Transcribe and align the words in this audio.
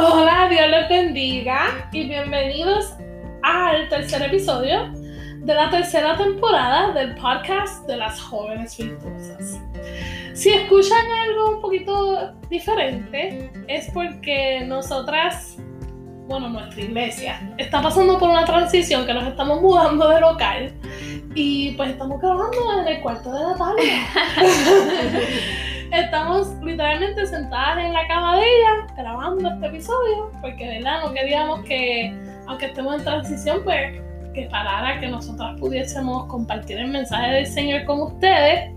Hola, 0.00 0.46
Dios 0.48 0.68
les 0.70 0.88
bendiga 0.88 1.88
y 1.90 2.06
bienvenidos 2.06 2.94
al 3.42 3.88
tercer 3.88 4.22
episodio 4.22 4.92
de 5.40 5.52
la 5.52 5.70
tercera 5.70 6.16
temporada 6.16 6.92
del 6.92 7.16
podcast 7.16 7.84
de 7.88 7.96
las 7.96 8.20
jóvenes 8.20 8.78
virtuosas. 8.78 9.60
Si 10.34 10.50
escuchan 10.50 11.04
algo 11.26 11.56
un 11.56 11.60
poquito 11.60 12.32
diferente, 12.48 13.50
es 13.66 13.90
porque 13.92 14.60
nosotras, 14.64 15.56
bueno, 16.28 16.48
nuestra 16.48 16.80
iglesia, 16.80 17.52
está 17.58 17.82
pasando 17.82 18.20
por 18.20 18.30
una 18.30 18.44
transición 18.44 19.04
que 19.04 19.14
nos 19.14 19.26
estamos 19.26 19.60
mudando 19.60 20.08
de 20.10 20.20
local 20.20 20.72
y 21.34 21.72
pues 21.72 21.90
estamos 21.90 22.20
grabando 22.20 22.82
en 22.82 22.86
el 22.86 23.00
cuarto 23.00 23.32
de 23.32 23.40
Natalia. 23.40 24.06
estamos 25.92 26.54
literalmente 26.62 27.26
sentadas 27.26 27.78
en 27.84 27.92
la 27.92 28.06
cama 28.06 28.36
de 28.36 28.42
ella 28.42 28.94
grabando 28.96 29.48
este 29.48 29.66
episodio 29.66 30.30
porque, 30.40 30.66
¿verdad? 30.66 31.02
No 31.04 31.12
queríamos 31.12 31.60
que, 31.60 32.14
aunque 32.46 32.66
estemos 32.66 32.96
en 32.96 33.04
transición, 33.04 33.60
pues 33.64 34.00
que 34.34 34.42
parara, 34.50 35.00
que 35.00 35.08
nosotras 35.08 35.58
pudiésemos 35.58 36.26
compartir 36.26 36.78
el 36.78 36.88
mensaje 36.88 37.32
del 37.32 37.46
Señor 37.46 37.84
con 37.84 38.02
ustedes. 38.02 38.70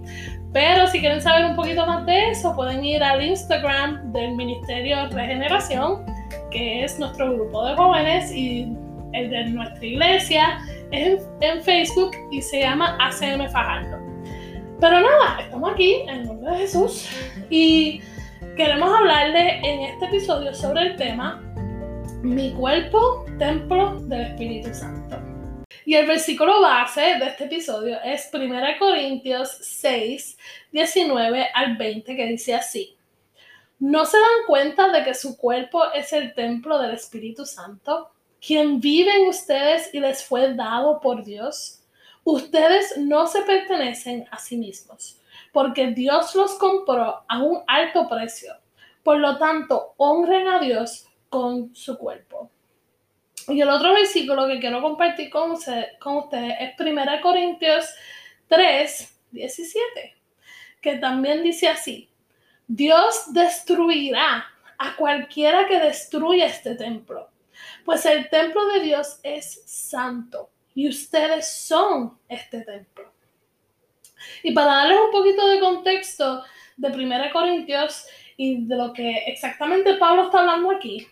Pero 0.53 0.87
si 0.87 0.99
quieren 0.99 1.21
saber 1.21 1.45
un 1.45 1.55
poquito 1.55 1.85
más 1.85 2.05
de 2.05 2.29
eso, 2.29 2.53
pueden 2.55 2.83
ir 2.83 3.01
al 3.01 3.23
Instagram 3.23 4.11
del 4.11 4.35
Ministerio 4.35 5.07
Regeneración, 5.09 6.05
que 6.51 6.83
es 6.83 6.99
nuestro 6.99 7.33
grupo 7.33 7.65
de 7.65 7.75
jóvenes, 7.75 8.31
y 8.33 8.75
el 9.13 9.29
de 9.29 9.45
nuestra 9.45 9.85
iglesia 9.85 10.59
es 10.91 11.25
en, 11.39 11.61
Facebook 11.61 12.11
y 12.31 12.41
se 12.41 12.61
llama 12.61 12.97
ACM 12.99 13.49
Fajardo. 13.49 14.10
Pero 14.81 14.99
nada, 14.99 15.41
estamos 15.41 15.73
aquí 15.73 15.93
en 15.93 16.09
el 16.09 16.25
nombre 16.25 16.53
de 16.53 16.57
Jesús 16.57 17.07
y 17.51 18.01
queremos 18.57 18.91
hablarles 18.91 19.63
en 19.63 19.81
este 19.81 20.05
episodio 20.05 20.55
sobre 20.55 20.81
el 20.81 20.95
tema 20.95 21.39
Mi 22.23 22.51
cuerpo, 22.53 23.23
templo 23.37 23.99
del 24.05 24.21
Espíritu 24.21 24.73
Santo. 24.73 25.17
Y 25.85 25.93
el 25.93 26.07
versículo 26.07 26.61
base 26.61 27.01
de 27.19 27.27
este 27.27 27.43
episodio 27.43 27.99
es 28.03 28.27
1 28.33 28.59
Corintios 28.79 29.55
6, 29.61 30.39
19 30.71 31.49
al 31.53 31.77
20, 31.77 32.15
que 32.15 32.25
dice 32.25 32.55
así. 32.55 32.97
¿No 33.77 34.03
se 34.05 34.17
dan 34.17 34.47
cuenta 34.47 34.91
de 34.91 35.03
que 35.03 35.13
su 35.13 35.37
cuerpo 35.37 35.91
es 35.93 36.11
el 36.11 36.33
templo 36.33 36.79
del 36.79 36.95
Espíritu 36.95 37.45
Santo, 37.45 38.09
quien 38.43 38.81
vive 38.81 39.15
en 39.15 39.27
ustedes 39.27 39.93
y 39.93 39.99
les 39.99 40.23
fue 40.23 40.55
dado 40.55 40.99
por 41.01 41.23
Dios? 41.23 41.80
Ustedes 42.23 42.97
no 42.97 43.25
se 43.25 43.41
pertenecen 43.41 44.27
a 44.29 44.37
sí 44.37 44.55
mismos, 44.55 45.19
porque 45.51 45.87
Dios 45.87 46.35
los 46.35 46.53
compró 46.53 47.23
a 47.27 47.41
un 47.41 47.63
alto 47.67 48.07
precio. 48.07 48.53
Por 49.03 49.17
lo 49.17 49.39
tanto, 49.39 49.95
honren 49.97 50.47
a 50.47 50.59
Dios 50.59 51.07
con 51.29 51.75
su 51.75 51.97
cuerpo. 51.97 52.51
Y 53.47 53.59
el 53.59 53.69
otro 53.69 53.93
versículo 53.93 54.47
que 54.47 54.59
quiero 54.59 54.81
compartir 54.83 55.31
con, 55.31 55.51
ustedes 55.51 56.55
es 56.59 56.79
1 56.79 57.01
Corintios 57.23 57.89
3, 58.47 59.19
17, 59.31 60.15
que 60.79 60.97
también 60.97 61.41
dice 61.41 61.69
así, 61.69 62.07
Dios 62.67 63.33
destruirá 63.33 64.45
a 64.77 64.95
cualquiera 64.95 65.67
que 65.67 65.79
destruya 65.79 66.45
este 66.45 66.75
templo, 66.75 67.29
pues 67.83 68.05
el 68.05 68.29
templo 68.29 68.63
de 68.67 68.81
Dios 68.81 69.19
es 69.23 69.63
santo 69.65 70.50
y 70.75 70.87
ustedes 70.89 71.51
son 71.65 72.17
este 72.27 72.61
templo. 72.61 73.11
Y 74.43 74.51
para 74.53 74.75
darles 74.75 74.99
un 75.05 75.11
poquito 75.11 75.47
de 75.47 75.59
contexto 75.59 76.43
de 76.77 76.87
1 76.89 77.31
Corintios 77.33 78.05
y 78.37 78.65
de 78.65 78.75
lo 78.75 78.93
que 78.93 79.23
exactamente 79.27 79.95
Pablo 79.95 80.23
está 80.23 80.39
hablando 80.39 80.71
aquí, 80.71 81.07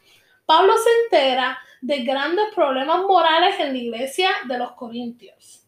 Pablo 0.46 0.74
se 0.78 0.90
entera 1.04 1.60
de 1.82 2.04
grandes 2.04 2.54
problemas 2.54 3.04
morales 3.04 3.60
en 3.60 3.74
la 3.74 3.80
iglesia 3.80 4.30
de 4.48 4.58
los 4.58 4.72
corintios. 4.74 5.66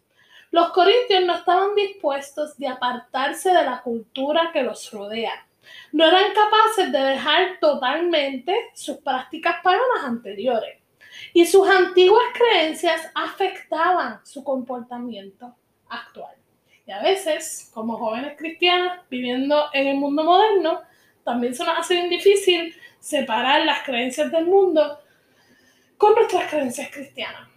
Los 0.51 0.71
corintios 0.71 1.23
no 1.23 1.35
estaban 1.35 1.75
dispuestos 1.75 2.57
de 2.57 2.67
apartarse 2.67 3.53
de 3.53 3.63
la 3.63 3.81
cultura 3.81 4.51
que 4.51 4.63
los 4.63 4.91
rodea. 4.91 5.47
No 5.93 6.05
eran 6.05 6.33
capaces 6.33 6.91
de 6.91 6.99
dejar 6.99 7.59
totalmente 7.59 8.71
sus 8.73 8.97
prácticas 8.97 9.57
paganas 9.63 10.03
anteriores. 10.03 10.80
Y 11.33 11.45
sus 11.45 11.67
antiguas 11.67 12.25
creencias 12.33 13.09
afectaban 13.15 14.19
su 14.25 14.43
comportamiento 14.43 15.55
actual. 15.87 16.35
Y 16.85 16.91
a 16.91 17.01
veces, 17.01 17.69
como 17.73 17.97
jóvenes 17.97 18.37
cristianas 18.37 19.01
viviendo 19.09 19.65
en 19.73 19.87
el 19.87 19.97
mundo 19.97 20.23
moderno, 20.23 20.81
también 21.23 21.53
se 21.53 21.63
nos 21.63 21.79
hace 21.79 21.95
bien 21.95 22.09
difícil 22.09 22.75
separar 22.99 23.65
las 23.65 23.83
creencias 23.83 24.31
del 24.31 24.45
mundo 24.45 24.99
con 25.97 26.15
nuestras 26.15 26.49
creencias 26.49 26.89
cristianas. 26.91 27.47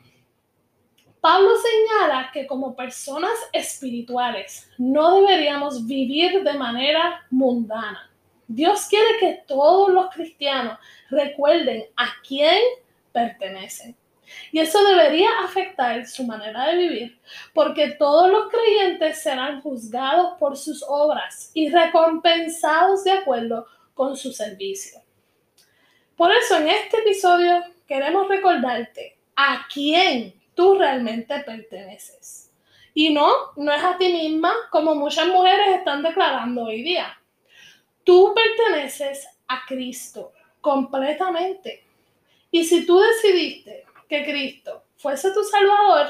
Pablo 1.21 1.53
señala 1.57 2.31
que 2.35 2.47
como 2.47 2.77
personas 2.77 3.33
espirituales 3.51 4.69
no 4.77 5.17
deberíamos 5.17 5.87
vivir 5.87 6.43
de 6.43 6.53
manera 6.53 7.25
mundana. 7.31 8.11
Dios 8.47 8.87
quiere 8.91 9.19
que 9.19 9.43
todos 9.49 9.89
los 9.89 10.11
cristianos 10.11 10.79
recuerden 11.09 11.85
a 11.97 12.09
quién 12.29 12.61
pertenecen. 13.15 13.97
Y 14.53 14.59
eso 14.59 14.83
debería 14.85 15.29
afectar 15.45 16.07
su 16.07 16.25
manera 16.25 16.67
de 16.67 16.77
vivir, 16.77 17.21
porque 17.53 17.93
todos 17.93 18.31
los 18.31 18.51
creyentes 18.51 19.23
serán 19.23 19.61
juzgados 19.61 20.39
por 20.39 20.57
sus 20.57 20.85
obras 20.87 21.51
y 21.55 21.71
recompensados 21.71 23.05
de 23.05 23.13
acuerdo 23.13 23.67
con 23.95 24.17
su 24.17 24.33
servicio. 24.33 25.01
Por 26.17 26.33
eso 26.33 26.57
en 26.57 26.69
este 26.69 26.99
episodio 26.99 27.63
queremos 27.87 28.29
recordarte 28.29 29.19
a 29.37 29.67
quién 29.73 30.35
tú 30.55 30.77
realmente 30.77 31.39
perteneces. 31.41 32.53
Y 32.95 33.13
no, 33.13 33.29
no 33.57 33.73
es 33.73 33.83
a 33.83 33.97
ti 33.99 34.13
misma 34.13 34.53
como 34.71 34.95
muchas 34.95 35.27
mujeres 35.27 35.77
están 35.77 36.03
declarando 36.03 36.63
hoy 36.63 36.83
día. 36.83 37.19
Tú 38.05 38.33
perteneces 38.35 39.27
a 39.49 39.63
Cristo 39.67 40.33
completamente. 40.61 41.84
Y 42.55 42.63
si 42.63 42.87
tú 42.87 43.01
decidiste 43.01 43.85
que 44.09 44.25
Cristo 44.25 44.85
fuese 44.95 45.33
tu 45.33 45.43
Salvador, 45.43 46.07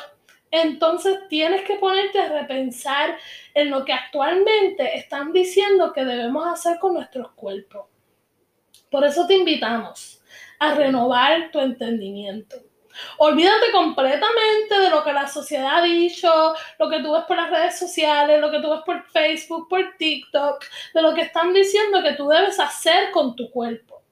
entonces 0.51 1.21
tienes 1.31 1.63
que 1.63 1.77
ponerte 1.77 2.21
a 2.21 2.39
repensar 2.39 3.17
en 3.55 3.71
lo 3.71 3.83
que 3.87 3.95
actualmente 3.95 4.99
están 4.99 5.33
diciendo 5.33 5.95
que 5.95 6.05
debemos 6.05 6.47
hacer 6.47 6.79
con 6.79 6.93
nuestros 6.93 7.31
cuerpos. 7.31 7.87
Por 8.91 9.07
eso 9.07 9.27
te 9.27 9.37
invitamos 9.37 10.23
a 10.59 10.75
renovar 10.75 11.51
tu 11.51 11.61
entendimiento. 11.61 12.59
Olvídate 13.17 13.73
completamente 13.73 14.81
de 14.81 14.91
lo 14.91 15.03
que 15.03 15.15
la 15.15 15.27
sociedad 15.27 15.79
ha 15.79 15.83
dicho, 15.83 16.29
lo 16.79 16.91
que 16.91 17.01
tú 17.01 17.13
ves 17.13 17.25
por 17.25 17.39
las 17.39 17.49
redes 17.49 17.79
sociales, 17.79 18.39
lo 18.39 18.51
que 18.51 18.61
tú 18.61 18.69
ves 18.69 18.83
por 18.85 19.03
Facebook, 19.07 19.67
por 19.71 19.97
TikTok, 19.97 20.63
de 20.93 21.01
lo 21.01 21.15
que 21.15 21.23
están 21.23 21.55
diciendo 21.55 22.03
que 22.03 22.13
tú 22.13 22.29
debes 22.29 22.61
hacer 22.61 23.13
con 23.13 23.35
tu 23.35 23.51
cuerpo. 23.51 24.04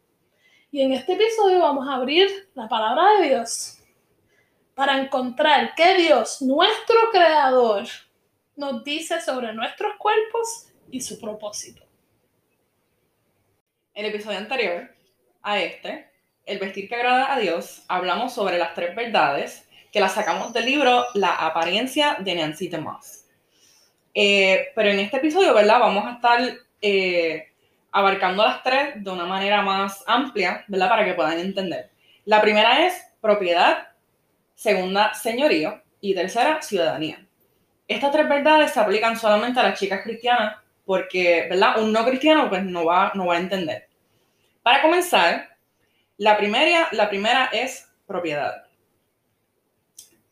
Y 0.75 0.81
en 0.81 0.95
este 0.95 1.13
episodio 1.13 1.61
vamos 1.61 1.87
a 1.87 1.97
abrir 1.97 2.49
la 2.55 2.67
palabra 2.67 3.21
de 3.21 3.29
Dios 3.29 3.79
para 4.75 4.99
encontrar 4.99 5.75
qué 5.77 5.97
Dios, 5.97 6.41
nuestro 6.41 6.97
creador, 7.13 7.85
nos 8.57 8.83
dice 8.83 9.21
sobre 9.21 9.53
nuestros 9.53 9.97
cuerpos 9.99 10.69
y 10.91 11.03
su 11.03 11.21
propósito. 11.21 11.83
El 13.93 14.07
episodio 14.07 14.39
anterior 14.39 14.89
a 15.43 15.61
este, 15.61 16.11
El 16.47 16.59
vestir 16.59 16.89
que 16.89 16.95
agrada 16.95 17.35
a 17.35 17.39
Dios, 17.39 17.85
hablamos 17.87 18.33
sobre 18.33 18.57
las 18.57 18.73
tres 18.73 18.97
verdades 18.97 19.69
que 19.93 20.01
las 20.01 20.15
sacamos 20.15 20.55
del 20.55 20.65
libro 20.65 21.05
La 21.13 21.35
apariencia 21.35 22.17
de 22.19 22.35
Nancy 22.35 22.69
DeMoss. 22.69 23.27
Eh, 24.15 24.69
pero 24.75 24.89
en 24.89 25.01
este 25.01 25.19
episodio, 25.19 25.53
¿verdad? 25.53 25.81
Vamos 25.81 26.07
a 26.07 26.13
estar 26.15 26.41
eh, 26.81 27.52
abarcando 27.93 28.43
las 28.43 28.63
tres 28.63 29.05
de 29.05 29.11
una 29.11 29.27
manera 29.27 29.63
más 29.63 30.03
amplia, 30.07 30.65
¿verdad? 30.67 30.89
Para 30.89 31.05
que 31.05 31.15
puedan 31.15 31.39
entender. 31.39 31.91
La 32.25 32.41
primera 32.41 32.87
es 32.87 32.95
propiedad, 33.21 33.89
segunda, 34.55 35.13
señorío 35.15 35.83
y 36.01 36.15
tercera, 36.15 36.63
ciudadanía. 36.63 37.25
Estas 37.87 38.11
tres 38.11 38.29
verdades 38.29 38.73
se 38.73 38.81
aplican 38.81 39.19
solamente 39.19 39.61
a 39.61 39.65
las 39.65 39.79
chicas 39.79 40.01
cristianas 40.03 40.57
porque, 40.87 41.47
¿verdad? 41.49 41.81
Un 41.83 41.93
no 41.93 42.05
cristiano 42.05 42.49
pues 42.49 42.65
no 42.65 42.85
va, 42.87 43.13
no 43.15 43.27
va 43.27 43.37
a 43.37 43.41
entender. 43.41 43.89
Para 44.63 44.81
comenzar, 44.81 45.57
la 46.17 46.37
primera, 46.37 46.89
la 46.93 47.09
primera 47.09 47.51
es 47.53 47.89
propiedad. 48.07 48.65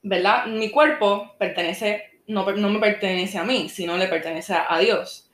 ¿Verdad? 0.02 0.46
Mi 0.46 0.70
cuerpo 0.70 1.34
pertenece, 1.38 2.20
no, 2.26 2.50
no 2.52 2.70
me 2.70 2.78
pertenece 2.78 3.36
a 3.36 3.44
mí, 3.44 3.68
sino 3.68 3.96
le 3.96 4.06
pertenece 4.06 4.54
a 4.54 4.78
Dios. 4.78 5.29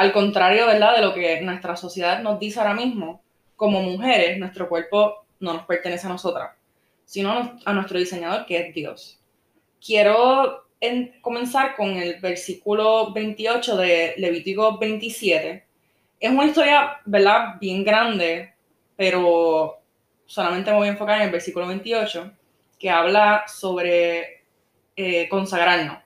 Al 0.00 0.14
contrario, 0.14 0.64
¿verdad? 0.64 0.96
De 0.96 1.02
lo 1.02 1.12
que 1.12 1.42
nuestra 1.42 1.76
sociedad 1.76 2.22
nos 2.22 2.40
dice 2.40 2.58
ahora 2.58 2.72
mismo, 2.72 3.22
como 3.54 3.82
mujeres, 3.82 4.38
nuestro 4.38 4.66
cuerpo 4.66 5.26
no 5.40 5.52
nos 5.52 5.66
pertenece 5.66 6.06
a 6.06 6.10
nosotras, 6.10 6.56
sino 7.04 7.58
a 7.62 7.72
nuestro 7.74 7.98
diseñador, 7.98 8.46
que 8.46 8.56
es 8.56 8.74
Dios. 8.74 9.20
Quiero 9.78 10.64
comenzar 11.20 11.76
con 11.76 11.90
el 11.90 12.18
versículo 12.18 13.12
28 13.12 13.76
de 13.76 14.14
Levítico 14.16 14.78
27. 14.78 15.66
Es 16.18 16.30
una 16.30 16.46
historia, 16.46 17.02
¿verdad? 17.04 17.56
Bien 17.60 17.84
grande, 17.84 18.54
pero 18.96 19.80
solamente 20.24 20.70
me 20.70 20.78
voy 20.78 20.88
a 20.88 20.92
enfocar 20.92 21.18
en 21.18 21.26
el 21.26 21.30
versículo 21.30 21.66
28, 21.66 22.32
que 22.78 22.88
habla 22.88 23.44
sobre 23.46 24.44
eh, 24.96 25.28
consagrarnos. 25.28 25.98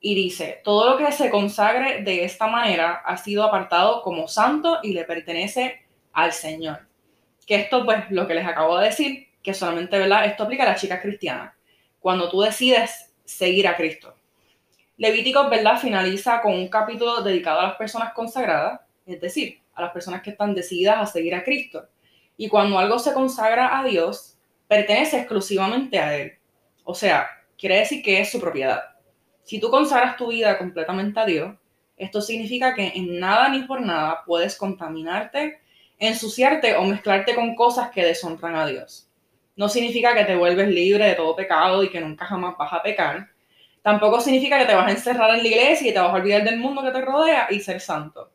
Y 0.00 0.14
dice, 0.14 0.60
todo 0.62 0.90
lo 0.90 0.96
que 0.96 1.10
se 1.12 1.30
consagre 1.30 2.02
de 2.02 2.24
esta 2.24 2.46
manera 2.46 3.02
ha 3.04 3.16
sido 3.16 3.42
apartado 3.44 4.02
como 4.02 4.28
santo 4.28 4.78
y 4.82 4.92
le 4.92 5.04
pertenece 5.04 5.82
al 6.12 6.32
Señor. 6.32 6.86
Que 7.46 7.56
esto, 7.56 7.84
pues, 7.84 8.10
lo 8.10 8.26
que 8.26 8.34
les 8.34 8.46
acabo 8.46 8.78
de 8.78 8.86
decir, 8.86 9.28
que 9.42 9.54
solamente, 9.54 9.98
¿verdad? 9.98 10.26
Esto 10.26 10.44
aplica 10.44 10.62
a 10.64 10.66
las 10.66 10.80
chicas 10.80 11.00
cristianas. 11.00 11.54
Cuando 12.00 12.28
tú 12.28 12.42
decides 12.42 13.12
seguir 13.24 13.66
a 13.66 13.76
Cristo. 13.76 14.14
Levíticos, 14.96 15.48
¿verdad? 15.50 15.78
Finaliza 15.78 16.40
con 16.40 16.54
un 16.54 16.68
capítulo 16.68 17.22
dedicado 17.22 17.60
a 17.60 17.68
las 17.68 17.76
personas 17.76 18.12
consagradas, 18.12 18.80
es 19.06 19.20
decir, 19.20 19.60
a 19.74 19.82
las 19.82 19.92
personas 19.92 20.22
que 20.22 20.30
están 20.30 20.54
decididas 20.54 20.98
a 20.98 21.06
seguir 21.06 21.34
a 21.34 21.44
Cristo. 21.44 21.88
Y 22.36 22.48
cuando 22.48 22.78
algo 22.78 22.98
se 22.98 23.12
consagra 23.12 23.78
a 23.78 23.84
Dios, 23.84 24.36
pertenece 24.66 25.18
exclusivamente 25.18 25.98
a 25.98 26.16
Él. 26.16 26.32
O 26.84 26.94
sea, 26.94 27.28
quiere 27.56 27.78
decir 27.78 28.02
que 28.02 28.20
es 28.20 28.30
su 28.30 28.40
propiedad. 28.40 28.82
Si 29.48 29.58
tú 29.58 29.70
consagras 29.70 30.18
tu 30.18 30.26
vida 30.26 30.58
completamente 30.58 31.18
a 31.18 31.24
Dios, 31.24 31.56
esto 31.96 32.20
significa 32.20 32.74
que 32.74 32.92
en 32.94 33.18
nada 33.18 33.48
ni 33.48 33.62
por 33.62 33.80
nada 33.80 34.22
puedes 34.26 34.54
contaminarte, 34.54 35.62
ensuciarte 35.98 36.76
o 36.76 36.82
mezclarte 36.82 37.34
con 37.34 37.54
cosas 37.54 37.90
que 37.90 38.04
deshonran 38.04 38.56
a 38.56 38.66
Dios. 38.66 39.08
No 39.56 39.70
significa 39.70 40.14
que 40.14 40.26
te 40.26 40.36
vuelves 40.36 40.68
libre 40.68 41.06
de 41.06 41.14
todo 41.14 41.34
pecado 41.34 41.82
y 41.82 41.88
que 41.88 41.98
nunca 41.98 42.26
jamás 42.26 42.58
vas 42.58 42.74
a 42.74 42.82
pecar. 42.82 43.26
Tampoco 43.80 44.20
significa 44.20 44.58
que 44.58 44.66
te 44.66 44.74
vas 44.74 44.86
a 44.86 44.90
encerrar 44.90 45.30
en 45.30 45.42
la 45.42 45.48
iglesia 45.48 45.88
y 45.88 45.94
te 45.94 45.98
vas 45.98 46.10
a 46.10 46.16
olvidar 46.16 46.44
del 46.44 46.58
mundo 46.58 46.82
que 46.82 46.90
te 46.90 47.00
rodea 47.00 47.46
y 47.48 47.60
ser 47.60 47.80
santo. 47.80 48.30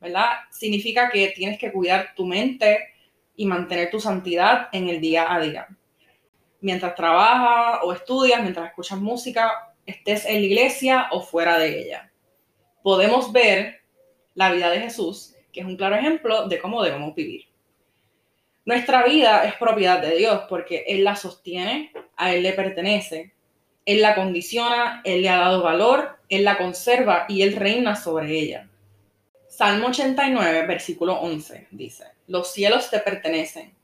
¿verdad? 0.00 0.28
Significa 0.52 1.10
que 1.10 1.32
tienes 1.34 1.58
que 1.58 1.72
cuidar 1.72 2.14
tu 2.14 2.24
mente 2.24 2.94
y 3.34 3.46
mantener 3.46 3.90
tu 3.90 3.98
santidad 3.98 4.68
en 4.70 4.88
el 4.88 5.00
día 5.00 5.34
a 5.34 5.40
día. 5.40 5.66
Mientras 6.60 6.94
trabajas 6.94 7.80
o 7.82 7.92
estudias, 7.92 8.40
mientras 8.40 8.68
escuchas 8.68 9.00
música, 9.00 9.69
estés 9.90 10.24
en 10.24 10.40
la 10.40 10.46
iglesia 10.46 11.08
o 11.10 11.20
fuera 11.20 11.58
de 11.58 11.80
ella. 11.80 12.12
Podemos 12.82 13.32
ver 13.32 13.80
la 14.34 14.52
vida 14.52 14.70
de 14.70 14.80
Jesús, 14.80 15.34
que 15.52 15.60
es 15.60 15.66
un 15.66 15.76
claro 15.76 15.96
ejemplo 15.96 16.48
de 16.48 16.58
cómo 16.58 16.82
debemos 16.82 17.14
vivir. 17.14 17.46
Nuestra 18.64 19.04
vida 19.04 19.44
es 19.44 19.54
propiedad 19.54 20.00
de 20.00 20.16
Dios 20.16 20.42
porque 20.48 20.84
Él 20.86 21.04
la 21.04 21.16
sostiene, 21.16 21.92
a 22.16 22.32
Él 22.34 22.42
le 22.42 22.52
pertenece, 22.52 23.34
Él 23.84 24.00
la 24.00 24.14
condiciona, 24.14 25.02
Él 25.04 25.22
le 25.22 25.28
ha 25.28 25.38
dado 25.38 25.62
valor, 25.62 26.18
Él 26.28 26.44
la 26.44 26.58
conserva 26.58 27.26
y 27.28 27.42
Él 27.42 27.56
reina 27.56 27.96
sobre 27.96 28.38
ella. 28.38 28.68
Salmo 29.48 29.88
89, 29.88 30.66
versículo 30.66 31.14
11 31.20 31.68
dice, 31.72 32.04
los 32.28 32.52
cielos 32.52 32.90
te 32.90 33.00
pertenecen 33.00 33.74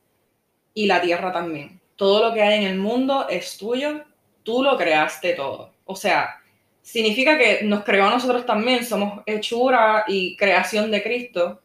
y 0.73 0.87
la 0.87 1.01
tierra 1.01 1.33
también. 1.33 1.81
Todo 1.97 2.29
lo 2.29 2.35
que 2.35 2.43
hay 2.43 2.63
en 2.63 2.71
el 2.71 2.79
mundo 2.79 3.27
es 3.29 3.57
tuyo, 3.59 4.05
tú 4.43 4.63
lo 4.63 4.77
creaste 4.77 5.33
todo. 5.33 5.73
O 5.87 5.97
sea, 5.97 6.43
significa 6.83 7.39
que 7.39 7.63
nos 7.65 7.83
creó 7.85 8.07
a 8.07 8.11
nosotros 8.11 8.45
también, 8.45 8.85
somos 8.85 9.23
hechura 9.25 10.05
y 10.07 10.37
creación 10.37 10.91
de 10.91 11.03
Cristo, 11.03 11.63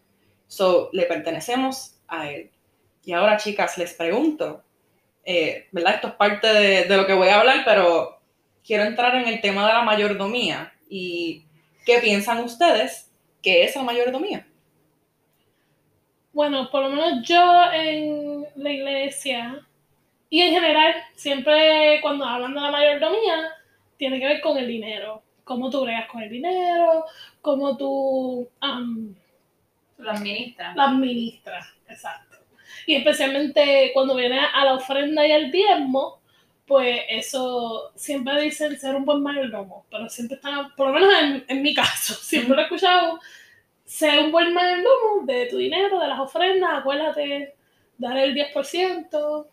so 0.47 0.89
le 0.93 1.03
pertenecemos 1.03 1.95
a 2.07 2.31
Él. 2.31 2.49
Y 3.03 3.11
ahora, 3.11 3.35
chicas, 3.35 3.77
les 3.77 3.93
pregunto, 3.93 4.63
eh, 5.25 5.67
¿verdad? 5.71 5.95
Esto 5.95 6.07
es 6.07 6.13
parte 6.13 6.47
de, 6.47 6.85
de 6.85 6.97
lo 6.97 7.05
que 7.05 7.13
voy 7.13 7.27
a 7.27 7.39
hablar, 7.39 7.63
pero 7.65 8.21
quiero 8.63 8.85
entrar 8.85 9.15
en 9.15 9.27
el 9.27 9.41
tema 9.41 9.67
de 9.67 9.73
la 9.73 9.81
mayordomía 9.81 10.71
y 10.89 11.43
qué 11.85 11.99
piensan 11.99 12.39
ustedes 12.39 13.11
¿Qué 13.41 13.63
es 13.63 13.75
la 13.75 13.83
mayordomía? 13.83 14.45
Bueno, 16.31 16.69
por 16.69 16.83
lo 16.83 16.89
menos 16.89 17.27
yo 17.27 17.71
en 17.73 18.45
la 18.55 18.71
iglesia 18.71 19.67
y 20.29 20.41
en 20.41 20.53
general, 20.53 20.93
siempre 21.15 21.99
cuando 22.01 22.23
hablan 22.23 22.53
de 22.53 22.61
la 22.61 22.71
mayordomía, 22.71 23.49
tiene 24.01 24.19
que 24.19 24.25
ver 24.25 24.41
con 24.41 24.57
el 24.57 24.67
dinero. 24.67 25.21
Cómo 25.43 25.69
tú 25.69 25.81
bregas 25.81 26.09
con 26.09 26.23
el 26.23 26.29
dinero, 26.31 27.05
cómo 27.39 27.77
tú... 27.77 28.49
lo 29.99 30.11
administras. 30.11 30.75
Lo 30.75 30.81
administras, 30.81 31.67
exacto. 31.87 32.37
Y 32.87 32.95
especialmente 32.95 33.91
cuando 33.93 34.15
viene 34.15 34.39
a 34.39 34.65
la 34.65 34.73
ofrenda 34.73 35.27
y 35.27 35.31
al 35.31 35.51
diezmo, 35.51 36.19
pues 36.65 37.01
eso 37.09 37.91
siempre 37.95 38.41
dicen 38.41 38.75
ser 38.79 38.95
un 38.95 39.05
buen 39.05 39.21
mayordomo, 39.21 39.85
pero 39.91 40.09
siempre 40.09 40.37
están, 40.37 40.73
por 40.73 40.87
lo 40.87 40.93
menos 40.93 41.43
en, 41.47 41.61
mi 41.61 41.75
caso, 41.75 42.15
siempre 42.23 42.55
lo 42.55 42.61
he 42.61 42.63
escuchado, 42.63 43.19
ser 43.85 44.19
un 44.19 44.31
buen 44.31 44.51
mayordomo 44.51 45.27
de 45.27 45.45
tu 45.45 45.57
dinero, 45.57 45.99
de 45.99 46.07
las 46.07 46.19
ofrendas, 46.19 46.71
acuérdate, 46.79 47.53
dar 47.99 48.17
el 48.17 48.33
10%, 48.33 49.45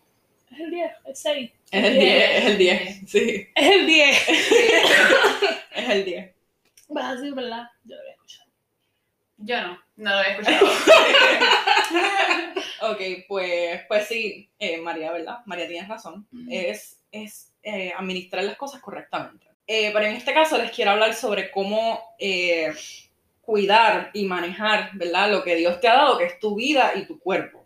es 0.53 0.59
el 0.59 0.71
10, 0.71 0.91
el 1.05 1.15
6. 1.15 1.51
Es 1.71 1.83
el 1.85 1.99
10, 1.99 2.31
es 2.31 2.45
el 2.45 2.57
10, 2.57 3.09
sí. 3.09 3.47
Es 3.55 3.75
el 3.75 3.87
10. 3.87 4.29
es 5.75 5.89
el 5.89 6.05
10. 6.05 6.35
Vas 6.89 7.05
a 7.05 7.15
decir, 7.15 7.33
¿verdad? 7.33 7.67
Yo 7.83 7.95
lo 7.95 8.01
había 8.01 8.13
escuchado. 8.13 8.49
Yo 9.37 9.61
no, 9.61 9.79
no 9.97 10.09
lo 10.11 10.17
había 10.17 10.31
escuchado. 10.31 10.67
ok, 12.91 13.01
pues, 13.27 13.81
pues 13.87 14.07
sí, 14.07 14.49
eh, 14.57 14.77
María, 14.77 15.11
¿verdad? 15.11 15.39
María 15.45 15.67
tienes 15.67 15.87
razón. 15.87 16.27
Es 16.49 16.99
es 17.11 17.53
eh, 17.63 17.91
administrar 17.95 18.43
las 18.43 18.57
cosas 18.57 18.81
correctamente. 18.81 19.47
Eh, 19.67 19.91
pero 19.93 20.05
en 20.05 20.15
este 20.15 20.33
caso 20.33 20.57
les 20.57 20.71
quiero 20.71 20.91
hablar 20.91 21.13
sobre 21.13 21.51
cómo 21.51 21.99
eh, 22.17 22.73
cuidar 23.41 24.09
y 24.13 24.25
manejar, 24.25 24.91
¿verdad? 24.93 25.31
Lo 25.31 25.43
que 25.43 25.55
Dios 25.55 25.79
te 25.79 25.87
ha 25.87 25.95
dado, 25.95 26.17
que 26.17 26.25
es 26.25 26.39
tu 26.39 26.55
vida 26.55 26.93
y 26.95 27.05
tu 27.05 27.19
cuerpo. 27.19 27.65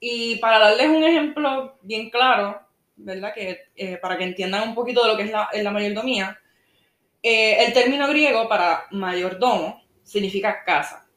Y 0.00 0.36
para 0.36 0.60
darles 0.60 0.88
un 0.88 1.02
ejemplo 1.02 1.76
bien 1.82 2.08
claro, 2.10 2.60
¿verdad? 2.98 3.32
Que, 3.34 3.98
para 4.00 4.18
que 4.18 4.24
entiendan 4.24 4.68
un 4.68 4.74
poquito 4.74 5.02
de 5.02 5.08
lo 5.08 5.16
que 5.16 5.24
es 5.24 5.30
la, 5.30 5.48
la 5.52 5.70
mayordomía, 5.70 6.38
el 7.22 7.72
término 7.72 8.06
griego 8.08 8.48
para 8.48 8.84
mayordomo 8.90 9.82
significa 10.04 10.62
casa. 10.64 11.08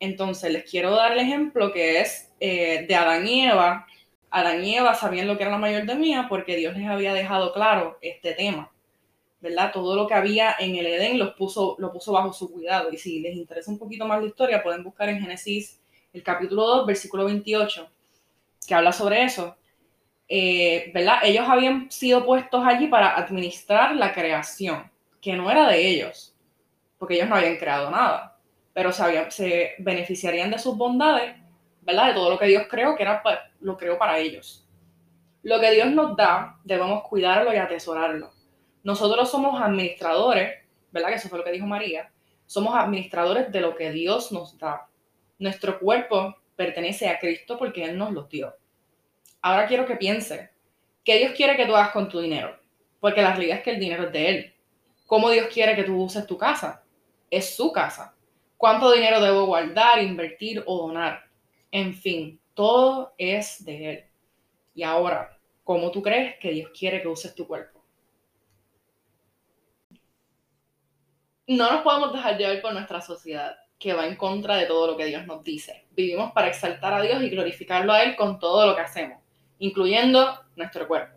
Entonces 0.00 0.52
les 0.52 0.70
quiero 0.70 0.92
dar 0.92 1.12
el 1.12 1.18
ejemplo 1.18 1.72
que 1.72 2.00
es 2.00 2.32
de 2.38 2.94
Adán 2.94 3.26
y 3.26 3.46
Eva 3.46 3.86
Adán 4.30 4.64
y 4.64 4.76
Eva 4.76 4.94
sabían 4.94 5.26
lo 5.26 5.36
que 5.36 5.44
era 5.44 5.52
la 5.52 5.58
mayordomía 5.58 6.26
porque 6.28 6.56
Dios 6.56 6.76
les 6.76 6.86
había 6.86 7.14
dejado 7.14 7.52
claro 7.52 7.98
este 8.02 8.32
tema, 8.32 8.70
¿verdad? 9.40 9.72
Todo 9.72 9.96
lo 9.96 10.06
que 10.06 10.14
había 10.14 10.54
en 10.58 10.76
el 10.76 10.86
Edén 10.86 11.18
los 11.18 11.34
puso, 11.34 11.76
lo 11.78 11.92
puso 11.92 12.12
bajo 12.12 12.32
su 12.32 12.52
cuidado. 12.52 12.92
Y 12.92 12.98
si 12.98 13.20
les 13.20 13.34
interesa 13.34 13.70
un 13.70 13.78
poquito 13.78 14.06
más 14.06 14.20
la 14.20 14.28
historia, 14.28 14.62
pueden 14.62 14.84
buscar 14.84 15.08
en 15.08 15.20
Génesis 15.20 15.80
el 16.12 16.22
capítulo 16.22 16.66
2, 16.66 16.86
versículo 16.86 17.24
28, 17.24 17.88
que 18.66 18.74
habla 18.74 18.92
sobre 18.92 19.24
eso. 19.24 19.56
Eh, 20.28 20.90
¿verdad? 20.92 21.20
Ellos 21.22 21.48
habían 21.48 21.90
sido 21.90 22.24
puestos 22.24 22.64
allí 22.64 22.86
para 22.86 23.16
administrar 23.16 23.96
la 23.96 24.12
creación, 24.12 24.90
que 25.20 25.34
no 25.34 25.50
era 25.50 25.66
de 25.68 25.86
ellos, 25.86 26.34
porque 26.98 27.14
ellos 27.14 27.28
no 27.28 27.36
habían 27.36 27.56
creado 27.56 27.90
nada, 27.90 28.36
pero 28.74 28.92
se, 28.92 29.30
se 29.30 29.74
beneficiarían 29.78 30.50
de 30.50 30.58
sus 30.58 30.76
bondades 30.76 31.34
¿verdad? 31.88 32.08
De 32.08 32.14
todo 32.14 32.28
lo 32.28 32.38
que 32.38 32.44
Dios 32.44 32.64
creó, 32.68 32.94
que 32.94 33.02
era, 33.02 33.22
lo 33.60 33.78
creó 33.78 33.96
para 33.96 34.18
ellos. 34.18 34.62
Lo 35.42 35.58
que 35.58 35.70
Dios 35.70 35.90
nos 35.90 36.14
da, 36.18 36.58
debemos 36.62 37.02
cuidarlo 37.04 37.50
y 37.54 37.56
atesorarlo. 37.56 38.30
Nosotros 38.82 39.30
somos 39.30 39.58
administradores, 39.58 40.66
¿verdad? 40.92 41.08
Que 41.08 41.14
eso 41.14 41.30
fue 41.30 41.38
lo 41.38 41.44
que 41.46 41.52
dijo 41.52 41.66
María. 41.66 42.12
Somos 42.44 42.74
administradores 42.74 43.50
de 43.50 43.62
lo 43.62 43.74
que 43.74 43.90
Dios 43.90 44.32
nos 44.32 44.58
da. 44.58 44.86
Nuestro 45.38 45.78
cuerpo 45.78 46.36
pertenece 46.56 47.08
a 47.08 47.18
Cristo 47.18 47.56
porque 47.58 47.84
Él 47.84 47.96
nos 47.96 48.12
lo 48.12 48.24
dio. 48.24 48.54
Ahora 49.40 49.66
quiero 49.66 49.86
que 49.86 49.96
piense, 49.96 50.50
¿qué 51.04 51.18
Dios 51.18 51.32
quiere 51.32 51.56
que 51.56 51.66
tú 51.66 51.74
hagas 51.76 51.92
con 51.92 52.08
tu 52.08 52.20
dinero? 52.20 52.58
Porque 53.00 53.22
la 53.22 53.32
realidad 53.32 53.58
es 53.58 53.62
que 53.64 53.70
el 53.70 53.80
dinero 53.80 54.04
es 54.04 54.12
de 54.12 54.28
Él. 54.28 54.54
¿Cómo 55.06 55.30
Dios 55.30 55.46
quiere 55.52 55.76
que 55.76 55.84
tú 55.84 56.02
uses 56.02 56.26
tu 56.26 56.36
casa? 56.36 56.82
Es 57.30 57.54
su 57.54 57.72
casa. 57.72 58.14
¿Cuánto 58.56 58.90
dinero 58.92 59.20
debo 59.20 59.46
guardar, 59.46 60.02
invertir 60.02 60.62
o 60.66 60.86
donar? 60.86 61.24
En 61.70 61.94
fin, 61.94 62.40
todo 62.54 63.14
es 63.16 63.64
de 63.64 63.90
Él. 63.90 64.04
Y 64.74 64.82
ahora, 64.82 65.38
¿cómo 65.64 65.90
tú 65.90 66.02
crees 66.02 66.36
que 66.38 66.50
Dios 66.50 66.70
quiere 66.76 67.00
que 67.00 67.08
uses 67.08 67.34
tu 67.34 67.46
cuerpo? 67.46 67.78
No 71.46 71.70
nos 71.70 71.82
podemos 71.82 72.12
dejar 72.12 72.36
llevar 72.36 72.60
por 72.60 72.72
nuestra 72.72 73.00
sociedad, 73.00 73.56
que 73.78 73.94
va 73.94 74.06
en 74.06 74.16
contra 74.16 74.56
de 74.56 74.66
todo 74.66 74.88
lo 74.88 74.96
que 74.96 75.06
Dios 75.06 75.26
nos 75.26 75.42
dice. 75.42 75.86
Vivimos 75.92 76.32
para 76.32 76.48
exaltar 76.48 76.92
a 76.92 77.00
Dios 77.00 77.22
y 77.22 77.30
glorificarlo 77.30 77.92
a 77.92 78.02
Él 78.02 78.16
con 78.16 78.38
todo 78.38 78.66
lo 78.66 78.74
que 78.74 78.82
hacemos, 78.82 79.22
incluyendo 79.58 80.40
nuestro 80.56 80.86
cuerpo. 80.86 81.16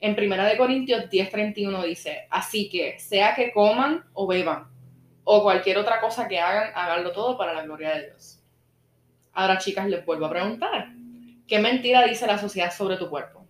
En 0.00 0.14
1 0.14 0.56
Corintios 0.56 1.10
10:31 1.10 1.84
dice, 1.84 2.26
así 2.30 2.68
que 2.68 2.98
sea 2.98 3.34
que 3.34 3.52
coman 3.52 4.04
o 4.14 4.26
beban, 4.26 4.68
o 5.24 5.42
cualquier 5.42 5.78
otra 5.78 6.00
cosa 6.00 6.26
que 6.26 6.40
hagan, 6.40 6.72
háganlo 6.74 7.12
todo 7.12 7.36
para 7.36 7.52
la 7.52 7.62
gloria 7.62 7.90
de 7.90 8.06
Dios. 8.06 8.42
Ahora, 9.32 9.58
chicas, 9.58 9.86
les 9.86 10.04
vuelvo 10.04 10.26
a 10.26 10.30
preguntar. 10.30 10.88
¿Qué 11.46 11.58
mentira 11.58 12.04
dice 12.04 12.26
la 12.26 12.38
sociedad 12.38 12.72
sobre 12.72 12.96
tu 12.96 13.08
cuerpo? 13.08 13.46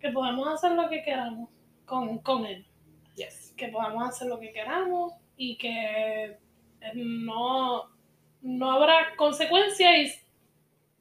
Que 0.00 0.10
podemos 0.10 0.48
hacer 0.48 0.72
lo 0.72 0.88
que 0.88 1.02
queramos 1.02 1.50
con, 1.84 2.18
con 2.18 2.46
él. 2.46 2.66
Yes. 3.14 3.52
Que 3.56 3.68
podamos 3.68 4.08
hacer 4.08 4.28
lo 4.28 4.38
que 4.38 4.52
queramos 4.52 5.12
y 5.36 5.56
que 5.58 6.38
no, 6.94 7.90
no 8.40 8.70
habrá 8.70 9.16
consecuencias 9.16 10.24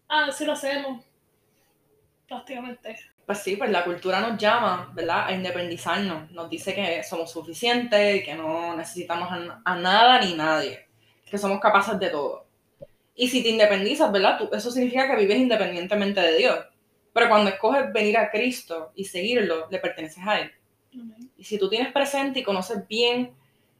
ah, 0.09 0.31
si 0.31 0.45
lo 0.45 0.53
hacemos. 0.53 1.06
Prácticamente. 2.27 2.97
Pues 3.25 3.39
sí, 3.39 3.55
pues 3.57 3.69
la 3.69 3.83
cultura 3.83 4.21
nos 4.21 4.37
llama, 4.37 4.91
¿verdad? 4.93 5.25
A 5.27 5.31
independizarnos. 5.33 6.31
Nos 6.31 6.49
dice 6.49 6.73
que 6.73 7.03
somos 7.03 7.31
suficientes 7.31 8.15
y 8.17 8.23
que 8.23 8.35
no 8.35 8.75
necesitamos 8.75 9.29
a, 9.31 9.61
a 9.65 9.75
nada 9.75 10.19
ni 10.21 10.33
nadie. 10.33 10.87
Que 11.29 11.37
somos 11.37 11.59
capaces 11.59 11.99
de 11.99 12.09
todo. 12.09 12.45
Y 13.15 13.27
si 13.27 13.43
te 13.43 13.49
independizas, 13.49 14.11
¿verdad? 14.11 14.37
Tú- 14.37 14.49
eso 14.53 14.71
significa 14.71 15.07
que 15.09 15.17
vives 15.17 15.37
independientemente 15.37 16.21
de 16.21 16.37
Dios. 16.37 16.59
Pero 17.13 17.29
cuando 17.29 17.49
escoges 17.49 17.91
venir 17.91 18.17
a 18.17 18.29
Cristo 18.31 18.91
y 18.95 19.05
seguirlo, 19.05 19.67
le 19.69 19.79
perteneces 19.79 20.23
a 20.25 20.39
Él. 20.39 20.51
Y 21.37 21.43
si 21.43 21.57
tú 21.59 21.69
tienes 21.69 21.91
presente 21.91 22.39
y 22.39 22.43
conoces 22.43 22.87
bien 22.87 23.33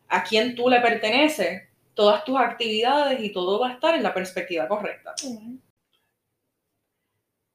a 0.10 0.24
quién 0.24 0.56
tú 0.56 0.70
le 0.70 0.82
perteneces, 0.82 1.64
todas 1.94 2.24
tus 2.26 2.38
actividades 2.40 3.20
y 3.22 3.32
todo 3.32 3.60
va 3.60 3.70
a 3.70 3.74
estar 3.74 3.96
en 3.96 4.04
la 4.04 4.14
perspectiva 4.14 4.68
correcta. 4.68 5.14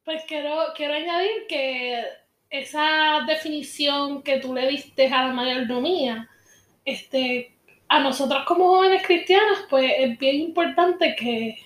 Pues 0.04 0.22
quiero, 0.26 0.50
quiero 0.76 0.94
añadir 0.94 1.46
que 1.48 2.02
esa 2.50 3.20
definición 3.26 4.22
que 4.22 4.38
tú 4.40 4.52
le 4.54 4.68
diste 4.68 5.06
a 5.08 5.28
la 5.28 5.32
mayordomía, 5.32 6.28
este, 6.84 7.56
a 7.88 8.00
nosotros 8.00 8.44
como 8.46 8.66
jóvenes 8.68 9.06
cristianos, 9.06 9.64
pues 9.70 9.92
es 9.98 10.18
bien 10.18 10.36
importante 10.36 11.14
que 11.16 11.58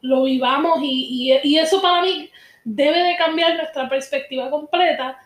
lo 0.00 0.24
vivamos 0.24 0.80
y, 0.82 1.32
y- 1.42 1.48
y 1.54 1.58
eso 1.58 1.82
para 1.82 2.02
mí 2.02 2.30
debe 2.64 2.98
de 3.02 3.16
cambiar 3.16 3.56
nuestra 3.56 3.88
perspectiva 3.88 4.50
completa 4.50 5.18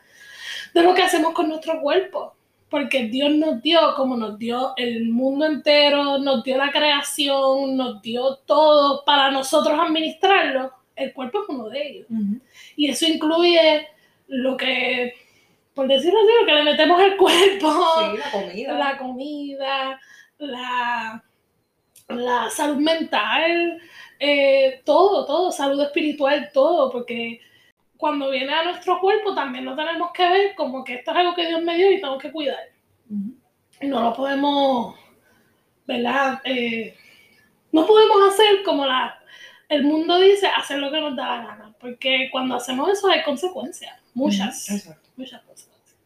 de 0.75 0.83
lo 0.83 0.95
que 0.95 1.03
hacemos 1.03 1.35
con 1.35 1.49
nuestro 1.49 1.81
cuerpo. 1.81 2.35
Porque 2.71 3.05
Dios 3.05 3.31
nos 3.33 3.63
dio, 3.63 3.81
como 3.97 4.17
nos 4.17 4.39
dio 4.39 4.75
el 4.77 5.09
mundo 5.11 5.47
entero, 5.47 6.19
nos 6.19 6.43
dio 6.43 6.59
la 6.59 6.73
creación, 6.73 7.77
nos 7.77 8.03
dio 8.03 8.37
todo 8.47 9.05
para 9.05 9.31
nosotros 9.31 9.79
administrarlo. 9.79 10.73
El 10.97 11.13
cuerpo 11.13 11.43
es 11.43 11.49
uno 11.49 11.69
de 11.69 11.89
ellos. 11.89 12.07
Y 12.75 12.89
eso 12.89 13.07
incluye 13.07 13.87
lo 14.29 14.57
que, 14.57 15.15
por 15.75 15.87
decirlo 15.87 16.19
así, 16.21 16.29
lo 16.41 16.47
que 16.47 16.55
le 16.55 16.63
metemos 16.65 17.01
al 17.01 17.17
cuerpo, 17.17 17.69
Sí, 17.99 18.17
la 18.19 18.31
comida. 18.33 18.73
la 18.79 18.99
comida, 18.99 20.01
la, 20.39 21.25
la 22.09 22.51
salud 22.51 22.79
mental, 22.79 23.81
eh, 24.19 24.81
todo, 24.85 25.25
todo, 25.27 25.53
salud 25.53 25.81
espiritual, 25.83 26.51
todo, 26.53 26.91
porque 26.91 27.41
cuando 27.97 28.31
viene 28.31 28.53
a 28.53 28.65
nuestro 28.65 29.01
cuerpo 29.01 29.35
también 29.35 29.65
lo 29.65 29.75
tenemos 29.77 30.11
que 30.13 30.29
ver 30.29 30.55
como 30.55 30.85
que 30.85 30.95
esto 30.95 31.11
es 31.13 31.17
algo 31.17 31.35
que 31.35 31.47
Dios 31.47 31.63
me 31.63 31.77
dio 31.77 31.91
y 31.91 32.01
tengo 32.01 32.19
que 32.19 32.33
cuidar. 32.33 32.59
Y 33.81 33.87
no 33.87 34.01
lo 34.03 34.13
podemos, 34.15 34.97
¿verdad? 35.87 36.41
Eh, 36.45 36.95
no 37.73 37.87
podemos 37.87 38.33
hacer 38.33 38.63
como 38.65 38.87
la, 38.87 39.19
el 39.69 39.83
mundo 39.85 40.19
dice, 40.19 40.47
hacer 40.47 40.79
lo 40.79 40.91
que 40.91 41.01
nos 41.01 41.17
da 41.17 41.37
la 41.37 41.47
gana, 41.47 41.75
porque 41.81 42.29
cuando 42.31 42.57
hacemos 42.57 42.91
eso 42.91 43.09
hay 43.09 43.23
consecuencias, 43.23 43.99
muchas 44.15 44.69
Exacto. 44.71 45.01
muchas 45.17 45.43
consecuencias. 45.43 45.97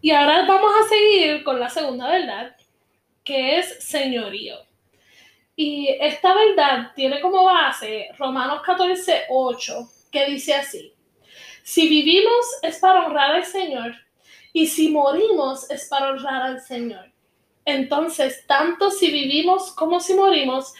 Y 0.00 0.10
ahora 0.10 0.46
vamos 0.46 0.72
a 0.80 0.88
seguir 0.88 1.42
con 1.44 1.58
la 1.58 1.68
segunda 1.68 2.08
verdad, 2.08 2.56
que 3.24 3.58
es 3.58 3.84
señorío. 3.84 4.56
Y 5.56 5.88
esta 6.00 6.34
verdad 6.34 6.92
tiene 6.94 7.20
como 7.20 7.44
base 7.44 8.08
Romanos 8.18 8.62
14, 8.64 9.22
8, 9.30 9.90
que 10.12 10.26
dice 10.26 10.54
así, 10.54 10.92
si 11.62 11.88
vivimos 11.88 12.46
es 12.62 12.78
para 12.78 13.06
honrar 13.06 13.32
al 13.32 13.44
Señor, 13.44 13.96
y 14.52 14.68
si 14.68 14.88
morimos 14.88 15.70
es 15.70 15.86
para 15.88 16.10
honrar 16.10 16.42
al 16.42 16.60
Señor. 16.60 17.10
Entonces, 17.64 18.46
tanto 18.46 18.90
si 18.90 19.10
vivimos 19.10 19.72
como 19.72 19.98
si 19.98 20.14
morimos, 20.14 20.72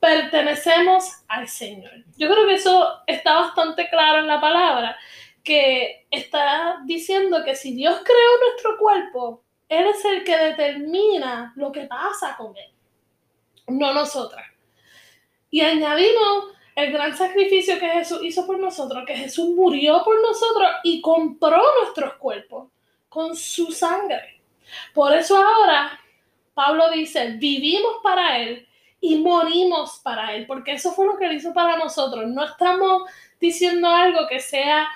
pertenecemos 0.00 1.24
al 1.28 1.48
Señor. 1.48 1.92
Yo 2.16 2.30
creo 2.30 2.46
que 2.46 2.54
eso 2.54 3.02
está 3.06 3.34
bastante 3.34 3.88
claro 3.88 4.20
en 4.20 4.26
la 4.26 4.40
palabra, 4.40 4.96
que 5.42 6.06
está 6.10 6.80
diciendo 6.84 7.44
que 7.44 7.54
si 7.54 7.74
Dios 7.74 8.00
creó 8.04 8.40
nuestro 8.48 8.78
cuerpo, 8.78 9.44
Él 9.68 9.86
es 9.86 10.04
el 10.04 10.24
que 10.24 10.36
determina 10.36 11.52
lo 11.56 11.72
que 11.72 11.82
pasa 11.82 12.36
con 12.36 12.56
Él, 12.56 12.72
no 13.68 13.92
nosotras. 13.94 14.46
Y 15.50 15.60
añadimos 15.60 16.52
el 16.74 16.92
gran 16.92 17.16
sacrificio 17.16 17.78
que 17.78 17.88
Jesús 17.88 18.20
hizo 18.22 18.46
por 18.46 18.58
nosotros, 18.58 19.04
que 19.06 19.16
Jesús 19.16 19.48
murió 19.54 20.02
por 20.04 20.20
nosotros 20.20 20.68
y 20.82 21.00
compró 21.00 21.62
nuestros 21.80 22.14
cuerpos 22.14 22.68
con 23.08 23.34
su 23.34 23.72
sangre. 23.72 24.42
Por 24.92 25.14
eso 25.14 25.36
ahora 25.36 25.98
Pablo 26.52 26.90
dice, 26.90 27.36
vivimos 27.38 27.96
para 28.02 28.38
Él 28.38 28.65
y 29.00 29.16
morimos 29.16 30.00
para 30.02 30.34
Él, 30.34 30.46
porque 30.46 30.72
eso 30.72 30.92
fue 30.92 31.06
lo 31.06 31.16
que 31.16 31.26
Él 31.26 31.36
hizo 31.36 31.52
para 31.52 31.76
nosotros. 31.76 32.26
No 32.28 32.44
estamos 32.44 33.02
diciendo 33.40 33.88
algo 33.88 34.26
que 34.28 34.40
sea 34.40 34.88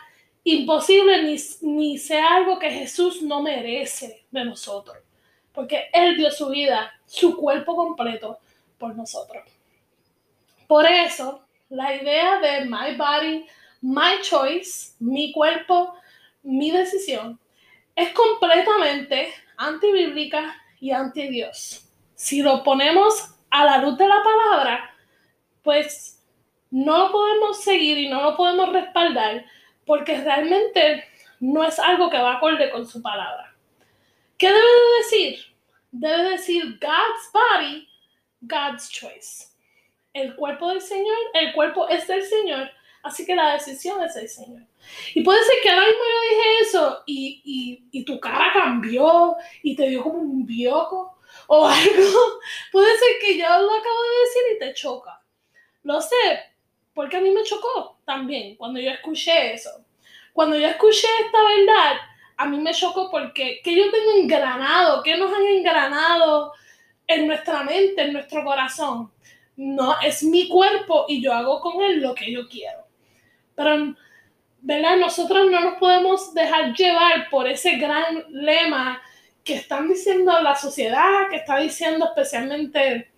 imposible 0.45 1.23
ni, 1.23 1.37
ni 1.63 1.99
sea 1.99 2.37
algo 2.37 2.59
que 2.59 2.71
Jesús 2.71 3.23
no 3.23 3.43
merece 3.43 4.25
de 4.31 4.45
nosotros, 4.45 4.99
porque 5.53 5.91
Él 5.93 6.17
dio 6.17 6.31
su 6.31 6.49
vida, 6.49 6.93
su 7.07 7.37
cuerpo 7.37 7.77
completo 7.77 8.39
por 8.79 8.97
nosotros. 8.97 9.45
Por 10.67 10.87
eso, 10.87 11.43
la 11.69 11.95
idea 11.95 12.39
de 12.39 12.65
my 12.65 12.97
body, 12.97 13.45
my 13.83 14.21
choice, 14.23 14.95
mi 14.99 15.33
cuerpo, 15.33 15.95
mi 16.43 16.71
decisión, 16.71 17.39
es 17.95 18.11
completamente 18.13 19.29
antibíblica 19.57 20.57
y 20.81 20.93
anti 20.93 21.29
Dios. 21.29 21.87
Si 22.15 22.43
lo 22.43 22.63
ponemos 22.63 23.35
a 23.51 23.65
la 23.65 23.79
luz 23.79 23.99
de 23.99 24.07
la 24.07 24.23
palabra, 24.23 24.95
pues 25.63 26.23
no 26.71 26.99
lo 26.99 27.13
podemos 27.13 27.63
seguir 27.63 27.99
y 27.99 28.09
no 28.09 28.23
lo 28.23 28.37
podemos 28.37 28.73
respaldar 28.73 29.45
porque 29.85 30.21
realmente 30.21 31.05
no 31.41 31.65
es 31.65 31.79
algo 31.79 32.11
que 32.11 32.19
va 32.19 32.37
acorde 32.37 32.71
con 32.71 32.87
su 32.87 33.03
palabra. 33.03 33.55
¿Qué 34.39 34.47
debe 34.47 34.61
de 34.61 34.99
decir? 35.03 35.41
Debe 35.91 36.31
decir 36.31 36.79
God's 36.81 37.31
body, 37.33 37.89
God's 38.41 38.89
choice. 38.91 39.49
El 40.13 40.35
cuerpo 40.37 40.69
del 40.69 40.81
Señor, 40.81 41.17
el 41.35 41.53
cuerpo 41.53 41.89
es 41.89 42.07
del 42.07 42.23
Señor, 42.23 42.71
así 43.03 43.27
que 43.27 43.35
la 43.35 43.53
decisión 43.55 44.03
es 44.03 44.15
del 44.15 44.29
Señor. 44.29 44.63
Y 45.15 45.23
puede 45.23 45.43
ser 45.43 45.55
que 45.63 45.71
ahora 45.71 45.87
mismo 45.87 46.03
yo 46.03 46.37
dije 46.37 46.61
eso 46.63 47.03
y, 47.07 47.43
y, 47.45 47.99
y 47.99 48.05
tu 48.05 48.19
cara 48.21 48.53
cambió 48.53 49.37
y 49.63 49.77
te 49.77 49.89
dio 49.89 50.03
como 50.03 50.19
un 50.19 50.47
bioco 50.47 51.19
o 51.47 51.67
algo. 51.69 52.41
Puede 52.73 52.97
ser 52.97 53.19
que 53.21 53.39
yo 53.39 53.45
lo 53.45 53.75
acabo 53.75 54.03
de 54.03 54.21
decir 54.25 54.43
y 54.55 54.59
te 54.59 54.75
choca. 54.75 55.21
Lo 55.83 56.01
sé, 56.01 56.55
porque 56.95 57.17
a 57.17 57.21
mí 57.21 57.31
me 57.31 57.43
chocó 57.43 57.99
también 58.05 58.57
cuando 58.57 58.81
yo 58.81 58.91
escuché 58.91 59.55
eso. 59.55 59.71
Cuando 60.33 60.57
yo 60.57 60.69
escuché 60.69 61.09
esta 61.25 61.39
verdad, 61.43 61.97
a 62.37 62.47
mí 62.47 62.59
me 62.59 62.73
chocó 62.73 63.11
porque 63.11 63.61
que 63.63 63.75
yo 63.75 63.91
tengo 63.91 64.13
engranado, 64.19 65.03
que 65.03 65.17
nos 65.17 65.33
han 65.33 65.47
engranado 65.47 66.53
en 67.07 67.27
nuestra 67.27 67.63
mente, 67.65 68.03
en 68.03 68.13
nuestro 68.13 68.45
corazón. 68.45 69.11
No, 69.57 70.01
es 70.01 70.23
mi 70.23 70.49
cuerpo 70.49 71.05
y 71.09 71.21
yo 71.21 71.35
hago 71.35 71.61
con 71.61 71.83
él 71.83 72.01
lo 72.01 72.15
que 72.15 72.33
yo 72.33 72.49
quiero. 72.49 72.87
Pero, 73.55 73.95
¿verdad? 74.61 74.97
Nosotros 74.97 75.51
no 75.51 75.61
nos 75.61 75.79
podemos 75.79 76.33
dejar 76.33 76.73
llevar 76.75 77.29
por 77.29 77.47
ese 77.47 77.77
gran 77.77 78.25
lema 78.31 79.03
que 79.45 79.55
están 79.55 79.89
diciendo 79.89 80.39
la 80.41 80.55
sociedad, 80.55 81.29
que 81.31 81.37
está 81.37 81.59
diciendo 81.59 82.07
especialmente 82.07 83.11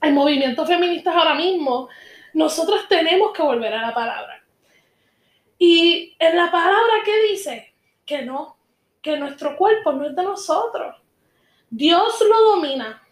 el 0.00 0.12
movimiento 0.12 0.64
feminista 0.66 1.12
ahora 1.12 1.34
mismo. 1.34 1.88
Nosotros 2.34 2.86
tenemos 2.88 3.32
que 3.32 3.42
volver 3.42 3.72
a 3.74 3.82
la 3.82 3.94
palabra. 3.94 4.44
Y 5.58 6.14
en 6.18 6.36
la 6.36 6.50
palabra, 6.50 7.02
¿qué 7.04 7.22
dice? 7.30 7.74
Que 8.06 8.22
no, 8.22 8.56
que 9.02 9.16
nuestro 9.16 9.56
cuerpo 9.56 9.92
no 9.92 10.06
es 10.06 10.14
de 10.14 10.22
nosotros. 10.22 10.96
Dios 11.70 12.20
lo 12.28 12.50
domina 12.52 13.02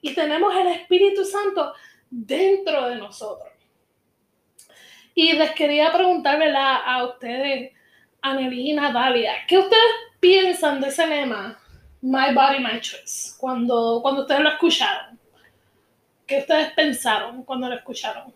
y 0.00 0.14
tenemos 0.14 0.54
el 0.54 0.68
Espíritu 0.68 1.24
Santo 1.24 1.74
dentro 2.08 2.88
de 2.88 2.96
nosotros. 2.96 3.52
Y 5.14 5.32
les 5.32 5.50
quería 5.52 5.92
preguntar, 5.92 6.38
¿verdad? 6.38 6.76
A 6.84 7.04
ustedes, 7.04 7.72
Anneli 8.22 8.70
y 8.70 8.74
Natalia, 8.74 9.34
¿qué 9.48 9.58
ustedes 9.58 9.82
piensan 10.20 10.80
de 10.80 10.88
ese 10.88 11.06
lema? 11.06 11.58
My 12.06 12.32
Body, 12.32 12.60
My 12.60 12.80
Choice. 12.80 13.34
Cuando, 13.36 13.98
cuando 14.00 14.22
ustedes 14.22 14.40
lo 14.40 14.50
escucharon. 14.50 15.18
¿Qué 16.24 16.38
ustedes 16.38 16.72
pensaron 16.72 17.42
cuando 17.42 17.68
lo 17.68 17.74
escucharon? 17.74 18.32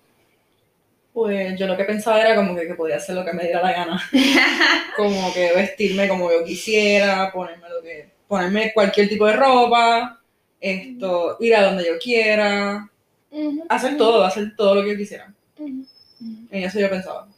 Pues 1.13 1.59
yo 1.59 1.67
lo 1.69 1.77
que 1.77 1.85
pensaba 1.85 2.21
era 2.21 2.35
como 2.35 2.57
que, 2.57 2.67
que 2.67 2.75
podía 2.75 2.97
hacer 2.97 3.15
lo 3.15 3.25
que 3.25 3.33
me 3.33 3.45
diera 3.45 3.63
la 3.63 3.73
gana. 3.73 4.03
como 4.97 5.33
que 5.33 5.53
vestirme 5.55 6.09
como 6.09 6.31
yo 6.33 6.45
quisiera, 6.45 7.31
ponerme 7.33 7.69
lo 7.69 7.81
que. 7.81 8.11
ponerme 8.27 8.73
cualquier 8.73 9.09
tipo 9.09 9.27
de 9.27 9.35
ropa, 9.35 10.21
esto, 10.61 11.37
ir 11.39 11.55
a 11.55 11.65
donde 11.65 11.87
yo 11.87 11.99
quiera, 11.99 12.89
hacer 13.69 13.97
todo, 13.97 14.25
hacer 14.25 14.55
todo 14.57 14.75
lo 14.75 14.83
que 14.83 14.93
yo 14.93 14.97
quisiera. 14.97 15.33
Ujú, 15.59 15.87
ujú. 16.21 16.47
En 16.51 16.65
eso 16.65 16.81
yo 16.81 16.91
pensaba. 16.91 17.29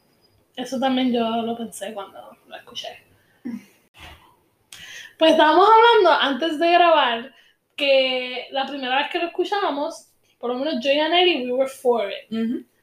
Eso 0.57 0.79
también 0.81 1.13
yo 1.13 1.43
lo 1.43 1.57
pensé 1.57 1.93
cuando 1.93 2.37
lo 2.47 2.57
escuché. 2.57 2.89
Pues 5.23 5.35
estábamos 5.35 5.69
hablando 5.71 6.21
antes 6.21 6.59
de 6.59 6.73
grabar 6.73 7.33
que 7.77 8.49
la 8.51 8.67
primera 8.67 8.97
vez 8.97 9.09
que 9.09 9.21
lo 9.21 9.27
escuchábamos, 9.27 10.09
por 10.37 10.51
lo 10.51 10.59
menos 10.59 10.83
yo 10.85 10.91
y 10.91 10.99
Anneli, 10.99 11.47
we 11.47 11.53
were 11.53 11.71
for 11.71 12.11
it. 12.11 12.29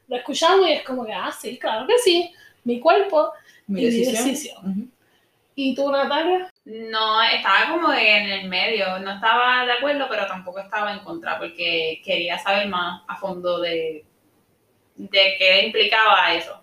Lo 0.08 0.16
escuchamos 0.16 0.66
y 0.66 0.72
es 0.72 0.82
como 0.82 1.04
que, 1.04 1.12
ah, 1.12 1.30
sí, 1.30 1.58
claro 1.58 1.86
que 1.86 1.98
sí. 1.98 2.32
mi 2.64 2.80
cuerpo 2.80 3.30
Mi 3.66 3.82
y 3.82 3.84
mi 3.84 3.90
decisión. 3.90 4.24
decisión. 4.24 4.70
Ujú. 4.70 4.88
¿Y 5.54 5.74
tú, 5.74 5.92
Natalia? 5.92 6.50
No, 6.64 7.22
estaba 7.24 7.72
como 7.72 7.92
en 7.92 8.30
el 8.30 8.48
medio. 8.48 8.98
No 9.00 9.12
estaba 9.12 9.66
de 9.66 9.72
acuerdo, 9.72 10.06
pero 10.08 10.26
tampoco 10.26 10.60
estaba 10.60 10.94
en 10.94 11.00
contra, 11.00 11.38
porque 11.38 12.00
quería 12.02 12.38
saber 12.38 12.68
más 12.68 13.02
a 13.06 13.16
fondo 13.16 13.60
de, 13.60 14.02
de 14.94 15.34
qué 15.36 15.66
implicaba 15.66 16.32
eso. 16.32 16.58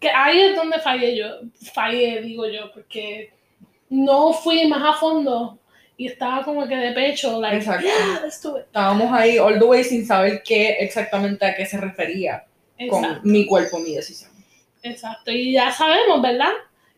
Que 0.00 0.10
ahí 0.10 0.40
es 0.40 0.56
donde 0.56 0.80
fallé 0.80 1.16
yo, 1.16 1.26
fallé, 1.72 2.20
digo 2.20 2.48
yo, 2.48 2.72
porque 2.72 3.32
no 3.94 4.32
fui 4.32 4.66
más 4.66 4.82
a 4.96 4.98
fondo 4.98 5.58
y 5.96 6.08
estaba 6.08 6.42
como 6.44 6.66
que 6.66 6.76
de 6.76 6.92
pecho, 6.92 7.40
like, 7.40 7.56
Exacto. 7.58 7.86
yeah. 7.86 8.58
Estábamos 8.60 9.12
ahí 9.12 9.38
all 9.38 9.58
the 9.58 9.64
way 9.64 9.84
sin 9.84 10.04
saber 10.06 10.42
qué 10.42 10.70
exactamente 10.80 11.46
a 11.46 11.54
qué 11.54 11.64
se 11.66 11.78
refería 11.78 12.44
con 12.90 13.04
Exacto, 13.04 13.20
mi 13.28 13.46
cuerpo, 13.46 13.78
mi 13.78 13.94
decisión. 13.94 14.30
exacto. 14.82 15.30
Y 15.30 15.52
ya 15.52 15.70
sabemos, 15.70 16.20
¿verdad? 16.20 16.50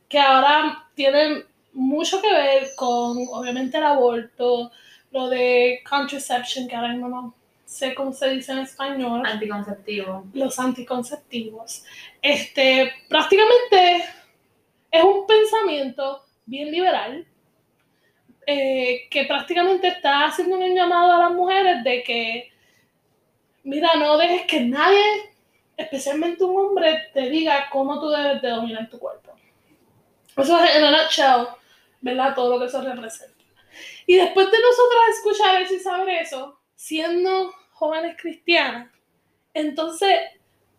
Que 0.08 0.18
ahora 0.18 0.86
tienen 0.94 1.44
mucho 1.74 2.22
que 2.22 2.32
ver 2.32 2.68
con, 2.76 3.18
obviamente, 3.30 3.76
el 3.76 3.84
aborto, 3.84 4.70
lo 5.10 5.28
de 5.28 5.80
contraception, 5.88 6.66
que 6.66 6.74
ahora 6.74 6.88
mismo 6.88 7.08
no 7.08 7.34
sé 7.66 7.94
cómo 7.94 8.12
se 8.14 8.30
dice 8.30 8.52
en 8.52 8.58
español. 8.58 9.22
Anticonceptivo. 9.26 10.24
los 10.32 10.58
anticonceptivos. 10.58 11.84
Este, 12.22 12.90
prácticamente 13.10 14.04
es 14.90 15.04
un 15.04 15.26
pensamiento 15.26 16.22
bien 16.46 16.70
liberal 16.70 17.26
eh, 18.46 19.08
que 19.10 19.24
prácticamente 19.24 19.88
está 19.88 20.26
haciendo 20.26 20.56
un 20.58 20.74
llamado 20.74 21.12
a 21.12 21.18
las 21.18 21.32
mujeres 21.32 21.82
de 21.82 22.02
que, 22.04 22.52
mira, 23.64 23.94
no 23.96 24.16
dejes 24.16 24.42
que 24.46 24.60
nadie, 24.60 25.02
especialmente 25.76 26.44
un 26.44 26.56
hombre, 26.56 27.08
te 27.12 27.28
diga 27.28 27.68
cómo 27.70 27.98
tú 28.00 28.08
debes 28.10 28.40
de 28.40 28.48
dominar 28.50 28.88
tu 28.88 28.98
cuerpo. 28.98 29.32
Eso 30.36 30.62
es 30.62 30.76
en 30.76 30.84
a 30.84 30.90
nutshell, 31.02 31.46
¿verdad? 32.00 32.34
Todo 32.34 32.50
lo 32.54 32.60
que 32.60 32.66
eso 32.66 32.80
representa. 32.82 33.34
Y 34.06 34.16
después 34.16 34.50
de 34.50 34.58
nosotras 34.58 35.00
escuchar 35.10 35.60
eso 35.62 35.74
y 35.74 35.78
saber 35.80 36.08
eso, 36.20 36.60
siendo 36.76 37.52
jóvenes 37.72 38.16
cristianas, 38.20 38.90
entonces 39.54 40.14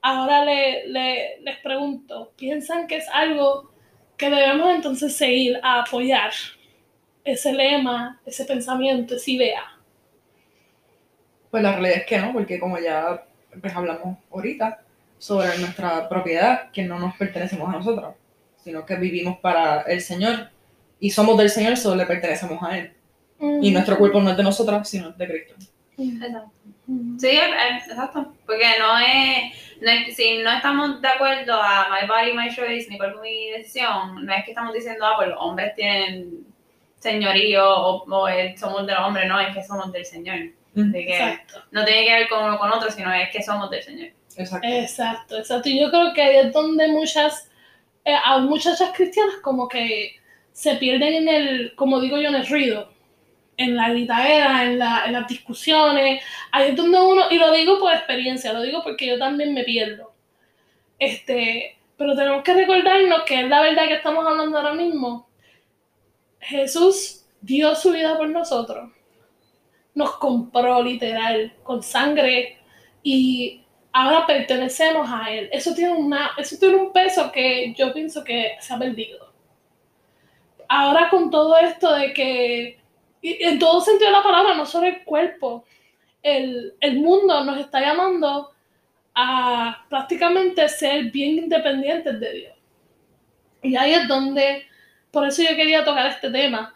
ahora 0.02 0.46
le- 0.46 0.88
le- 0.88 1.42
les 1.42 1.58
pregunto, 1.60 2.32
¿piensan 2.38 2.88
que 2.88 2.98
es 2.98 3.10
algo 3.10 3.72
que 4.18 4.30
debemos 4.30 4.76
entonces 4.76 5.16
seguir 5.16 5.60
a 5.64 5.82
apoyar? 5.82 6.32
Ese 7.24 7.54
lema, 7.54 8.20
ese 8.26 8.46
pensamiento, 8.46 9.16
esa 9.16 9.32
idea. 9.32 9.64
Pues 11.52 11.64
la 11.64 11.74
realidad 11.74 11.98
es 12.00 12.06
que 12.06 12.18
no, 12.18 12.34
porque 12.34 12.60
como 12.60 12.80
ya 12.80 13.26
pues, 13.62 13.76
hablamos 13.76 14.18
ahorita 14.32 14.82
sobre 15.18 15.58
nuestra 15.60 16.08
propiedad, 16.10 16.72
que 16.72 16.84
no 16.84 17.00
nos 17.00 17.16
pertenecemos 17.16 17.70
a 17.70 17.78
nosotros, 17.78 18.16
sino 18.64 18.86
que 18.86 18.96
vivimos 18.96 19.40
para 19.40 19.82
el 19.82 20.02
Señor 20.02 20.50
y 21.00 21.12
somos 21.12 21.38
del 21.38 21.50
Señor, 21.50 21.78
solo 21.78 21.96
le 21.96 22.06
pertenecemos 22.06 22.62
a 22.64 22.78
Él. 22.78 22.94
Y 23.62 23.72
nuestro 23.72 23.98
cuerpo 23.98 24.20
no 24.20 24.32
es 24.32 24.38
de 24.38 24.44
nosotras, 24.44 24.90
sino 24.90 25.12
de 25.12 25.28
Cristo. 25.28 25.56
Exacto. 25.98 26.52
Sí, 27.20 27.28
eh, 27.28 27.40
eh, 27.40 27.78
exacto. 27.88 28.34
Porque 28.46 28.66
no 28.80 28.98
es, 29.00 29.54
no 29.82 29.92
es- 29.92 30.16
si 30.16 30.38
no 30.38 30.52
estamos 30.52 31.02
de 31.02 31.08
acuerdo 31.08 31.54
a 31.62 31.88
my 31.90 32.08
body, 32.08 32.34
my 32.34 32.50
choice, 32.56 32.88
mi 32.90 32.98
cuerpo, 32.98 33.22
mi 33.22 33.50
decisión, 33.52 34.26
no 34.26 34.34
es 34.34 34.46
que 34.46 34.52
estamos 34.52 34.74
diciendo, 34.74 35.06
ah, 35.06 35.14
pues 35.18 35.30
los 35.30 35.38
hombres 35.40 35.76
tienen 35.76 36.46
señorío 37.00 37.64
o, 37.70 38.04
o 38.04 38.28
el- 38.28 38.58
somos 38.58 38.86
de 38.88 38.94
los 38.94 39.02
hombres, 39.02 39.28
no, 39.28 39.40
es 39.40 39.54
que 39.56 39.64
somos 39.64 39.92
del 39.92 40.06
Señor. 40.06 40.38
Así 40.76 40.92
que 40.92 41.18
Exacto. 41.18 41.64
no 41.72 41.84
tiene 41.86 42.06
que 42.06 42.14
ver 42.14 42.30
con 42.30 42.44
uno 42.44 42.58
con 42.60 42.72
otro, 42.72 42.92
sino 42.92 43.12
es 43.12 43.30
que 43.32 43.42
somos 43.42 43.70
del 43.72 43.82
Señor. 43.84 44.10
Exacto. 44.38 44.68
Exacto, 44.68 45.38
exacto. 45.40 45.70
Y 45.70 45.80
yo 45.80 45.90
creo 45.90 46.14
que 46.14 46.22
ahí 46.22 46.38
es 46.38 46.54
donde 46.54 46.88
muchas, 46.90 47.50
eh, 48.06 48.16
a 48.24 48.38
muchachas 48.38 48.92
cristianas 48.96 49.38
como 49.42 49.68
que 49.68 50.16
se 50.54 50.76
pierden 50.76 51.14
en 51.14 51.30
el, 51.30 51.76
como 51.76 52.00
digo 52.00 52.18
yo, 52.18 52.30
en 52.30 52.36
el 52.36 52.48
ruido, 52.48 52.92
en 53.58 53.76
la 53.76 53.90
gritadera, 53.90 54.64
en, 54.64 54.80
la, 54.80 55.04
en 55.06 55.14
las 55.14 55.28
discusiones. 55.28 56.24
Ahí 56.52 56.70
es 56.70 56.76
donde 56.76 57.00
uno, 57.00 57.24
y 57.30 57.38
lo 57.38 57.52
digo 57.52 57.80
por 57.80 57.92
experiencia, 57.92 58.54
lo 58.54 58.62
digo 58.62 58.84
porque 58.84 59.08
yo 59.08 59.18
también 59.18 59.54
me 59.54 59.64
pierdo. 59.64 60.14
Este, 61.00 61.78
pero 61.98 62.16
tenemos 62.16 62.44
que 62.44 62.54
recordarnos 62.54 63.24
que 63.24 63.42
es 63.42 63.50
la 63.50 63.62
verdad 63.62 63.88
que 63.88 63.96
estamos 63.96 64.26
hablando 64.26 64.58
ahora 64.58 64.74
mismo. 64.74 65.28
Jesús 66.40 67.26
dio 67.42 67.76
su 67.76 67.92
vida 67.92 68.18
por 68.18 68.30
nosotros. 68.30 68.92
Nos 69.96 70.18
compró 70.18 70.84
literal, 70.84 71.54
con 71.64 71.82
sangre 71.82 72.60
y 73.02 73.64
ahora 73.92 74.28
pertenecemos 74.28 75.10
a 75.12 75.32
él. 75.32 75.50
Eso 75.52 75.74
tiene, 75.74 75.94
una, 75.94 76.32
eso 76.38 76.58
tiene 76.60 76.76
un 76.76 76.94
peso 76.94 77.32
que 77.32 77.74
yo 77.76 77.92
pienso 77.94 78.24
que 78.24 78.52
se 78.60 78.74
ha 78.74 78.78
perdido. 78.78 79.34
Ahora 80.70 81.10
con 81.10 81.32
todo 81.32 81.58
esto 81.58 81.94
de 81.94 82.14
que, 82.14 82.80
y 83.22 83.44
en 83.44 83.60
todo 83.60 83.82
sentido 83.82 84.10
de 84.12 84.18
la 84.18 84.24
palabra, 84.24 84.54
no 84.54 84.66
solo 84.66 84.88
el 84.88 85.04
cuerpo, 85.04 85.66
el, 86.22 86.74
el 86.80 87.00
mundo 87.00 87.44
nos 87.44 87.60
está 87.60 87.80
llamando 87.82 88.52
a 89.14 89.86
prácticamente 89.90 90.68
ser 90.70 91.06
bien 91.06 91.38
independientes 91.40 92.20
de 92.20 92.34
Dios. 92.34 92.54
Y 93.64 93.76
ahí 93.76 93.94
es 93.94 94.08
donde, 94.08 94.68
por 95.12 95.28
eso 95.28 95.42
yo 95.42 95.56
quería 95.56 95.84
tocar 95.84 96.08
este 96.08 96.30
tema, 96.30 96.76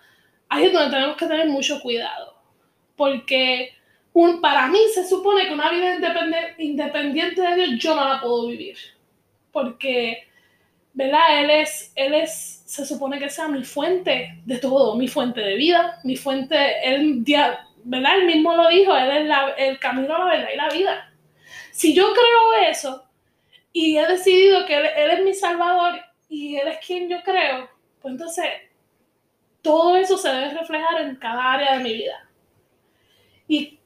ahí 0.50 0.66
es 0.66 0.74
donde 0.74 0.90
tenemos 0.90 1.16
que 1.16 1.28
tener 1.28 1.48
mucho 1.48 1.80
cuidado. 1.82 2.36
Porque 2.96 3.74
un, 4.14 4.42
para 4.42 4.68
mí 4.68 4.80
se 4.94 5.08
supone 5.08 5.48
que 5.48 5.54
una 5.54 5.70
vida 5.70 5.96
independe- 5.96 6.56
independiente 6.58 7.42
de 7.42 7.56
Dios 7.56 7.70
yo 7.80 7.96
no 7.96 8.08
la 8.08 8.20
puedo 8.20 8.48
vivir. 8.48 8.78
Porque, 9.52 10.28
¿verdad? 10.94 11.42
Él 11.44 11.50
es, 11.50 11.92
él 11.96 12.14
es, 12.14 12.64
se 12.66 12.86
supone 12.86 13.20
que 13.20 13.30
sea 13.30 13.48
mi 13.48 13.64
fuente 13.64 14.42
de 14.46 14.58
todo, 14.58 14.96
mi 14.96 15.08
fuente 15.08 15.42
de 15.42 15.56
vida, 15.56 16.00
mi 16.04 16.16
fuente, 16.16 16.56
él, 16.84 17.24
¿verdad? 17.84 18.18
Él 18.20 18.26
mismo 18.26 18.56
lo 18.56 18.68
dijo, 18.70 18.96
él 18.96 19.12
es 19.12 19.26
la- 19.28 19.50
el 19.58 19.80
camino, 19.80 20.18
la 20.18 20.26
verdad 20.26 20.50
y 20.54 20.58
la 20.58 20.70
vida. 20.70 21.14
Si 21.72 21.94
yo 21.94 22.12
creo 22.14 22.70
eso 22.70 23.06
y 23.74 23.98
he 23.98 24.06
decidido 24.08 24.66
que 24.66 24.76
él, 24.78 24.86
él 24.98 25.12
es 25.12 25.24
mi 25.24 25.34
salvador 25.34 26.00
y 26.30 26.56
él 26.58 26.68
es 26.70 26.86
quien 26.86 27.10
yo 27.10 27.22
creo, 27.24 27.70
pues 28.02 28.14
entonces 28.14 28.46
todo 29.62 29.96
eso 29.96 30.18
se 30.18 30.30
debe 30.30 30.54
reflejar 30.54 31.02
en 31.02 31.16
cada 31.16 31.54
área 31.54 31.78
de 31.78 31.84
mi 31.84 31.94
vida. 31.94 32.28
Y 33.48 33.80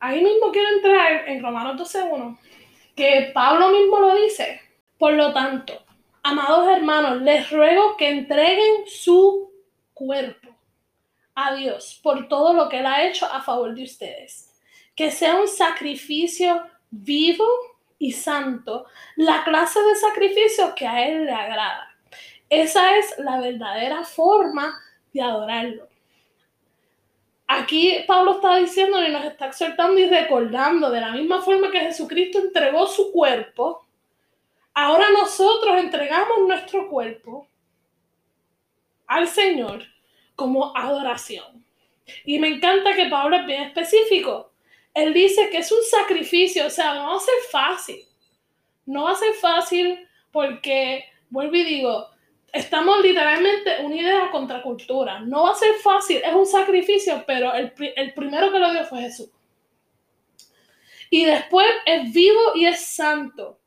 ahí 0.00 0.22
mismo 0.22 0.50
quiero 0.52 0.68
entrar 0.76 1.28
en 1.28 1.42
Romanos 1.42 1.76
12.1, 1.76 2.38
que 2.94 3.30
Pablo 3.34 3.70
mismo 3.70 4.00
lo 4.00 4.14
dice. 4.16 4.60
Por 4.98 5.14
lo 5.14 5.32
tanto, 5.32 5.84
amados 6.22 6.68
hermanos, 6.68 7.22
les 7.22 7.50
ruego 7.50 7.96
que 7.96 8.08
entreguen 8.08 8.86
su 8.86 9.52
cuerpo 9.94 10.48
a 11.34 11.54
Dios 11.54 11.98
por 12.02 12.28
todo 12.28 12.52
lo 12.52 12.68
que 12.68 12.78
Él 12.80 12.86
ha 12.86 13.04
hecho 13.04 13.26
a 13.26 13.42
favor 13.42 13.74
de 13.74 13.84
ustedes. 13.84 14.50
Que 14.94 15.10
sea 15.10 15.40
un 15.40 15.48
sacrificio 15.48 16.62
vivo 16.90 17.46
y 17.98 18.12
santo, 18.12 18.86
la 19.16 19.44
clase 19.44 19.80
de 19.80 19.96
sacrificio 19.96 20.74
que 20.74 20.86
a 20.86 21.06
Él 21.06 21.24
le 21.24 21.32
agrada. 21.32 21.88
Esa 22.48 22.96
es 22.96 23.18
la 23.18 23.40
verdadera 23.40 24.04
forma 24.04 24.78
de 25.12 25.22
adorarlo. 25.22 25.88
Aquí 27.46 28.04
Pablo 28.06 28.32
está 28.32 28.56
diciendo 28.56 29.02
y 29.02 29.10
nos 29.10 29.24
está 29.24 29.46
exhortando 29.46 29.98
y 29.98 30.08
recordando 30.08 30.90
de 30.90 31.00
la 31.00 31.12
misma 31.12 31.42
forma 31.42 31.70
que 31.70 31.80
Jesucristo 31.80 32.38
entregó 32.38 32.86
su 32.86 33.12
cuerpo, 33.12 33.86
ahora 34.74 35.06
nosotros 35.10 35.78
entregamos 35.78 36.38
nuestro 36.46 36.88
cuerpo 36.88 37.48
al 39.06 39.28
Señor 39.28 39.84
como 40.34 40.76
adoración. 40.76 41.64
Y 42.24 42.38
me 42.38 42.48
encanta 42.48 42.94
que 42.94 43.06
Pablo 43.06 43.36
es 43.36 43.46
bien 43.46 43.62
específico. 43.62 44.52
Él 44.94 45.14
dice 45.14 45.48
que 45.50 45.58
es 45.58 45.72
un 45.72 45.82
sacrificio, 45.82 46.66
o 46.66 46.70
sea, 46.70 46.94
no 46.94 47.10
va 47.10 47.16
a 47.16 47.20
ser 47.20 47.34
fácil. 47.50 48.00
No 48.84 49.04
va 49.04 49.12
a 49.12 49.16
ser 49.16 49.34
fácil 49.34 50.06
porque, 50.30 51.04
vuelvo 51.30 51.56
y 51.56 51.64
digo, 51.64 52.08
estamos 52.52 53.00
literalmente 53.00 53.82
una 53.82 53.96
idea 53.96 54.30
contra 54.30 54.62
cultura. 54.62 55.20
No 55.20 55.44
va 55.44 55.52
a 55.52 55.54
ser 55.54 55.74
fácil, 55.74 56.20
es 56.24 56.34
un 56.34 56.46
sacrificio, 56.46 57.24
pero 57.26 57.54
el, 57.54 57.72
el 57.96 58.12
primero 58.14 58.52
que 58.52 58.58
lo 58.58 58.70
dio 58.72 58.84
fue 58.84 59.00
Jesús. 59.00 59.30
Y 61.10 61.24
después 61.24 61.66
es 61.86 62.12
vivo 62.12 62.54
y 62.54 62.66
es 62.66 62.84
santo. 62.84 63.58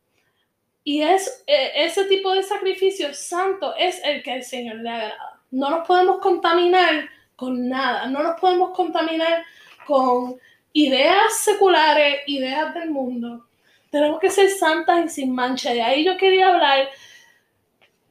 Y 0.85 1.01
es 1.01 1.43
eh, 1.47 1.71
ese 1.75 2.05
tipo 2.05 2.31
de 2.31 2.43
sacrificio 2.43 3.11
santo 3.13 3.75
es 3.75 3.99
el 4.05 4.21
que 4.21 4.33
al 4.33 4.43
Señor 4.43 4.77
le 4.77 4.89
agrada. 4.89 5.41
No 5.49 5.71
nos 5.71 5.87
podemos 5.87 6.19
contaminar 6.19 7.09
con 7.35 7.67
nada, 7.67 8.05
no 8.05 8.21
nos 8.21 8.39
podemos 8.39 8.69
contaminar 8.69 9.43
con 9.87 10.39
ideas 10.73 11.39
seculares, 11.39 12.19
ideas 12.27 12.73
del 12.75 12.91
mundo. 12.91 13.47
Tenemos 13.89 14.19
que 14.19 14.29
ser 14.29 14.49
santas 14.49 15.05
y 15.05 15.09
sin 15.09 15.33
mancha. 15.33 15.73
De 15.73 15.81
ahí 15.81 16.05
yo 16.05 16.17
quería 16.17 16.49
hablar 16.49 16.87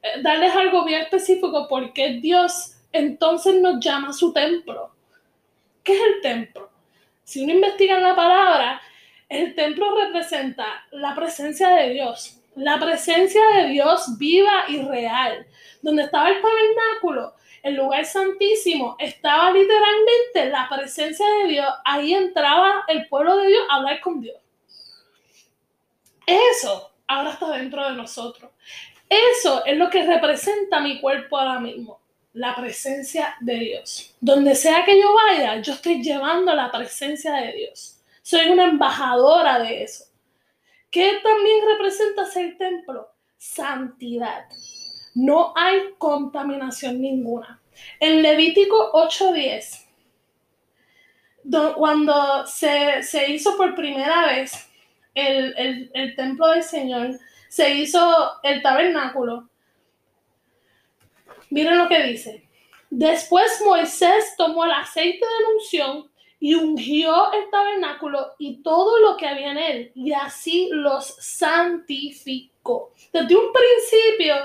eh, 0.05 0.21
darles 0.21 0.53
algo 0.53 0.83
bien 0.83 1.01
específico 1.01 1.67
porque 1.69 2.19
Dios 2.21 2.75
entonces 2.91 3.55
nos 3.61 3.79
llama 3.79 4.09
a 4.09 4.13
su 4.13 4.33
templo. 4.33 4.91
¿Qué 5.81 5.93
es 5.93 6.01
el 6.01 6.21
templo? 6.21 6.69
Si 7.23 7.41
uno 7.41 7.53
investiga 7.53 7.95
en 7.95 8.03
la 8.03 8.15
palabra, 8.15 8.81
el 9.29 9.55
templo 9.55 9.95
representa 9.95 10.85
la 10.91 11.15
presencia 11.15 11.69
de 11.69 11.91
Dios. 11.91 12.41
La 12.55 12.79
presencia 12.79 13.41
de 13.55 13.67
Dios 13.69 14.17
viva 14.17 14.65
y 14.67 14.81
real. 14.81 15.45
Donde 15.81 16.03
estaba 16.03 16.29
el 16.29 16.41
tabernáculo, 16.41 17.35
el 17.61 17.75
lugar 17.75 18.05
santísimo, 18.05 18.95
estaba 18.99 19.51
literalmente 19.51 20.49
la 20.49 20.67
presencia 20.69 21.25
de 21.41 21.49
Dios. 21.49 21.67
Ahí 21.83 22.13
entraba 22.13 22.83
el 22.87 23.07
pueblo 23.07 23.37
de 23.37 23.47
Dios 23.47 23.63
a 23.69 23.75
hablar 23.75 23.99
con 24.01 24.21
Dios. 24.21 24.37
Eso 26.25 26.91
ahora 27.07 27.31
está 27.31 27.49
dentro 27.51 27.83
de 27.85 27.95
nosotros. 27.95 28.51
Eso 29.09 29.63
es 29.65 29.77
lo 29.77 29.89
que 29.89 30.05
representa 30.05 30.79
mi 30.79 30.99
cuerpo 30.99 31.37
ahora 31.37 31.59
mismo, 31.59 31.99
la 32.33 32.55
presencia 32.55 33.35
de 33.39 33.55
Dios. 33.55 34.15
Donde 34.19 34.55
sea 34.55 34.83
que 34.83 34.99
yo 34.99 35.13
vaya, 35.13 35.61
yo 35.61 35.73
estoy 35.73 36.01
llevando 36.01 36.53
la 36.55 36.71
presencia 36.71 37.33
de 37.33 37.53
Dios. 37.53 38.01
Soy 38.23 38.47
una 38.47 38.65
embajadora 38.65 39.59
de 39.59 39.83
eso. 39.83 40.05
¿Qué 40.95 41.19
también 41.21 41.57
representa 41.67 42.23
ser 42.23 42.57
templo? 42.57 43.09
Santidad. 43.37 44.45
No 45.13 45.51
hay 45.53 45.93
contaminación 45.97 47.01
ninguna. 47.01 47.61
En 47.99 48.21
Levítico 48.21 48.93
8:10, 48.93 49.89
cuando 51.75 52.47
se, 52.47 53.03
se 53.03 53.29
hizo 53.29 53.57
por 53.57 53.75
primera 53.75 54.27
vez 54.27 54.69
el, 55.13 56.15
templo 56.15 56.47
del 56.51 56.63
Señor, 56.63 57.19
se 57.49 57.73
hizo 57.73 58.39
el 58.43 58.61
tabernáculo. 58.61 59.49
Miren 61.49 61.77
lo 61.77 61.89
que 61.89 62.03
dice. 62.03 62.47
Después 62.89 63.61
Moisés 63.65 64.33
tomó 64.37 64.63
el 64.63 64.71
aceite 64.71 65.25
de 65.25 65.43
la 65.43 65.49
unción 65.55 66.14
y 66.39 66.55
ungió 66.55 67.31
el 67.33 67.49
tabernáculo 67.49 68.33
y 68.37 68.61
todo 68.61 68.99
lo 68.99 69.17
que 69.17 69.27
había 69.27 69.51
en 69.51 69.57
él, 69.57 69.91
y 69.95 70.13
así 70.13 70.69
los 70.71 71.05
santificó. 71.19 72.93
Desde 73.11 73.35
un 73.35 73.51
principio, 73.51 74.35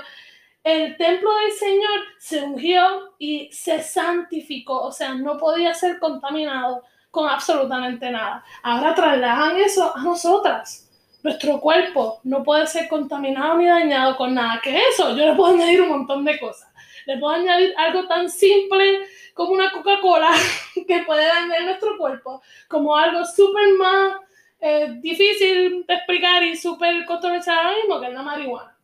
el 0.63 0.95
templo 0.97 1.33
del 1.35 1.51
Señor 1.51 1.99
se 2.19 2.43
ungió 2.43 3.13
y 3.17 3.51
se 3.51 3.81
santificó, 3.81 4.81
o 4.81 4.91
sea, 4.91 5.13
no 5.13 5.37
podía 5.37 5.73
ser 5.73 5.99
contaminado 5.99 6.83
con 7.09 7.27
absolutamente 7.27 8.09
nada. 8.09 8.43
Ahora 8.63 8.95
trasladan 8.95 9.57
eso 9.57 9.95
a 9.95 10.01
nosotras. 10.01 10.87
Nuestro 11.23 11.59
cuerpo 11.59 12.19
no 12.23 12.41
puede 12.41 12.65
ser 12.65 12.87
contaminado 12.87 13.57
ni 13.57 13.67
dañado 13.67 14.15
con 14.17 14.33
nada. 14.33 14.59
que 14.63 14.75
eso? 14.91 15.09
Yo 15.15 15.25
le 15.27 15.35
puedo 15.35 15.53
añadir 15.53 15.81
un 15.81 15.89
montón 15.89 16.25
de 16.25 16.39
cosas. 16.39 16.70
Le 17.05 17.17
puedo 17.17 17.33
añadir 17.33 17.73
algo 17.77 18.07
tan 18.07 18.29
simple 18.29 19.07
como 19.33 19.51
una 19.51 19.71
Coca-Cola 19.71 20.31
que 20.87 21.03
puede 21.03 21.27
dañar 21.27 21.63
nuestro 21.63 21.97
cuerpo, 21.97 22.41
como 22.67 22.95
algo 22.95 23.25
súper 23.25 23.73
más 23.73 24.19
eh, 24.59 24.97
difícil 24.99 25.85
de 25.87 25.93
explicar 25.93 26.43
y 26.43 26.55
súper 26.55 27.05
controversial 27.05 27.57
ahora 27.57 27.77
mismo, 27.77 27.99
que 27.99 28.07
es 28.07 28.13
la 28.13 28.21
marihuana. 28.21 28.77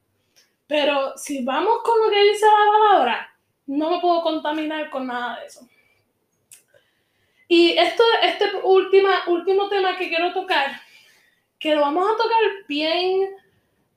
Pero 0.66 1.18
si 1.18 1.44
vamos 1.44 1.82
con 1.84 2.00
lo 2.00 2.10
que 2.10 2.24
dice 2.24 2.46
la 2.46 2.90
palabra, 2.90 3.38
no 3.68 3.92
me 3.92 4.00
puedo 4.00 4.22
contaminar 4.22 4.90
con 4.90 5.08
nada 5.08 5.40
de 5.40 5.46
eso. 5.46 5.68
Y 7.48 7.78
esto, 7.78 8.04
este 8.24 8.46
última, 8.64 9.24
último 9.28 9.70
tema 9.70 9.96
que 9.98 10.10
quiero 10.10 10.34
tocar, 10.34 10.82
que 11.60 11.74
lo 11.74 11.82
vamos 11.82 12.10
a 12.10 12.18
tocar 12.18 12.42
bien, 12.68 13.30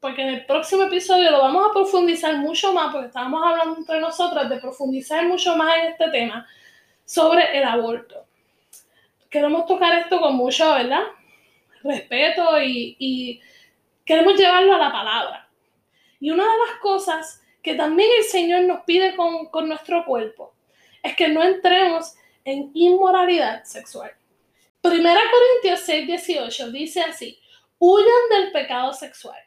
porque 0.00 0.22
en 0.22 0.28
el 0.28 0.46
próximo 0.46 0.84
episodio 0.84 1.30
lo 1.30 1.40
vamos 1.40 1.68
a 1.68 1.72
profundizar 1.72 2.36
mucho 2.38 2.72
más, 2.72 2.90
porque 2.90 3.08
estábamos 3.08 3.42
hablando 3.44 3.76
entre 3.76 4.00
nosotras 4.00 4.48
de 4.48 4.56
profundizar 4.56 5.26
mucho 5.26 5.54
más 5.56 5.76
en 5.78 5.86
este 5.88 6.08
tema 6.08 6.46
sobre 7.04 7.56
el 7.56 7.64
aborto. 7.64 8.24
Queremos 9.28 9.66
tocar 9.66 9.98
esto 9.98 10.18
con 10.20 10.34
mucho, 10.34 10.72
¿verdad? 10.72 11.02
Respeto 11.82 12.60
y, 12.62 12.96
y 12.98 13.40
queremos 14.04 14.34
llevarlo 14.36 14.74
a 14.74 14.78
la 14.78 14.90
palabra. 14.90 15.48
Y 16.18 16.30
una 16.30 16.44
de 16.44 16.58
las 16.66 16.80
cosas 16.80 17.42
que 17.62 17.74
también 17.74 18.08
el 18.18 18.24
Señor 18.24 18.64
nos 18.64 18.84
pide 18.84 19.14
con, 19.14 19.46
con 19.46 19.68
nuestro 19.68 20.04
cuerpo 20.06 20.54
es 21.02 21.14
que 21.14 21.28
no 21.28 21.42
entremos 21.42 22.14
en 22.44 22.70
inmoralidad 22.74 23.64
sexual. 23.64 24.12
Primera 24.80 25.20
Corintios 25.30 25.80
6, 25.84 26.06
18 26.06 26.70
dice 26.70 27.02
así, 27.02 27.38
huyan 27.78 28.28
del 28.30 28.52
pecado 28.52 28.94
sexual. 28.94 29.38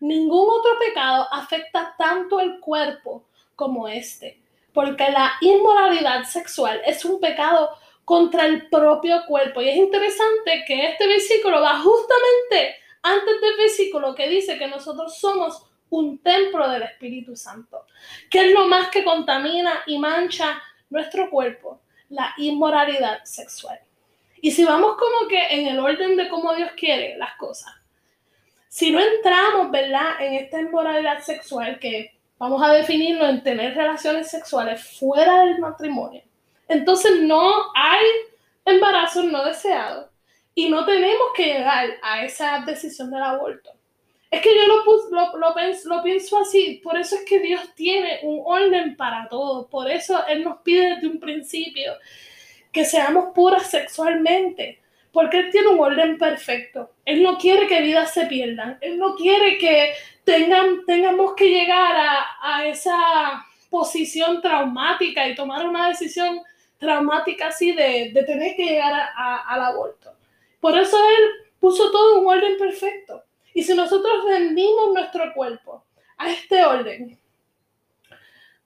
Ningún 0.00 0.48
otro 0.50 0.78
pecado 0.78 1.26
afecta 1.32 1.94
tanto 1.98 2.40
el 2.40 2.60
cuerpo 2.60 3.24
como 3.56 3.88
este, 3.88 4.40
porque 4.72 5.10
la 5.10 5.32
inmoralidad 5.40 6.24
sexual 6.24 6.80
es 6.86 7.04
un 7.04 7.20
pecado 7.20 7.70
contra 8.04 8.46
el 8.46 8.68
propio 8.68 9.26
cuerpo. 9.26 9.60
Y 9.60 9.68
es 9.68 9.76
interesante 9.76 10.64
que 10.66 10.86
este 10.86 11.06
versículo 11.06 11.60
va 11.60 11.78
justamente 11.78 12.76
antes 13.02 13.40
del 13.40 13.56
versículo 13.56 14.14
que 14.14 14.28
dice 14.28 14.58
que 14.58 14.68
nosotros 14.68 15.18
somos 15.18 15.64
un 15.90 16.18
templo 16.18 16.68
del 16.68 16.82
Espíritu 16.82 17.36
Santo, 17.36 17.86
que 18.30 18.46
es 18.46 18.52
lo 18.52 18.66
más 18.66 18.88
que 18.88 19.04
contamina 19.04 19.82
y 19.86 19.98
mancha 19.98 20.62
nuestro 20.90 21.30
cuerpo 21.30 21.80
la 22.08 22.32
inmoralidad 22.38 23.24
sexual. 23.24 23.78
Y 24.40 24.52
si 24.52 24.64
vamos 24.64 24.96
como 24.96 25.28
que 25.28 25.46
en 25.48 25.66
el 25.66 25.78
orden 25.78 26.16
de 26.16 26.28
cómo 26.28 26.54
Dios 26.54 26.70
quiere 26.76 27.16
las 27.18 27.36
cosas, 27.36 27.74
si 28.68 28.90
no 28.90 29.00
entramos, 29.00 29.70
¿verdad?, 29.70 30.20
en 30.20 30.34
esta 30.34 30.60
inmoralidad 30.60 31.20
sexual 31.22 31.78
que 31.78 32.12
vamos 32.38 32.62
a 32.62 32.72
definirlo 32.72 33.26
en 33.26 33.42
tener 33.42 33.74
relaciones 33.74 34.30
sexuales 34.30 34.98
fuera 34.98 35.44
del 35.44 35.58
matrimonio, 35.58 36.22
entonces 36.68 37.20
no 37.22 37.50
hay 37.74 38.04
embarazo 38.64 39.22
no 39.22 39.44
deseado 39.44 40.10
y 40.54 40.68
no 40.68 40.84
tenemos 40.84 41.28
que 41.34 41.46
llegar 41.46 41.88
a 42.02 42.24
esa 42.24 42.62
decisión 42.66 43.10
del 43.10 43.22
aborto. 43.22 43.70
Es 44.30 44.42
que 44.42 44.50
yo 44.54 44.66
lo, 44.66 44.84
lo, 45.10 45.54
lo, 45.86 46.02
pienso 46.02 46.38
así, 46.38 46.80
por 46.84 46.98
eso 46.98 47.14
es 47.14 47.24
que 47.24 47.40
Dios 47.40 47.62
tiene 47.74 48.20
un 48.24 48.42
orden 48.44 48.94
para 48.94 49.26
todo, 49.28 49.68
por 49.68 49.90
eso 49.90 50.26
Él 50.26 50.44
nos 50.44 50.58
pide 50.58 50.96
desde 50.96 51.06
un 51.06 51.18
principio 51.18 51.92
que 52.70 52.84
seamos 52.84 53.32
puras 53.34 53.70
sexualmente, 53.70 54.80
porque 55.12 55.38
Él 55.38 55.50
tiene 55.50 55.68
un 55.68 55.80
orden 55.80 56.18
perfecto. 56.18 56.90
Él 57.04 57.22
no 57.22 57.38
quiere 57.38 57.66
que 57.66 57.80
vidas 57.80 58.12
se 58.12 58.26
pierdan, 58.26 58.78
Él 58.80 58.98
no 58.98 59.14
quiere 59.14 59.58
que 59.58 59.92
tengan, 60.24 60.84
tengamos 60.86 61.34
que 61.34 61.48
llegar 61.48 61.94
a, 62.40 62.66
esa 62.66 63.46
posición 63.70 64.42
traumática 64.42 65.26
y 65.26 65.34
tomar 65.34 65.66
una 65.66 65.88
decisión 65.88 66.40
traumática 66.78 67.48
así 67.48 67.72
de, 67.72 68.12
tener 68.26 68.56
que 68.56 68.64
llegar 68.64 69.10
al 69.16 69.62
aborto. 69.62 70.12
Por 70.60 70.78
eso 70.78 70.96
Él 70.98 71.24
puso 71.60 71.90
todo 71.90 72.20
un 72.20 72.26
orden 72.26 72.58
perfecto. 72.58 73.24
Y 73.54 73.62
si 73.62 73.74
nosotros 73.74 74.24
rendimos 74.26 74.92
nuestro 74.92 75.32
cuerpo 75.32 75.84
a 76.16 76.30
este 76.30 76.64
orden, 76.64 77.18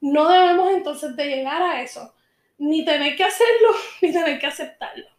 no 0.01 0.29
debemos 0.29 0.73
entonces 0.73 1.15
de 1.15 1.27
llegar 1.27 1.63
a 1.63 1.81
eso, 1.81 2.13
ni 2.59 2.85
tener 2.85 3.17
que 3.17 3.25
hacerlo, 3.25 3.69
ni 4.03 4.13
tener 4.13 4.39
que 4.39 4.47
aceptarlo. 4.47 5.12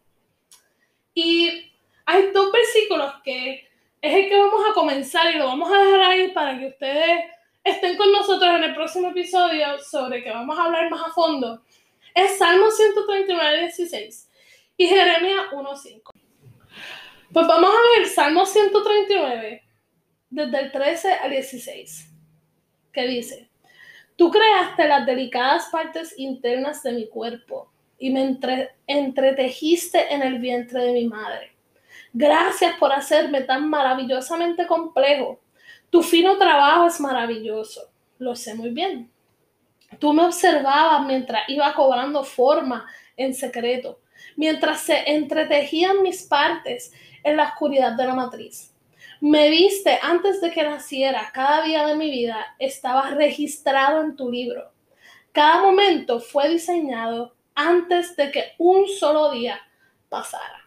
Y 1.14 1.72
hay 2.04 2.30
dos 2.32 2.52
versículos 2.52 3.14
que 3.22 3.68
es 4.02 4.14
el 4.14 4.28
que 4.28 4.38
vamos 4.38 4.60
a 4.68 4.74
comenzar 4.74 5.34
y 5.34 5.38
lo 5.38 5.46
vamos 5.46 5.72
a 5.72 5.78
dejar 5.78 6.00
ahí 6.00 6.28
para 6.32 6.58
que 6.58 6.66
ustedes 6.66 7.24
estén 7.62 7.96
con 7.96 8.12
nosotros 8.12 8.50
en 8.56 8.64
el 8.64 8.74
próximo 8.74 9.08
episodio 9.08 9.78
sobre 9.78 10.22
que 10.22 10.30
vamos 10.30 10.58
a 10.58 10.64
hablar 10.64 10.90
más 10.90 11.08
a 11.08 11.12
fondo. 11.12 11.62
Es 12.14 12.36
Salmo 12.36 12.70
139, 12.70 13.60
16 13.60 14.30
y 14.76 14.86
Jeremías 14.86 15.46
1.5. 15.52 16.10
Pues 17.32 17.46
vamos 17.46 17.70
a 17.70 17.98
ver 17.98 18.08
Salmo 18.08 18.44
139, 18.44 19.62
desde 20.30 20.60
el 20.60 20.70
13 20.70 21.12
al 21.14 21.30
16, 21.30 22.12
que 22.92 23.06
dice, 23.06 23.50
tú 24.16 24.30
creaste 24.30 24.86
las 24.86 25.06
delicadas 25.06 25.68
partes 25.72 26.14
internas 26.18 26.82
de 26.82 26.92
mi 26.92 27.08
cuerpo 27.08 27.73
y 28.04 28.10
me 28.10 28.38
entretejiste 28.86 30.12
en 30.12 30.20
el 30.20 30.38
vientre 30.38 30.78
de 30.82 30.92
mi 30.92 31.06
madre. 31.06 31.56
Gracias 32.12 32.76
por 32.76 32.92
hacerme 32.92 33.40
tan 33.40 33.70
maravillosamente 33.70 34.66
complejo. 34.66 35.40
Tu 35.88 36.02
fino 36.02 36.36
trabajo 36.36 36.86
es 36.86 37.00
maravilloso. 37.00 37.90
Lo 38.18 38.36
sé 38.36 38.54
muy 38.56 38.68
bien. 38.68 39.10
Tú 39.98 40.12
me 40.12 40.22
observabas 40.22 41.06
mientras 41.06 41.48
iba 41.48 41.72
cobrando 41.72 42.24
forma 42.24 42.86
en 43.16 43.32
secreto, 43.32 44.02
mientras 44.36 44.82
se 44.82 45.10
entretejían 45.10 46.02
mis 46.02 46.24
partes 46.24 46.92
en 47.22 47.38
la 47.38 47.44
oscuridad 47.44 47.92
de 47.92 48.04
la 48.04 48.14
matriz. 48.14 48.74
Me 49.22 49.48
viste 49.48 49.98
antes 50.02 50.42
de 50.42 50.50
que 50.50 50.62
naciera. 50.62 51.30
Cada 51.32 51.62
día 51.62 51.86
de 51.86 51.94
mi 51.94 52.10
vida 52.10 52.54
estaba 52.58 53.12
registrado 53.12 54.02
en 54.02 54.14
tu 54.14 54.30
libro. 54.30 54.72
Cada 55.32 55.62
momento 55.62 56.20
fue 56.20 56.50
diseñado 56.50 57.34
antes 57.54 58.16
de 58.16 58.30
que 58.30 58.52
un 58.58 58.88
solo 58.88 59.30
día 59.30 59.60
pasara. 60.08 60.60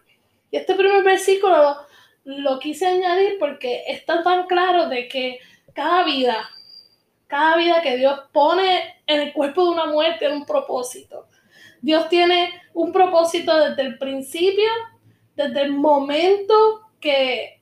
Y 0.50 0.56
este 0.56 0.74
primer 0.74 1.02
versículo 1.04 1.76
lo, 2.24 2.58
quise 2.58 2.86
añadir 2.86 3.38
porque 3.38 3.84
está 3.86 4.22
tan 4.22 4.46
claro 4.46 4.88
de 4.88 5.08
que 5.08 5.38
cada 5.74 6.04
vida, 6.04 6.48
cada 7.26 7.56
vida 7.56 7.82
que 7.82 7.96
Dios 7.96 8.20
pone 8.32 9.02
en 9.06 9.20
el 9.20 9.32
cuerpo 9.32 9.64
de 9.64 9.70
una 9.70 9.86
muerte 9.86 10.26
es 10.26 10.32
un 10.32 10.46
propósito. 10.46 11.26
Dios 11.80 12.08
tiene 12.08 12.52
un 12.74 12.92
propósito 12.92 13.56
desde 13.56 13.82
el 13.82 13.98
principio, 13.98 14.70
desde 15.36 15.62
el 15.62 15.72
momento 15.72 16.90
que 17.00 17.60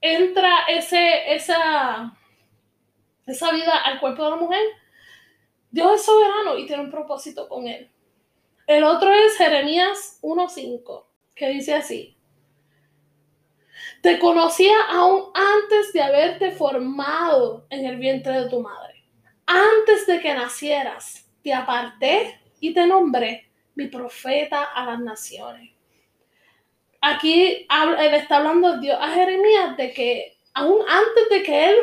entra 0.00 0.66
ese, 0.68 1.34
esa, 1.34 2.14
esa 3.26 3.52
vida 3.52 3.76
al 3.78 4.00
cuerpo 4.00 4.24
de 4.24 4.30
la 4.30 4.36
mujer, 4.36 4.62
Dios 5.70 5.94
es 5.94 6.04
soberano 6.04 6.58
y 6.58 6.66
tiene 6.66 6.82
un 6.82 6.90
propósito 6.90 7.48
con 7.48 7.66
él. 7.66 7.90
El 8.66 8.84
otro 8.84 9.12
es 9.12 9.36
Jeremías 9.36 10.18
1.5, 10.22 11.04
que 11.34 11.48
dice 11.48 11.74
así. 11.74 12.16
Te 14.00 14.18
conocía 14.18 14.74
aún 14.90 15.24
antes 15.34 15.92
de 15.92 16.02
haberte 16.02 16.52
formado 16.52 17.66
en 17.70 17.84
el 17.84 17.96
vientre 17.96 18.40
de 18.40 18.48
tu 18.48 18.60
madre. 18.60 19.04
Antes 19.46 20.06
de 20.06 20.20
que 20.20 20.34
nacieras, 20.34 21.30
te 21.42 21.52
aparté 21.52 22.40
y 22.60 22.72
te 22.72 22.86
nombré 22.86 23.50
mi 23.74 23.88
profeta 23.88 24.64
a 24.64 24.86
las 24.86 25.00
naciones. 25.00 25.72
Aquí 27.00 27.66
él 27.68 28.14
está 28.14 28.38
hablando 28.38 28.78
Dios 28.78 28.96
a 28.98 29.08
Jeremías 29.08 29.76
de 29.76 29.92
que 29.92 30.38
aún 30.54 30.80
antes 30.88 31.28
de 31.28 31.42
que 31.42 31.70
él 31.70 31.76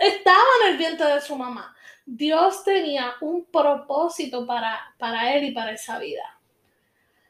estaba 0.00 0.44
en 0.62 0.72
el 0.72 0.78
vientre 0.78 1.06
de 1.06 1.20
su 1.20 1.36
mamá, 1.36 1.74
Dios 2.04 2.62
tenía 2.62 3.14
un 3.20 3.44
propósito 3.46 4.46
para, 4.46 4.94
para 4.98 5.34
él 5.34 5.44
y 5.44 5.50
para 5.50 5.72
esa 5.72 5.98
vida. 5.98 6.38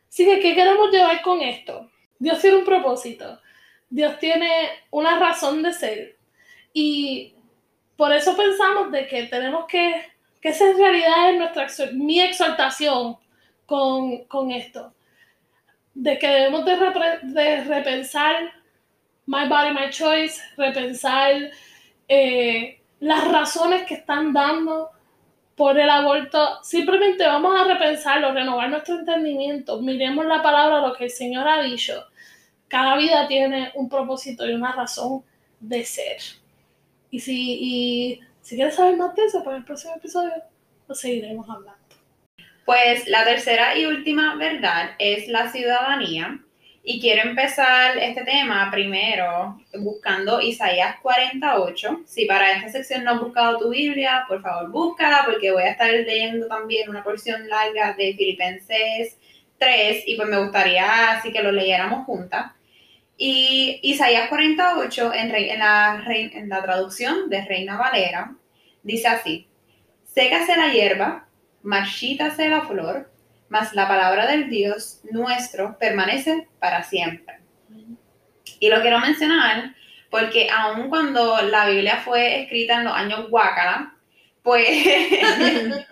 Así 0.09 0.25
que, 0.25 0.41
¿qué 0.41 0.55
queremos 0.55 0.91
llevar 0.91 1.23
con 1.23 1.41
esto? 1.41 1.91
Dios 2.19 2.41
tiene 2.41 2.59
un 2.59 2.65
propósito. 2.65 3.41
Dios 3.89 4.19
tiene 4.19 4.69
una 4.91 5.19
razón 5.19 5.63
de 5.63 5.73
ser. 5.73 6.17
Y 6.73 7.35
por 7.97 8.13
eso 8.13 8.37
pensamos 8.37 8.93
de 8.93 9.07
que 9.07 9.25
tenemos 9.25 9.67
que, 9.67 10.13
que 10.41 10.51
esa 10.51 10.71
en 10.71 10.77
realidad 10.79 11.31
es 11.31 11.39
nuestra, 11.39 11.91
mi 11.93 12.21
exaltación 12.21 13.17
con, 13.65 14.25
con 14.25 14.51
esto. 14.51 14.93
De 15.95 16.19
que 16.19 16.29
debemos 16.29 16.65
de, 16.67 16.77
de 17.23 17.65
repensar 17.65 18.53
My 19.25 19.49
Body, 19.49 19.71
My 19.71 19.91
Choice, 19.91 20.41
repensar 20.57 21.51
eh, 22.09 22.81
las 23.01 23.29
razones 23.29 23.85
que 23.85 23.95
están 23.95 24.33
dando 24.33 24.91
por 25.57 25.79
el 25.79 25.89
aborto, 25.89 26.63
simplemente 26.63 27.27
vamos 27.27 27.59
a 27.59 27.65
repensarlo, 27.65 28.33
renovar 28.33 28.69
nuestro 28.69 28.99
entendimiento, 28.99 29.81
miremos 29.81 30.27
la 30.27 30.43
palabra, 30.43 30.87
lo 30.87 30.95
que 30.95 31.05
el 31.05 31.11
Señor 31.11 31.49
ha 31.49 31.63
dicho. 31.63 32.05
Cada 32.69 32.97
vida 32.97 33.27
tiene 33.27 33.73
un 33.75 33.89
propósito 33.89 34.47
y 34.47 34.53
una 34.53 34.73
razón 34.73 35.25
de 35.61 35.85
ser. 35.85 36.19
Y 37.11 37.21
si, 37.21 37.59
y 37.61 38.21
si 38.43 38.57
quieres 38.57 38.75
saber 38.75 38.97
más 38.97 39.15
de 39.15 39.25
eso, 39.25 39.43
para 39.43 39.57
el 39.57 39.65
próximo 39.65 39.95
episodio 39.97 40.33
lo 40.87 40.95
seguiremos 40.95 41.49
hablando. 41.49 41.81
Pues 42.67 43.07
la 43.09 43.25
tercera 43.25 43.79
y 43.79 43.87
última 43.87 44.35
verdad 44.35 44.91
es 44.99 45.29
la 45.29 45.51
ciudadanía. 45.51 46.41
Y 46.89 47.01
quiero 47.01 47.29
empezar 47.29 47.99
este 47.99 48.23
tema 48.23 48.71
primero 48.71 49.61
buscando 49.81 50.41
Isaías 50.41 50.95
48. 51.03 52.03
Si 52.07 52.27
para 52.27 52.53
esta 52.53 52.69
sección 52.69 53.03
no 53.03 53.11
has 53.11 53.21
buscado 53.21 53.59
tu 53.59 53.71
Biblia, 53.71 54.25
por 54.29 54.41
favor 54.41 54.71
búscala 54.71 55.23
porque 55.27 55.51
voy 55.51 55.65
a 55.65 55.73
estar 55.73 55.91
leyendo 55.91 56.47
también 56.47 56.89
una 56.89 57.03
porción 57.03 57.49
larga 57.49 57.95
de 57.95 58.15
Filipenses 58.17 59.19
3 59.59 60.05
y 60.07 60.15
pues 60.15 60.29
me 60.29 60.39
gustaría 60.39 61.11
así 61.11 61.33
que 61.33 61.43
lo 61.43 61.51
leyéramos 61.51 62.07
juntas. 62.07 62.53
Y 63.17 63.81
Isaías 63.83 64.29
48 64.29 65.13
en, 65.13 65.35
en, 65.35 65.59
la, 65.59 66.05
en 66.07 66.49
la 66.49 66.63
traducción 66.63 67.29
de 67.29 67.45
Reina 67.47 67.77
Valera 67.79 68.33
dice 68.85 69.09
así, 69.09 69.49
sécase 70.05 70.57
la 70.57 70.73
hierba, 70.73 71.27
marchítase 71.65 72.49
la 72.49 72.61
flor, 72.61 73.11
mas 73.49 73.73
la 73.75 73.89
palabra 73.89 74.27
del 74.27 74.49
Dios 74.49 75.01
nuestro 75.11 75.79
permanece 75.79 76.49
para 76.59 76.83
siempre. 76.83 77.41
Y 78.59 78.69
lo 78.69 78.81
quiero 78.81 78.99
mencionar 78.99 79.75
porque 80.11 80.49
aun 80.51 80.89
cuando 80.89 81.43
la 81.43 81.67
Biblia 81.69 82.01
fue 82.05 82.43
escrita 82.43 82.77
en 82.77 82.85
los 82.85 82.95
años 82.95 83.29
Guácala, 83.29 83.95
pues, 84.43 84.67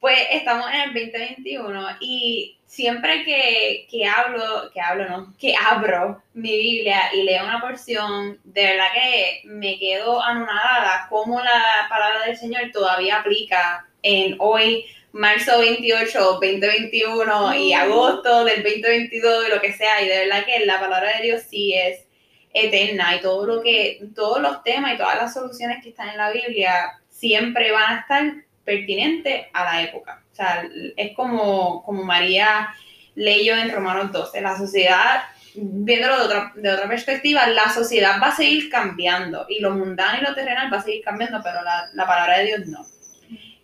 pues 0.00 0.18
estamos 0.30 0.70
en 0.72 0.80
el 0.80 0.94
2021 0.94 1.88
y 2.00 2.58
siempre 2.66 3.24
que, 3.24 3.88
que, 3.90 4.06
hablo, 4.06 4.70
que 4.72 4.80
hablo, 4.80 5.08
no, 5.08 5.34
que 5.38 5.54
abro 5.56 6.22
mi 6.34 6.56
Biblia 6.56 7.00
y 7.14 7.24
leo 7.24 7.44
una 7.44 7.60
porción, 7.60 8.38
de 8.44 8.64
verdad 8.64 8.86
que 8.94 9.40
me 9.44 9.78
quedo 9.78 10.22
anonadada 10.22 11.06
cómo 11.08 11.40
la 11.40 11.86
palabra 11.88 12.26
del 12.26 12.36
Señor 12.36 12.70
todavía 12.72 13.18
aplica 13.18 13.86
en 14.02 14.36
hoy 14.38 14.84
marzo 15.12 15.58
28, 15.58 16.18
2021 16.18 17.54
y 17.54 17.72
agosto 17.72 18.44
del 18.44 18.62
2022 18.62 19.46
y 19.46 19.50
lo 19.50 19.60
que 19.60 19.72
sea. 19.72 20.02
Y 20.02 20.08
de 20.08 20.26
verdad 20.26 20.44
que 20.44 20.64
la 20.66 20.80
palabra 20.80 21.16
de 21.16 21.24
Dios 21.24 21.42
sí 21.48 21.74
es 21.74 22.04
eterna 22.52 23.16
y 23.16 23.20
todo 23.20 23.46
lo 23.46 23.62
que, 23.62 24.00
todos 24.14 24.40
los 24.40 24.62
temas 24.62 24.94
y 24.94 24.98
todas 24.98 25.16
las 25.16 25.34
soluciones 25.34 25.82
que 25.82 25.90
están 25.90 26.10
en 26.10 26.18
la 26.18 26.30
Biblia 26.30 27.00
siempre 27.08 27.72
van 27.72 27.96
a 27.96 28.00
estar 28.00 28.34
pertinentes 28.64 29.46
a 29.52 29.64
la 29.64 29.82
época. 29.82 30.22
O 30.32 30.34
sea, 30.34 30.68
es 30.96 31.14
como, 31.14 31.82
como 31.84 32.04
María 32.04 32.68
leyó 33.14 33.56
en 33.56 33.72
Romanos 33.72 34.12
12, 34.12 34.40
la 34.40 34.56
sociedad, 34.56 35.22
viéndolo 35.54 36.18
de 36.18 36.24
otra, 36.24 36.52
de 36.54 36.70
otra 36.70 36.88
perspectiva, 36.88 37.46
la 37.48 37.70
sociedad 37.70 38.20
va 38.22 38.28
a 38.28 38.36
seguir 38.36 38.70
cambiando 38.70 39.46
y 39.48 39.60
lo 39.60 39.72
mundano 39.72 40.18
y 40.18 40.24
lo 40.24 40.34
terrenal 40.34 40.72
va 40.72 40.78
a 40.78 40.82
seguir 40.82 41.02
cambiando, 41.02 41.40
pero 41.42 41.62
la, 41.62 41.88
la 41.94 42.06
palabra 42.06 42.38
de 42.38 42.44
Dios 42.44 42.66
no. 42.66 42.86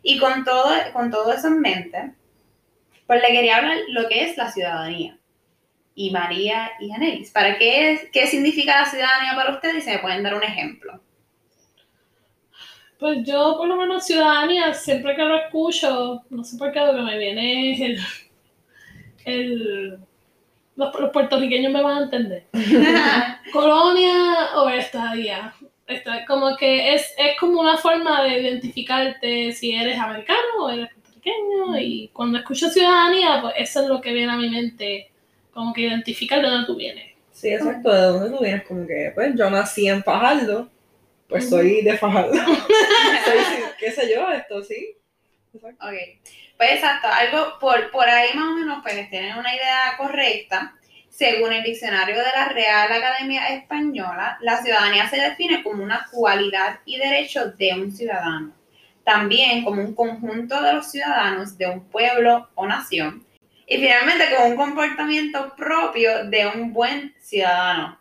Y 0.05 0.19
con 0.19 0.45
todo, 0.45 0.71
con 0.93 1.11
todo 1.11 1.33
eso 1.33 1.49
en 1.49 1.61
mente, 1.61 2.13
pues 3.07 3.23
le 3.23 3.29
quería 3.29 3.57
hablar 3.57 3.79
lo 3.89 4.07
que 4.07 4.25
es 4.25 4.37
la 4.37 4.53
ciudadanía. 4.53 5.19
Y 5.95 6.11
María 6.11 6.73
y 6.79 6.93
Anelis, 6.93 7.31
¿para 7.31 7.57
qué, 7.57 8.11
qué 8.13 8.27
significa 8.27 8.83
la 8.83 8.87
ciudadanía 8.87 9.35
para 9.35 9.55
ustedes? 9.55 9.79
Y 9.79 9.81
se 9.81 9.93
me 9.93 9.99
pueden 10.01 10.23
dar 10.23 10.35
un 10.35 10.43
ejemplo. 10.43 11.01
Pues 12.99 13.27
yo, 13.27 13.57
por 13.57 13.67
lo 13.67 13.77
menos, 13.77 14.05
ciudadanía, 14.05 14.75
siempre 14.75 15.17
que 15.17 15.23
lo 15.23 15.37
escucho, 15.37 16.23
no 16.29 16.45
sé 16.45 16.59
por 16.59 16.71
qué, 16.71 16.81
lo 16.81 16.95
que 16.95 17.01
me 17.01 17.19
viene 17.19 17.87
el. 17.87 17.99
el 19.25 19.99
los, 20.77 20.95
puertorriqueños 21.13 21.73
me 21.73 21.83
van 21.83 21.97
a 21.97 22.03
entender. 22.05 22.47
Colonia 23.53 24.51
o 24.57 24.69
estadía 24.69 25.55
como 26.27 26.57
que 26.57 26.95
es, 26.95 27.13
es 27.19 27.39
como 27.39 27.61
una 27.61 27.77
forma 27.77 28.23
de 28.23 28.41
identificarte 28.41 29.53
si 29.53 29.75
eres 29.75 29.99
americano 29.99 30.39
o 30.61 30.71
eres 30.71 30.91
puertorriqueño 30.93 31.79
y 31.79 32.09
cuando 32.13 32.39
escucho 32.39 32.69
ciudadanía, 32.71 33.39
pues 33.43 33.55
eso 33.59 33.83
es 33.83 33.89
lo 33.89 34.01
que 34.01 34.13
viene 34.13 34.33
a 34.33 34.37
mi 34.37 34.51
mente, 34.51 35.11
como 35.53 35.73
que 35.73 35.83
identificar 35.83 36.41
de 36.41 36.49
dónde 36.49 36.67
tú 36.67 36.77
vienes. 36.77 37.13
Sí, 37.33 37.49
exacto, 37.49 37.93
de 37.93 38.01
dónde 38.01 38.37
tú 38.37 38.43
vienes, 38.43 38.65
como 38.65 38.87
que 38.87 39.13
pues 39.15 39.35
yo 39.37 39.51
nací 39.51 39.89
en 39.89 40.03
Fajardo, 40.03 40.69
pues 41.29 41.49
soy 41.49 41.83
de 41.83 41.97
Fajardo. 41.99 42.33
soy, 42.35 43.39
qué 43.79 43.91
sé 43.91 44.13
yo, 44.15 44.31
esto 44.31 44.63
sí. 44.63 44.97
Exacto. 45.53 45.87
Ok, 45.87 45.95
pues 46.57 46.71
exacto, 46.73 47.09
algo 47.09 47.59
por, 47.61 47.91
por 47.91 48.09
ahí 48.09 48.35
más 48.35 48.49
o 48.49 48.55
menos 48.55 48.79
pues 48.83 49.11
tienen 49.11 49.37
una 49.37 49.55
idea 49.55 49.95
correcta. 49.99 50.75
Según 51.17 51.53
el 51.53 51.63
diccionario 51.63 52.17
de 52.17 52.25
la 52.35 52.49
Real 52.49 52.93
Academia 52.93 53.47
Española, 53.51 54.37
la 54.41 54.61
ciudadanía 54.61 55.09
se 55.09 55.21
define 55.21 55.63
como 55.63 55.85
una 55.85 56.09
cualidad 56.11 56.81
y 56.85 56.99
derecho 56.99 57.53
de 57.53 57.73
un 57.73 57.93
ciudadano, 57.93 58.53
también 59.05 59.63
como 59.63 59.81
un 59.81 59.95
conjunto 59.95 60.61
de 60.61 60.73
los 60.73 60.91
ciudadanos 60.91 61.57
de 61.57 61.69
un 61.69 61.85
pueblo 61.85 62.49
o 62.57 62.67
nación, 62.67 63.25
y 63.65 63.77
finalmente 63.77 64.25
como 64.35 64.49
un 64.49 64.57
comportamiento 64.57 65.55
propio 65.57 66.25
de 66.25 66.49
un 66.49 66.73
buen 66.73 67.15
ciudadano. 67.21 67.97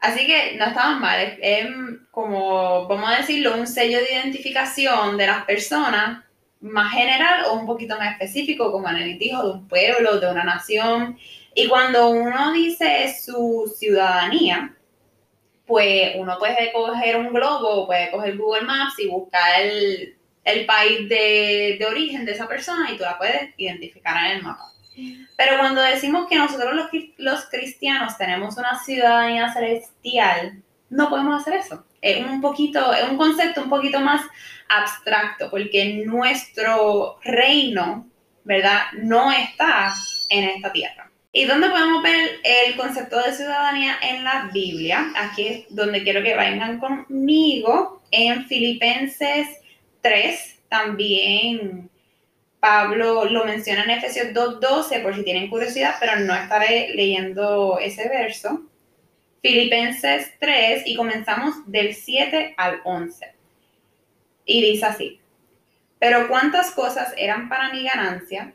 Así 0.00 0.26
que 0.26 0.56
no 0.56 0.64
estamos 0.64 1.00
mal, 1.00 1.38
es, 1.40 1.68
como, 2.10 2.88
vamos 2.88 3.12
a 3.12 3.18
decirlo, 3.18 3.56
un 3.56 3.68
sello 3.68 3.98
de 3.98 4.12
identificación 4.12 5.16
de 5.16 5.28
las 5.28 5.44
personas 5.44 6.24
más 6.60 6.94
general 6.94 7.44
o 7.44 7.54
un 7.54 7.66
poquito 7.66 7.96
más 7.96 8.10
específico, 8.10 8.72
como 8.72 8.88
en 8.88 8.96
el 8.96 9.18
dijo, 9.18 9.40
de 9.40 9.52
un 9.52 9.68
pueblo, 9.68 10.18
de 10.18 10.30
una 10.32 10.42
nación. 10.42 11.16
Y 11.54 11.68
cuando 11.68 12.10
uno 12.10 12.52
dice 12.52 13.14
su 13.24 13.72
ciudadanía, 13.78 14.74
pues 15.66 16.12
uno 16.16 16.36
puede 16.38 16.72
coger 16.72 17.16
un 17.16 17.32
globo, 17.32 17.86
puede 17.86 18.10
coger 18.10 18.36
Google 18.36 18.62
Maps 18.62 18.98
y 18.98 19.08
buscar 19.08 19.60
el, 19.60 20.16
país 20.66 21.08
de, 21.08 21.84
origen 21.88 22.24
de 22.24 22.32
esa 22.32 22.48
persona 22.48 22.90
y 22.90 22.96
tú 22.96 23.04
la 23.04 23.16
puedes 23.16 23.54
identificar 23.56 24.26
en 24.26 24.36
el 24.36 24.42
mapa. 24.42 24.72
Pero 25.36 25.58
cuando 25.58 25.80
decimos 25.80 26.26
que 26.28 26.36
nosotros 26.36 26.74
los, 26.74 26.88
los 27.16 27.46
cristianos 27.46 28.16
tenemos 28.18 28.56
una 28.56 28.78
ciudadanía 28.78 29.52
celestial, 29.52 30.62
no 30.90 31.08
podemos 31.08 31.40
hacer 31.40 31.54
eso. 31.54 31.84
Es 32.00 32.24
un 32.24 32.40
poquito, 32.40 32.92
es 32.92 33.08
un 33.08 33.16
concepto 33.16 33.62
un 33.62 33.70
poquito 33.70 34.00
más 34.00 34.22
abstracto, 34.68 35.50
porque 35.50 36.04
nuestro 36.04 37.18
reino, 37.22 38.06
¿verdad? 38.44 38.82
No 38.98 39.32
está 39.32 39.94
en 40.28 40.44
esta 40.44 40.72
tierra. 40.72 41.10
¿Y 41.36 41.46
dónde 41.46 41.68
podemos 41.68 42.00
ver 42.00 42.38
el 42.44 42.76
concepto 42.76 43.20
de 43.20 43.32
ciudadanía 43.32 43.98
en 44.02 44.22
la 44.22 44.50
Biblia? 44.54 45.12
Aquí 45.16 45.48
es 45.48 45.64
donde 45.68 46.04
quiero 46.04 46.22
que 46.22 46.36
vengan 46.36 46.78
conmigo. 46.78 48.02
En 48.12 48.46
Filipenses 48.46 49.48
3 50.00 50.60
también 50.68 51.90
Pablo 52.60 53.24
lo 53.24 53.44
menciona 53.44 53.82
en 53.82 53.90
Efesios 53.90 54.28
2.12 54.28 55.02
por 55.02 55.16
si 55.16 55.24
tienen 55.24 55.50
curiosidad, 55.50 55.96
pero 55.98 56.20
no 56.20 56.36
estaré 56.36 56.94
leyendo 56.94 57.80
ese 57.80 58.08
verso. 58.08 58.62
Filipenses 59.42 60.34
3 60.38 60.84
y 60.86 60.94
comenzamos 60.94 61.56
del 61.66 61.96
7 61.96 62.54
al 62.56 62.80
11. 62.84 63.34
Y 64.46 64.62
dice 64.62 64.86
así, 64.86 65.20
pero 65.98 66.28
cuántas 66.28 66.70
cosas 66.70 67.12
eran 67.16 67.48
para 67.48 67.72
mi 67.72 67.82
ganancia, 67.82 68.54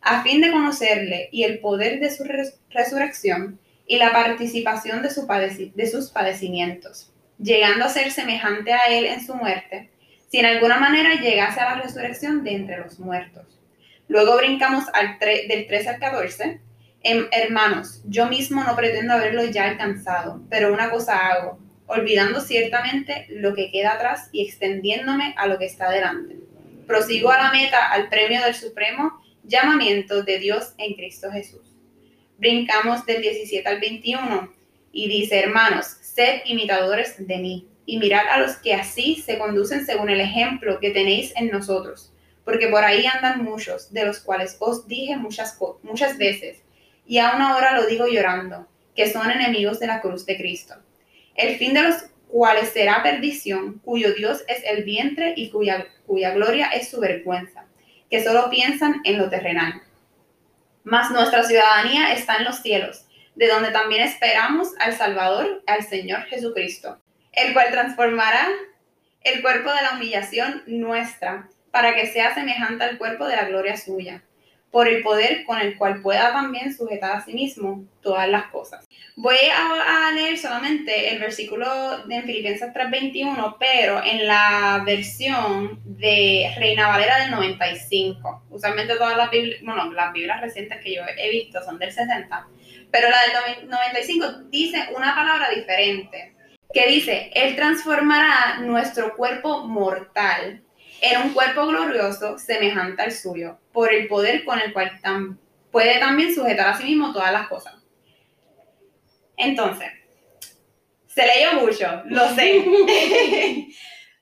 a 0.00 0.22
fin 0.22 0.40
de 0.40 0.50
conocerle 0.50 1.28
y 1.32 1.44
el 1.44 1.58
poder 1.58 2.00
de 2.00 2.10
su 2.10 2.24
resurrección 2.70 3.58
y 3.86 3.96
la 3.96 4.12
participación 4.12 5.02
de, 5.02 5.10
su 5.10 5.26
de 5.74 5.86
sus 5.90 6.10
padecimientos, 6.10 7.12
llegando 7.38 7.84
a 7.84 7.88
ser 7.88 8.10
semejante 8.10 8.72
a 8.72 8.86
él 8.88 9.04
en 9.04 9.24
su 9.24 9.34
muerte, 9.34 9.90
si 10.28 10.38
en 10.38 10.46
alguna 10.46 10.78
manera 10.78 11.20
llegase 11.20 11.60
a 11.60 11.74
la 11.74 11.82
resurrección 11.82 12.44
de 12.44 12.54
entre 12.54 12.78
los 12.78 12.98
muertos. 12.98 13.58
Luego 14.08 14.36
brincamos 14.36 14.84
del 15.48 15.66
13 15.66 15.88
al 15.88 15.98
14. 15.98 16.60
Em, 17.02 17.26
hermanos, 17.32 18.02
yo 18.04 18.26
mismo 18.26 18.62
no 18.62 18.76
pretendo 18.76 19.14
haberlo 19.14 19.44
ya 19.44 19.68
alcanzado, 19.68 20.42
pero 20.50 20.72
una 20.72 20.90
cosa 20.90 21.28
hago, 21.28 21.58
olvidando 21.86 22.40
ciertamente 22.40 23.26
lo 23.30 23.54
que 23.54 23.70
queda 23.70 23.92
atrás 23.92 24.28
y 24.32 24.46
extendiéndome 24.46 25.34
a 25.36 25.46
lo 25.46 25.58
que 25.58 25.66
está 25.66 25.90
delante 25.90 26.40
prosigo 26.90 27.30
a 27.30 27.38
la 27.38 27.52
meta, 27.52 27.88
al 27.88 28.08
premio 28.08 28.42
del 28.42 28.54
supremo 28.56 29.19
llamamiento 29.50 30.22
de 30.22 30.38
Dios 30.38 30.74
en 30.78 30.94
Cristo 30.94 31.30
Jesús. 31.32 31.76
Brincamos 32.38 33.04
del 33.04 33.20
17 33.20 33.68
al 33.68 33.80
21 33.80 34.54
y 34.92 35.08
dice, 35.08 35.40
hermanos, 35.40 35.86
sed 36.00 36.42
imitadores 36.44 37.16
de 37.18 37.36
mí 37.38 37.68
y 37.84 37.98
mirad 37.98 38.28
a 38.30 38.38
los 38.38 38.56
que 38.58 38.74
así 38.74 39.16
se 39.16 39.38
conducen 39.38 39.84
según 39.84 40.08
el 40.08 40.20
ejemplo 40.20 40.78
que 40.78 40.90
tenéis 40.90 41.32
en 41.34 41.50
nosotros, 41.50 42.12
porque 42.44 42.68
por 42.68 42.84
ahí 42.84 43.04
andan 43.06 43.42
muchos, 43.42 43.92
de 43.92 44.04
los 44.04 44.20
cuales 44.20 44.56
os 44.60 44.86
dije 44.86 45.16
muchas, 45.16 45.58
muchas 45.82 46.16
veces, 46.16 46.62
y 47.04 47.18
aún 47.18 47.42
ahora 47.42 47.74
lo 47.74 47.86
digo 47.86 48.06
llorando, 48.06 48.68
que 48.94 49.10
son 49.10 49.32
enemigos 49.32 49.80
de 49.80 49.88
la 49.88 50.00
cruz 50.00 50.24
de 50.26 50.36
Cristo. 50.36 50.74
El 51.34 51.56
fin 51.56 51.74
de 51.74 51.82
los 51.82 51.96
cuales 52.28 52.68
será 52.68 53.02
perdición, 53.02 53.80
cuyo 53.84 54.14
Dios 54.14 54.44
es 54.46 54.62
el 54.64 54.84
vientre 54.84 55.34
y 55.36 55.50
cuya, 55.50 55.88
cuya 56.06 56.30
gloria 56.30 56.68
es 56.68 56.88
su 56.88 57.00
vergüenza, 57.00 57.66
que 58.10 58.22
solo 58.22 58.50
piensan 58.50 59.00
en 59.04 59.18
lo 59.18 59.30
terrenal. 59.30 59.82
Mas 60.82 61.10
nuestra 61.10 61.44
ciudadanía 61.44 62.12
está 62.12 62.36
en 62.36 62.44
los 62.44 62.56
cielos, 62.56 63.06
de 63.34 63.48
donde 63.48 63.70
también 63.70 64.02
esperamos 64.02 64.68
al 64.80 64.94
Salvador, 64.94 65.62
al 65.66 65.84
Señor 65.84 66.22
Jesucristo, 66.22 67.00
el 67.32 67.52
cual 67.52 67.70
transformará 67.70 68.48
el 69.22 69.42
cuerpo 69.42 69.72
de 69.72 69.82
la 69.82 69.92
humillación 69.94 70.62
nuestra, 70.66 71.48
para 71.70 71.94
que 71.94 72.06
sea 72.06 72.34
semejante 72.34 72.84
al 72.84 72.98
cuerpo 72.98 73.26
de 73.26 73.36
la 73.36 73.44
gloria 73.44 73.76
suya 73.76 74.24
por 74.70 74.86
el 74.86 75.02
poder 75.02 75.44
con 75.44 75.60
el 75.60 75.76
cual 75.76 76.00
pueda 76.00 76.32
también 76.32 76.74
sujetar 76.74 77.16
a 77.16 77.24
sí 77.24 77.32
mismo 77.32 77.84
todas 78.00 78.28
las 78.28 78.46
cosas. 78.46 78.86
Voy 79.16 79.36
a, 79.52 80.12
leer 80.12 80.38
solamente 80.38 81.12
el 81.12 81.18
versículo 81.18 82.06
de 82.06 82.22
Filipenses 82.22 82.72
3:21, 82.72 83.56
pero 83.58 84.02
en 84.04 84.26
la 84.26 84.82
versión 84.84 85.80
de 85.84 86.52
Reina 86.56 86.88
Valera 86.88 87.20
del 87.20 87.30
95. 87.30 88.44
Usualmente 88.50 88.96
todas 88.96 89.16
las 89.16 89.30
Biblias, 89.30 89.62
las 89.94 90.12
Biblias 90.12 90.40
recientes 90.40 90.80
que 90.82 90.94
yo 90.94 91.02
he 91.16 91.30
visto 91.30 91.62
son 91.62 91.78
del 91.78 91.92
60, 91.92 92.46
pero 92.90 93.08
la 93.08 93.18
del 93.56 93.68
95 93.68 94.26
dice 94.50 94.88
una 94.96 95.14
palabra 95.14 95.50
diferente, 95.50 96.34
que 96.72 96.86
dice, 96.86 97.30
Él 97.34 97.56
transformará 97.56 98.58
nuestro 98.60 99.16
cuerpo 99.16 99.66
mortal 99.66 100.62
en 101.00 101.22
un 101.22 101.32
cuerpo 101.32 101.66
glorioso 101.66 102.38
semejante 102.38 103.02
al 103.02 103.12
suyo, 103.12 103.58
por 103.72 103.92
el 103.92 104.06
poder 104.08 104.44
con 104.44 104.58
el 104.60 104.72
cual 104.72 105.00
puede 105.70 105.98
también 105.98 106.34
sujetar 106.34 106.68
a 106.68 106.76
sí 106.76 106.84
mismo 106.84 107.12
todas 107.12 107.32
las 107.32 107.48
cosas. 107.48 107.74
Entonces, 109.36 109.88
se 111.06 111.26
leyó 111.26 111.54
mucho, 111.54 112.02
lo 112.06 112.28
sé, 112.34 112.64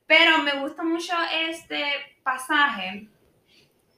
pero 0.07 0.39
me 0.39 0.61
gusta 0.61 0.83
mucho 0.85 1.15
este 1.49 1.85
pasaje 2.23 3.09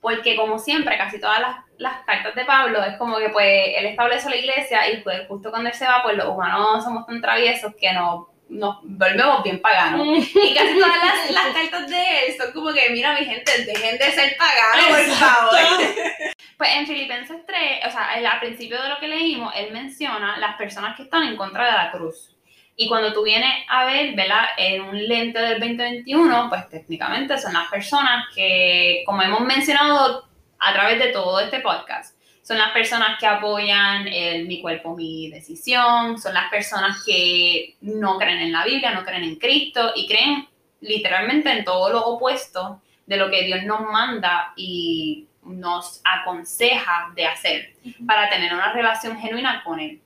porque 0.01 0.35
como 0.35 0.59
siempre, 0.59 0.97
casi 0.97 1.21
todas 1.21 1.41
las, 1.41 1.57
las, 1.77 2.05
cartas 2.07 2.35
de 2.35 2.47
Pablo 2.47 2.83
es 2.83 2.97
como 2.97 3.19
que 3.19 3.29
pues 3.29 3.75
él 3.77 3.87
establece 3.87 4.31
la 4.31 4.37
iglesia 4.37 4.91
y 4.91 5.03
pues 5.03 5.29
justo 5.29 5.51
cuando 5.51 5.69
él 5.69 5.75
se 5.75 5.87
va, 5.87 6.03
pues 6.03 6.17
los 6.17 6.29
humanos 6.29 6.83
somos 6.83 7.07
tan 7.07 7.21
traviesos 7.21 7.75
que 7.79 7.93
no 7.93 8.30
nos 8.51 8.79
volvemos 8.83 9.43
bien 9.43 9.61
paganos. 9.61 10.07
Y 10.07 10.55
casi 10.55 10.79
todas 10.79 10.99
las, 10.99 11.31
las, 11.31 11.55
cartas 11.55 11.89
de 11.89 12.27
él 12.27 12.35
son 12.37 12.53
como 12.53 12.73
que, 12.73 12.91
mira, 12.91 13.15
mi 13.15 13.25
gente, 13.25 13.65
dejen 13.65 13.99
de 13.99 14.11
ser 14.13 14.37
paganos, 14.37 14.87
por 14.87 15.17
favor. 15.17 15.59
Pues 16.61 16.77
en 16.77 16.87
Filipenses 16.87 17.39
3, 17.47 17.87
o 17.87 17.91
sea, 17.91 18.11
al 18.11 18.39
principio 18.39 18.83
de 18.83 18.91
lo 18.91 18.99
que 19.01 19.09
leímos, 19.09 19.51
él 19.57 19.73
menciona 19.73 20.37
las 20.37 20.57
personas 20.57 20.95
que 20.95 21.05
están 21.05 21.23
en 21.23 21.35
contra 21.35 21.65
de 21.65 21.73
la 21.73 21.91
cruz. 21.91 22.37
Y 22.77 22.87
cuando 22.87 23.15
tú 23.15 23.23
vienes 23.23 23.65
a 23.67 23.87
ver, 23.87 24.15
¿verdad? 24.15 24.45
En 24.59 24.83
un 24.83 25.09
lente 25.09 25.39
del 25.39 25.59
2021, 25.59 26.49
pues 26.51 26.69
técnicamente 26.69 27.39
son 27.39 27.55
las 27.55 27.71
personas 27.71 28.27
que, 28.35 29.03
como 29.07 29.23
hemos 29.23 29.41
mencionado 29.41 30.29
a 30.59 30.73
través 30.75 30.99
de 30.99 31.09
todo 31.09 31.41
este 31.41 31.61
podcast, 31.61 32.20
son 32.43 32.59
las 32.59 32.73
personas 32.73 33.19
que 33.19 33.27
apoyan 33.27 34.09
el 34.09 34.47
mi 34.47 34.61
cuerpo, 34.61 34.97
mi 34.97 35.31
decisión, 35.31 36.19
son 36.19 36.35
las 36.35 36.51
personas 36.51 37.03
que 37.05 37.77
no 37.83 38.19
creen 38.19 38.39
en 38.39 38.53
la 38.53 38.65
Biblia, 38.65 38.93
no 38.93 39.05
creen 39.05 39.25
en 39.25 39.37
Cristo 39.37 39.93
y 39.95 40.07
creen 40.07 40.49
literalmente 40.81 41.51
en 41.51 41.65
todo 41.65 41.91
lo 41.91 42.05
opuesto 42.07 42.81
de 43.07 43.17
lo 43.17 43.31
que 43.31 43.45
Dios 43.45 43.65
nos 43.65 43.83
manda 43.83 44.53
y 44.57 45.27
nos 45.43 46.01
aconseja 46.05 47.11
de 47.15 47.27
hacer 47.27 47.75
para 48.07 48.29
tener 48.29 48.53
una 48.55 48.73
relación 48.73 49.19
genuina 49.19 49.63
con 49.65 49.81
Él. 49.81 50.01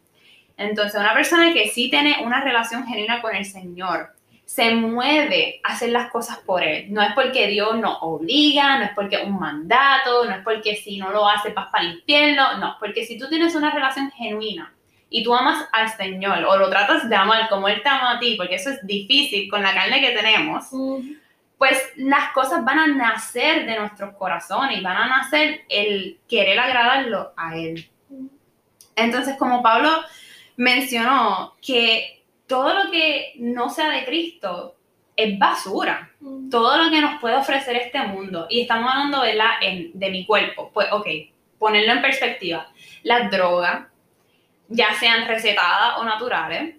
Entonces, 0.57 0.99
una 1.01 1.14
persona 1.14 1.53
que 1.53 1.68
sí 1.68 1.90
tiene 1.90 2.18
una 2.25 2.40
relación 2.40 2.87
genuina 2.87 3.20
con 3.20 3.35
el 3.35 3.44
Señor, 3.44 4.13
se 4.45 4.75
mueve 4.75 5.61
a 5.65 5.73
hacer 5.73 5.91
las 5.91 6.11
cosas 6.11 6.39
por 6.39 6.63
Él. 6.63 6.93
No 6.93 7.03
es 7.03 7.13
porque 7.15 7.47
Dios 7.49 7.79
nos 7.79 7.99
obliga, 8.03 8.79
no 8.79 8.85
es 8.85 8.91
porque 8.95 9.17
es 9.17 9.25
un 9.25 9.39
mandato, 9.39 10.25
no 10.25 10.31
es 10.31 10.43
porque 10.45 10.77
si 10.77 10.99
no 10.99 11.11
lo 11.11 11.29
hace 11.29 11.51
vas 11.51 11.69
para 11.71 11.85
el 11.85 11.95
infierno, 11.97 12.59
no, 12.59 12.77
porque 12.79 13.05
si 13.05 13.19
tú 13.19 13.29
tienes 13.29 13.55
una 13.55 13.71
relación 13.71 14.11
genuina 14.13 14.75
y 15.09 15.23
tú 15.23 15.35
amas 15.35 15.67
al 15.73 15.89
Señor 15.91 16.45
o 16.45 16.57
lo 16.57 16.69
tratas 16.69 17.09
de 17.09 17.17
amar 17.17 17.49
como 17.49 17.69
Él 17.69 17.83
te 17.83 17.89
ama 17.89 18.17
a 18.17 18.19
ti, 18.19 18.35
porque 18.37 18.57
eso 18.57 18.71
es 18.71 18.87
difícil 18.87 19.51
con 19.51 19.63
la 19.63 19.73
carne 19.73 20.01
que 20.01 20.11
tenemos, 20.11 20.67
pues 21.57 21.79
las 21.97 22.33
cosas 22.33 22.65
van 22.65 22.79
a 22.79 22.87
nacer 22.87 23.65
de 23.65 23.79
nuestros 23.79 24.15
corazones 24.17 24.79
y 24.79 24.83
van 24.83 24.97
a 24.97 25.07
nacer 25.07 25.63
el 25.69 26.19
querer 26.29 26.59
agradarlo 26.59 27.33
a 27.37 27.57
Él. 27.57 27.89
Entonces, 28.97 29.37
como 29.39 29.63
Pablo 29.63 29.91
mencionó 30.57 31.55
que 31.61 32.24
todo 32.47 32.85
lo 32.85 32.91
que 32.91 33.35
no 33.37 33.71
sea 33.71 33.91
de 33.91 34.05
Cristo 34.05 34.77
es 35.17 35.39
basura. 35.39 36.11
Mm. 36.21 36.51
Todo 36.51 36.77
lo 36.83 36.91
que 36.91 37.01
nos 37.01 37.21
puede 37.21 37.37
ofrecer 37.37 37.77
este 37.77 38.01
mundo. 38.03 38.47
Y 38.49 38.63
estamos 38.63 38.91
hablando 38.93 39.23
de, 39.23 39.35
la, 39.35 39.59
de 39.61 40.11
mi 40.11 40.27
cuerpo. 40.27 40.71
Pues, 40.73 40.89
ok, 40.93 41.07
ponerlo 41.59 41.92
en 41.92 42.03
perspectiva. 42.03 42.69
Las 43.03 43.31
drogas, 43.31 43.87
ya 44.69 44.95
sean 44.95 45.27
recetadas 45.29 45.99
o 45.99 46.05
naturales, 46.05 46.77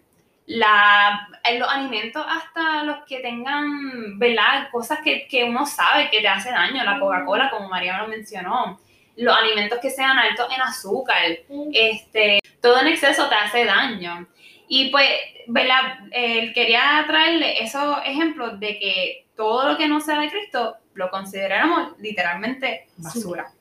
la, 0.48 1.28
los 1.58 1.70
alimentos 1.70 2.24
hasta 2.28 2.84
los 2.84 2.98
que 3.06 3.20
tengan, 3.20 4.20
¿verdad? 4.20 4.70
Cosas 4.72 5.00
que, 5.04 5.28
que 5.28 5.44
uno 5.44 5.66
sabe 5.66 6.10
que 6.10 6.22
te 6.22 6.28
hace 6.28 6.52
daño, 6.52 6.84
la 6.84 6.98
mm. 6.98 7.00
Coca-Cola, 7.00 7.50
como 7.50 7.70
María 7.70 7.98
lo 7.98 8.08
mencionó, 8.08 8.80
los 9.16 9.36
alimentos 9.36 9.80
que 9.80 9.90
sean 9.90 10.18
altos 10.18 10.48
en 10.54 10.62
azúcar, 10.62 11.22
mm. 11.50 11.70
este, 11.74 12.40
todo 12.62 12.80
en 12.82 12.88
exceso 12.88 13.28
te 13.28 13.36
hace 13.36 13.66
daño. 13.66 14.28
Y 14.68 14.90
pues, 14.90 15.08
¿verdad? 15.48 16.00
quería 16.12 17.04
traerle 17.08 17.64
esos 17.64 17.98
ejemplos 18.06 18.60
de 18.60 18.80
que 18.80 19.26
todo 19.36 19.72
lo 19.72 19.78
que 19.78 19.88
no 19.88 20.02
sea 20.02 20.20
de 20.20 20.30
Cristo 20.30 20.78
lo 20.94 21.10
consideramos 21.10 22.00
literalmente 22.00 22.88
basura. 22.98 23.52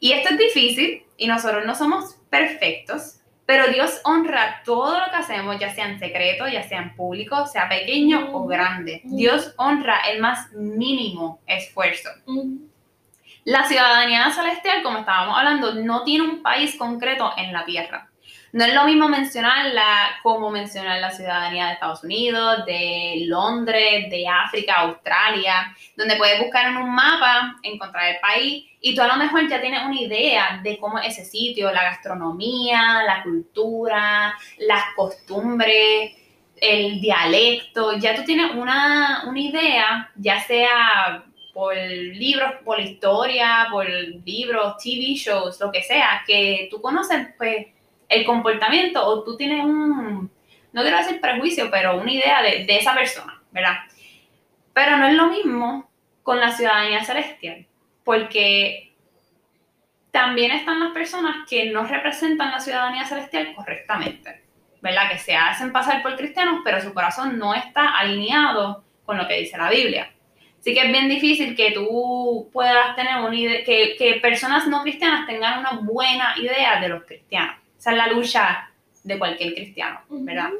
Y 0.00 0.12
esto 0.12 0.34
es 0.34 0.38
difícil 0.38 1.04
y 1.16 1.26
nosotros 1.26 1.64
no 1.64 1.74
somos 1.74 2.16
perfectos, 2.28 3.20
pero 3.46 3.68
Dios 3.68 4.00
honra 4.04 4.62
todo 4.64 4.98
lo 4.98 5.06
que 5.06 5.16
hacemos, 5.16 5.58
ya 5.58 5.74
sea 5.74 5.88
en 5.88 5.98
secreto, 5.98 6.46
ya 6.48 6.62
sea 6.68 6.82
en 6.82 6.94
público, 6.94 7.46
sea 7.46 7.68
pequeño 7.68 8.30
o 8.32 8.46
grande. 8.46 9.00
Dios 9.04 9.54
honra 9.56 10.00
el 10.10 10.20
más 10.20 10.52
mínimo 10.52 11.40
esfuerzo. 11.46 12.10
La 13.44 13.64
ciudadanía 13.64 14.30
celestial, 14.32 14.82
como 14.82 14.98
estábamos 14.98 15.38
hablando, 15.38 15.74
no 15.74 16.04
tiene 16.04 16.24
un 16.24 16.42
país 16.42 16.76
concreto 16.76 17.32
en 17.36 17.52
la 17.52 17.64
tierra 17.64 18.10
No 18.52 18.64
es 18.64 18.74
lo 18.74 18.84
mismo 18.84 19.08
mencionarla 19.08 20.18
como 20.22 20.50
mencionar 20.50 21.00
la 21.00 21.10
ciudadanía 21.10 21.66
de 21.66 21.72
Estados 21.74 22.02
Unidos, 22.02 22.64
de 22.66 23.24
Londres, 23.26 24.10
de 24.10 24.26
África, 24.26 24.76
Australia, 24.76 25.74
donde 25.96 26.16
puedes 26.16 26.40
buscar 26.40 26.70
en 26.70 26.78
un 26.78 26.94
mapa, 26.94 27.56
encontrar 27.62 28.14
el 28.14 28.20
país 28.20 28.64
y 28.80 28.94
tú 28.94 29.02
a 29.02 29.08
lo 29.08 29.16
mejor 29.16 29.48
ya 29.48 29.60
tienes 29.60 29.82
una 29.84 30.00
idea 30.00 30.60
de 30.62 30.78
cómo 30.78 30.98
es 30.98 31.18
ese 31.18 31.24
sitio, 31.24 31.72
la 31.72 31.84
gastronomía, 31.84 33.02
la 33.04 33.22
cultura, 33.22 34.34
las 34.58 34.84
costumbres, 34.94 36.12
el 36.60 37.00
dialecto, 37.00 37.96
ya 37.98 38.14
tú 38.14 38.24
tienes 38.24 38.52
una, 38.54 39.24
una 39.26 39.40
idea, 39.40 40.10
ya 40.16 40.40
sea 40.40 41.24
por 41.52 41.76
libros, 41.76 42.52
por 42.64 42.78
historia, 42.78 43.66
por 43.70 43.88
libros, 43.88 44.76
TV 44.82 45.14
shows, 45.14 45.58
lo 45.60 45.72
que 45.72 45.82
sea, 45.82 46.22
que 46.26 46.68
tú 46.70 46.80
conoces 46.80 47.28
pues 47.36 47.66
el 48.08 48.24
comportamiento 48.24 49.04
o 49.04 49.24
tú 49.24 49.36
tienes 49.36 49.64
un, 49.64 50.30
no 50.72 50.82
quiero 50.82 50.98
decir 50.98 51.20
prejuicio, 51.20 51.70
pero 51.70 52.00
una 52.00 52.12
idea 52.12 52.42
de, 52.42 52.64
de 52.64 52.76
esa 52.76 52.94
persona, 52.94 53.40
¿verdad? 53.50 53.78
Pero 54.72 54.96
no 54.96 55.06
es 55.06 55.14
lo 55.14 55.28
mismo 55.28 55.90
con 56.22 56.40
la 56.40 56.52
ciudadanía 56.52 57.04
celestial, 57.04 57.66
porque 58.04 58.88
también 60.10 60.50
están 60.50 60.80
las 60.80 60.92
personas 60.92 61.48
que 61.48 61.70
no 61.70 61.84
representan 61.84 62.50
la 62.50 62.60
ciudadanía 62.60 63.04
celestial 63.04 63.54
correctamente, 63.54 64.42
¿verdad? 64.80 65.10
Que 65.10 65.18
se 65.18 65.36
hacen 65.36 65.72
pasar 65.72 66.02
por 66.02 66.16
cristianos, 66.16 66.60
pero 66.64 66.80
su 66.80 66.94
corazón 66.94 67.38
no 67.38 67.54
está 67.54 67.96
alineado 67.98 68.84
con 69.04 69.16
lo 69.16 69.26
que 69.28 69.40
dice 69.40 69.56
la 69.56 69.70
Biblia. 69.70 70.10
Así 70.58 70.74
que 70.74 70.80
es 70.80 70.92
bien 70.92 71.08
difícil 71.08 71.54
que 71.54 71.70
tú 71.70 72.50
puedas 72.52 72.96
tener 72.96 73.16
una 73.16 73.34
idea, 73.34 73.64
que, 73.64 73.96
que 73.96 74.14
personas 74.14 74.66
no 74.66 74.82
cristianas 74.82 75.26
tengan 75.26 75.60
una 75.60 75.80
buena 75.82 76.34
idea 76.36 76.80
de 76.80 76.88
los 76.88 77.04
cristianos. 77.04 77.56
Esa 77.78 77.92
es 77.92 77.96
la 77.96 78.08
lucha 78.08 78.70
de 79.04 79.18
cualquier 79.18 79.54
cristiano, 79.54 80.00
¿verdad? 80.08 80.50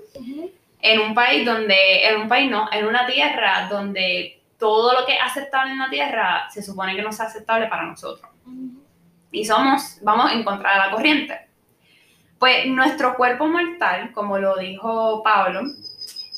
En 0.80 1.00
un 1.00 1.14
país 1.14 1.44
donde, 1.44 2.06
en 2.06 2.20
un 2.22 2.28
país 2.28 2.50
no, 2.50 2.68
en 2.72 2.86
una 2.86 3.06
tierra 3.06 3.68
donde 3.68 4.40
todo 4.58 4.98
lo 4.98 5.06
que 5.06 5.14
es 5.14 5.20
aceptable 5.22 5.72
en 5.72 5.78
la 5.78 5.90
tierra 5.90 6.48
se 6.50 6.62
supone 6.62 6.94
que 6.94 7.02
no 7.02 7.10
es 7.10 7.20
aceptable 7.20 7.66
para 7.66 7.84
nosotros. 7.84 8.30
Y 9.30 9.44
somos, 9.44 9.98
vamos 10.02 10.32
en 10.32 10.44
contra 10.44 10.72
de 10.72 10.78
la 10.78 10.90
corriente. 10.90 11.48
Pues 12.38 12.66
nuestro 12.66 13.14
cuerpo 13.16 13.46
mortal, 13.46 14.12
como 14.12 14.38
lo 14.38 14.56
dijo 14.56 15.22
Pablo, 15.22 15.62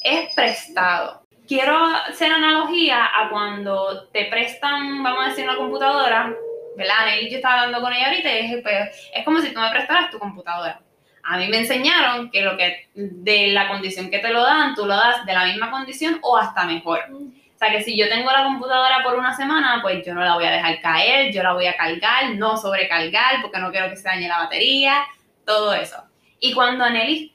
es 0.02 0.34
prestado. 0.34 1.22
Quiero 1.46 1.76
hacer 2.08 2.32
analogía 2.32 3.04
a 3.04 3.28
cuando 3.28 4.08
te 4.08 4.26
prestan, 4.26 5.02
vamos 5.02 5.26
a 5.26 5.28
decir, 5.28 5.44
una 5.44 5.56
computadora 5.56 6.34
¿verdad? 6.76 7.16
yo 7.30 7.36
estaba 7.36 7.62
hablando 7.62 7.80
con 7.80 7.92
ella 7.92 8.08
ahorita 8.08 8.32
y 8.32 8.42
dije, 8.42 8.58
pues, 8.58 9.10
es 9.14 9.24
como 9.24 9.40
si 9.40 9.52
tú 9.52 9.60
me 9.60 9.70
prestaras 9.70 10.10
tu 10.10 10.18
computadora. 10.18 10.80
A 11.22 11.36
mí 11.36 11.48
me 11.48 11.58
enseñaron 11.58 12.30
que 12.30 12.42
lo 12.42 12.56
que 12.56 12.88
de 12.94 13.48
la 13.48 13.68
condición 13.68 14.10
que 14.10 14.18
te 14.18 14.32
lo 14.32 14.42
dan, 14.42 14.74
tú 14.74 14.86
lo 14.86 14.96
das 14.96 15.24
de 15.26 15.32
la 15.32 15.44
misma 15.44 15.70
condición 15.70 16.18
o 16.22 16.36
hasta 16.36 16.64
mejor. 16.64 17.00
O 17.10 17.58
sea 17.58 17.70
que 17.70 17.82
si 17.82 17.96
yo 17.96 18.08
tengo 18.08 18.32
la 18.32 18.44
computadora 18.44 19.02
por 19.04 19.16
una 19.16 19.36
semana, 19.36 19.80
pues 19.82 20.04
yo 20.04 20.14
no 20.14 20.22
la 20.22 20.34
voy 20.34 20.46
a 20.46 20.50
dejar 20.50 20.80
caer, 20.80 21.32
yo 21.32 21.42
la 21.42 21.52
voy 21.52 21.66
a 21.66 21.76
cargar, 21.76 22.30
no 22.36 22.56
sobrecargar 22.56 23.42
porque 23.42 23.58
no 23.58 23.70
quiero 23.70 23.90
que 23.90 23.96
se 23.96 24.08
dañe 24.08 24.28
la 24.28 24.38
batería, 24.38 25.04
todo 25.44 25.74
eso. 25.74 26.02
Y 26.40 26.54
cuando 26.54 26.88
Nelly 26.88 27.34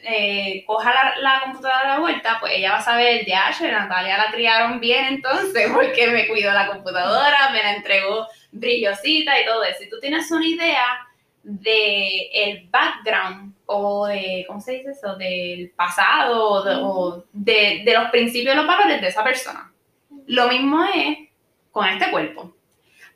eh, 0.00 0.64
coja 0.66 0.94
la, 0.94 1.18
la, 1.20 1.40
computadora 1.42 1.94
de 1.94 2.00
vuelta, 2.00 2.38
pues 2.40 2.52
ella 2.54 2.72
va 2.72 2.78
a 2.78 2.82
saber, 2.82 3.26
ya, 3.26 3.50
Natalia 3.60 4.16
la 4.16 4.30
criaron 4.30 4.80
bien 4.80 5.06
entonces 5.06 5.70
porque 5.74 6.06
me 6.08 6.28
cuidó 6.28 6.52
la 6.52 6.68
computadora, 6.68 7.50
me 7.52 7.62
la 7.62 7.74
entregó 7.74 8.26
brillosita 8.52 9.40
y 9.40 9.44
todo 9.44 9.64
eso. 9.64 9.80
Si 9.80 9.90
tú 9.90 9.98
tienes 10.00 10.30
una 10.30 10.46
idea 10.46 11.06
de 11.42 12.30
el 12.32 12.68
background 12.70 13.54
o 13.66 14.06
de, 14.06 14.44
¿cómo 14.46 14.60
se 14.60 14.72
dice 14.72 14.90
eso? 14.90 15.16
Del 15.16 15.70
pasado 15.70 16.50
o, 16.50 17.24
de, 17.32 17.82
de, 17.84 17.94
los 17.94 18.10
principios 18.10 18.54
y 18.54 18.58
los 18.58 18.66
valores 18.66 19.00
de 19.00 19.08
esa 19.08 19.22
persona. 19.22 19.72
Lo 20.26 20.48
mismo 20.48 20.84
es 20.84 21.18
con 21.70 21.86
este 21.86 22.10
cuerpo. 22.10 22.54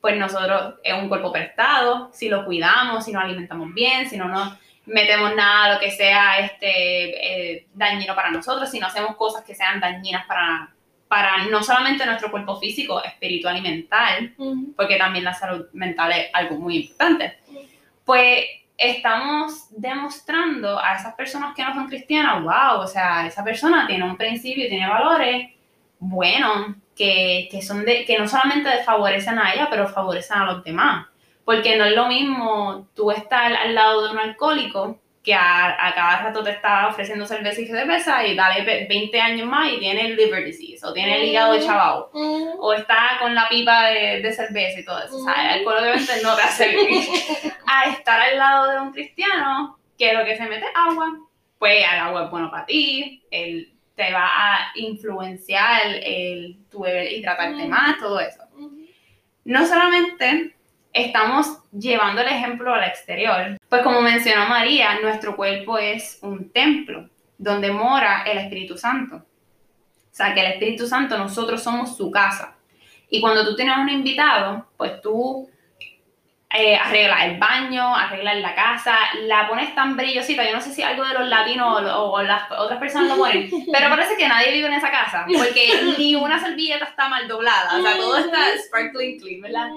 Pues 0.01 0.17
nosotros 0.17 0.75
es 0.83 0.95
un 0.95 1.09
cuerpo 1.09 1.33
prestado, 1.33 2.11
si 2.13 2.29
lo 2.29 2.45
cuidamos, 2.45 3.05
si 3.05 3.13
nos 3.13 3.25
alimentamos 3.25 3.73
bien, 3.75 4.09
si 4.09 4.17
no 4.17 4.27
nos 4.27 4.59
metemos 4.91 5.35
nada, 5.35 5.75
lo 5.75 5.81
que 5.81 5.91
sea 5.91 6.39
este, 6.41 7.53
eh, 7.53 7.67
dañino 7.75 8.15
para 8.15 8.31
nosotros, 8.31 8.71
si 8.71 8.79
no 8.79 8.87
hacemos 8.87 9.17
cosas 9.17 9.45
que 9.45 9.55
sean 9.55 9.81
dañinas 9.81 10.27
para, 10.27 10.71
para 11.09 11.45
no 11.45 11.63
solamente 11.63 12.05
nuestro 12.05 12.31
cuerpo 12.31 12.59
físico, 12.59 13.03
espiritual 13.03 13.57
y 13.57 13.61
mental, 13.63 14.35
porque 14.77 14.97
también 14.97 15.25
la 15.25 15.35
salud 15.35 15.67
mental 15.73 16.13
es 16.13 16.27
algo 16.33 16.57
muy 16.57 16.77
importante, 16.77 17.39
pues 18.05 18.45
estamos 18.77 19.67
demostrando 19.71 20.79
a 20.79 20.97
esas 20.97 21.15
personas 21.15 21.55
que 21.55 21.63
no 21.63 21.75
son 21.75 21.89
cristianas, 21.89 22.43
wow, 22.43 22.81
o 22.81 22.87
sea, 22.87 23.27
esa 23.27 23.45
persona 23.45 23.87
tiene 23.87 24.05
un 24.05 24.17
principio, 24.17 24.69
tiene 24.69 24.89
valores 24.89 25.51
buenos, 25.99 26.77
que, 26.97 27.49
que, 27.51 27.63
son 27.63 27.85
de, 27.85 28.05
que 28.05 28.19
no 28.19 28.29
solamente 28.29 28.69
favorecen 28.85 29.39
a 29.39 29.55
ella, 29.55 29.69
pero 29.71 29.89
favorecen 29.89 30.39
a 30.39 30.53
los 30.53 30.65
demás. 30.65 31.07
Porque 31.51 31.77
no 31.77 31.85
es 31.85 31.97
lo 31.97 32.07
mismo 32.07 32.89
tú 32.95 33.11
estar 33.11 33.53
al 33.53 33.75
lado 33.75 34.05
de 34.05 34.13
un 34.13 34.21
alcohólico 34.21 35.01
que 35.21 35.35
a, 35.35 35.93
cada 35.97 36.23
rato 36.23 36.45
te 36.45 36.53
está 36.53 36.87
ofreciendo 36.87 37.27
cerveza 37.27 37.61
y 37.61 37.67
cerveza 37.67 38.25
y 38.25 38.37
dale 38.37 38.87
20 38.87 39.21
años 39.21 39.49
más 39.49 39.73
y 39.73 39.81
tiene 39.81 40.11
liver 40.11 40.45
disease 40.45 40.87
o 40.87 40.93
tiene 40.93 41.17
el 41.17 41.29
hígado 41.29 41.55
de 41.55 41.67
chavao 41.67 42.09
o 42.13 42.73
está 42.73 43.17
con 43.19 43.35
la 43.35 43.49
pipa 43.49 43.89
de, 43.89 44.33
cerveza 44.33 44.79
y 44.79 44.85
todo 44.85 45.03
eso. 45.03 45.17
O 45.17 45.25
sea, 45.25 45.43
el 45.43 45.59
alcohol 45.59 45.79
obviamente 45.81 46.13
no 46.23 46.37
te 46.37 46.43
hace 46.43 46.69
bien. 46.69 47.05
a 47.67 47.91
estar 47.91 48.21
al 48.21 48.39
lado 48.39 48.71
de 48.71 48.81
un 48.83 48.93
cristiano 48.93 49.77
que 49.99 50.13
lo 50.13 50.25
que 50.25 50.37
se 50.37 50.47
mete 50.47 50.67
agua, 50.73 51.19
pues 51.59 51.79
el 51.79 51.99
agua 51.99 52.27
es 52.27 52.31
bueno 52.31 52.49
para 52.49 52.67
ti, 52.67 53.25
el, 53.33 53.73
te 53.97 54.13
va 54.13 54.25
a 54.25 54.71
influenciar 54.77 55.97
el, 56.01 56.59
tu 56.71 56.87
hidratarte 56.87 57.67
más, 57.67 57.99
todo 57.99 58.21
eso. 58.21 58.45
No 59.43 59.67
solamente 59.67 60.55
estamos 60.93 61.59
llevando 61.73 62.23
el 62.23 62.29
ejemplo 62.29 62.75
al 62.75 62.85
exterior. 62.85 63.59
Pues 63.69 63.83
como 63.83 64.01
mencionó 64.01 64.47
María, 64.47 65.01
nuestro 65.01 65.37
cuerpo 65.37 65.79
es 65.79 66.19
un 66.23 66.51
templo 66.51 67.09
donde 67.39 67.71
mora 67.71 68.25
el 68.27 68.39
Espíritu 68.39 68.77
Santo. 68.77 69.17
O 69.17 70.15
sea, 70.15 70.35
que 70.35 70.41
el 70.41 70.53
Espíritu 70.53 70.87
Santo 70.87 71.17
nosotros 71.17 71.63
somos 71.63 71.97
su 71.97 72.11
casa. 72.11 72.57
Y 73.09 73.21
cuando 73.21 73.45
tú 73.45 73.57
tienes 73.57 73.77
un 73.79 73.89
invitado, 73.89 74.67
pues 74.77 75.01
tú 75.01 75.49
eh, 76.53 76.77
arreglas 76.77 77.25
el 77.25 77.39
baño, 77.39 77.95
arreglas 77.95 78.37
la 78.39 78.55
casa, 78.55 78.97
la 79.23 79.49
pones 79.49 79.75
tan 79.75 79.97
brillosita. 79.97 80.45
Yo 80.45 80.53
no 80.53 80.61
sé 80.61 80.73
si 80.73 80.83
algo 80.83 81.05
de 81.05 81.15
los 81.15 81.29
latinos 81.29 81.83
o, 81.97 82.23
las 82.23 82.51
otras 82.51 82.79
personas 82.79 83.09
lo 83.09 83.17
ponen, 83.17 83.49
pero 83.73 83.89
parece 83.89 84.17
que 84.17 84.29
nadie 84.29 84.53
vive 84.53 84.67
en 84.67 84.75
esa 84.75 84.91
casa, 84.91 85.27
porque 85.33 85.95
ni 85.99 86.15
una 86.17 86.41
servilleta 86.41 86.87
está 86.87 87.09
mal 87.09 87.27
doblada. 87.29 87.79
O 87.79 87.83
sea, 87.83 87.97
todo 87.97 88.19
está 88.19 88.39
sparkling 88.67 89.21
clean, 89.21 89.41
¿verdad? 89.41 89.69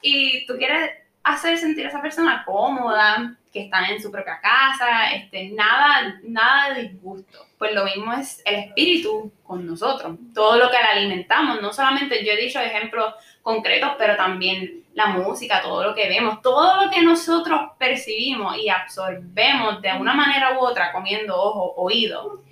Y 0.00 0.46
tú 0.46 0.56
quieres 0.56 0.90
hacer 1.22 1.58
sentir 1.58 1.86
a 1.86 1.88
esa 1.88 2.02
persona 2.02 2.44
cómoda, 2.44 3.36
que 3.56 3.62
están 3.62 3.86
en 3.86 4.02
su 4.02 4.12
propia 4.12 4.38
casa, 4.38 5.12
este, 5.14 5.48
nada, 5.48 6.20
nada 6.22 6.74
de 6.74 6.88
disgusto. 6.88 7.46
Pues 7.56 7.74
lo 7.74 7.86
mismo 7.86 8.12
es 8.12 8.42
el 8.44 8.56
espíritu 8.56 9.32
con 9.42 9.66
nosotros. 9.66 10.14
Todo 10.34 10.58
lo 10.58 10.70
que 10.70 10.76
le 10.76 11.00
alimentamos, 11.00 11.62
no 11.62 11.72
solamente 11.72 12.22
yo 12.22 12.32
he 12.32 12.36
dicho 12.36 12.60
ejemplos 12.60 13.14
concretos, 13.40 13.92
pero 13.96 14.14
también 14.14 14.84
la 14.92 15.06
música, 15.06 15.62
todo 15.62 15.82
lo 15.84 15.94
que 15.94 16.06
vemos, 16.06 16.42
todo 16.42 16.84
lo 16.84 16.90
que 16.90 17.00
nosotros 17.00 17.70
percibimos 17.78 18.58
y 18.58 18.68
absorbemos 18.68 19.80
de 19.80 19.92
una 19.94 20.12
manera 20.12 20.58
u 20.58 20.60
otra, 20.62 20.92
comiendo 20.92 21.34
ojo, 21.34 21.72
oído, 21.76 22.42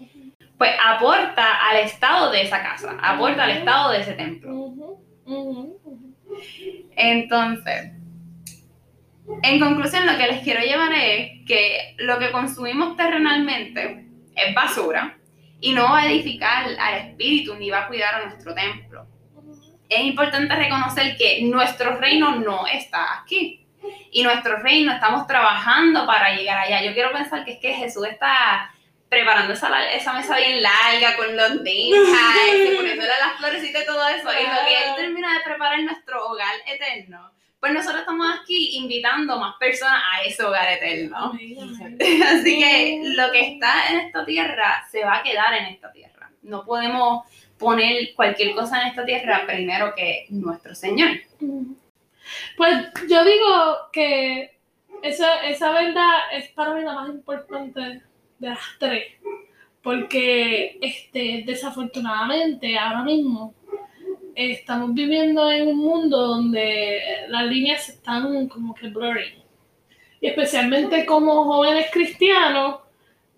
pues 0.57 0.71
aporta 0.83 1.69
al 1.69 1.81
estado 1.81 2.31
de 2.31 2.43
esa 2.43 2.63
casa, 2.63 2.97
aporta 3.03 3.45
al 3.45 3.51
estado 3.51 3.91
de 3.91 4.01
ese 4.01 4.15
templo. 4.15 4.99
Entonces, 6.97 7.93
en 9.43 9.61
conclusión, 9.61 10.07
lo 10.07 10.17
que 10.19 10.27
les 10.27 10.43
quiero 10.43 10.61
llevar 10.61 10.93
es 10.93 11.45
que 11.47 11.95
lo 11.99 12.19
que 12.19 12.31
consumimos 12.31 12.97
terrenalmente 12.97 14.07
es 14.35 14.55
basura 14.55 15.17
y 15.61 15.73
no 15.73 15.85
va 15.85 16.01
a 16.01 16.07
edificar 16.07 16.67
al 16.79 16.95
espíritu 17.09 17.55
ni 17.55 17.71
va 17.71 17.85
a 17.85 17.89
cuidar 17.89 18.15
a 18.17 18.27
nuestro 18.27 18.55
templo. 18.55 19.07
Es 19.89 20.01
importante 20.01 20.55
reconocer 20.55 21.17
que 21.17 21.43
nuestro 21.43 21.97
reino 21.97 22.37
no 22.37 22.67
está 22.67 23.21
aquí 23.21 23.67
y 24.11 24.23
nuestro 24.23 24.59
reino 24.59 24.93
estamos 24.93 25.27
trabajando 25.27 26.07
para 26.07 26.35
llegar 26.35 26.59
allá. 26.59 26.83
Yo 26.83 26.93
quiero 26.93 27.13
pensar 27.13 27.45
que 27.45 27.53
es 27.53 27.59
que 27.61 27.75
Jesús 27.75 28.07
está 28.07 28.71
preparando 29.09 29.53
esa, 29.53 29.93
esa 29.93 30.13
mesa 30.13 30.37
bien 30.37 30.63
larga 30.63 31.17
con 31.17 31.37
los 31.37 31.53
y 31.65 31.93
poniéndole 32.77 33.09
las 33.21 33.39
florecitas 33.39 33.83
y 33.83 33.87
todo 33.87 34.09
eso. 34.09 34.29
Y 34.33 34.43
lo 34.45 34.69
que 34.69 34.85
Él 34.85 34.97
termina 34.97 35.35
de 35.35 35.45
preparar 35.45 35.81
nuestro 35.83 36.27
hogar 36.27 36.55
eterno, 36.67 37.31
pues 37.61 37.73
nosotros 37.73 38.01
estamos 38.01 38.27
aquí 38.41 38.77
invitando 38.77 39.39
más 39.39 39.55
personas 39.57 40.03
a 40.13 40.23
ese 40.23 40.43
hogar 40.43 40.71
eterno. 40.73 41.33
Así 41.33 42.59
que 42.59 43.01
lo 43.05 43.31
que 43.33 43.53
está 43.53 43.89
en 43.91 44.01
esta 44.01 44.25
tierra 44.25 44.87
se 44.91 45.05
va 45.05 45.17
a 45.19 45.23
quedar 45.23 45.55
en 45.55 45.67
esta 45.67 45.93
tierra. 45.93 46.31
No 46.43 46.65
podemos 46.65 47.25
poner 47.59 48.15
cualquier 48.15 48.55
cosa 48.55 48.83
en 48.83 48.89
esta 48.89 49.05
tierra 49.05 49.45
primero 49.47 49.95
que 49.95 50.27
nuestro 50.29 50.75
Señor. 50.75 51.11
Pues 52.57 52.87
yo 53.09 53.25
digo 53.25 53.77
que 53.93 54.59
esa, 55.03 55.45
esa 55.45 55.71
verdad 55.71 56.33
es 56.33 56.51
para 56.51 56.75
mí 56.75 56.83
la 56.83 56.95
más 56.95 57.09
importante 57.09 58.03
de 58.45 58.51
las 58.51 58.79
tres. 58.79 59.05
Porque 59.83 60.79
este, 60.81 61.43
desafortunadamente 61.47 62.79
ahora 62.79 63.03
mismo 63.03 63.55
estamos 64.35 64.95
viviendo 64.95 65.51
en 65.51 65.69
un 65.69 65.79
mundo 65.79 66.17
donde 66.19 67.01
las 67.29 67.47
líneas 67.47 67.89
están 67.89 68.49
como 68.49 68.75
que 68.75 68.89
blurry. 68.89 69.35
Y 70.21 70.29
especialmente 70.29 71.05
como 71.05 71.45
jóvenes 71.45 71.87
cristianos, 71.93 72.81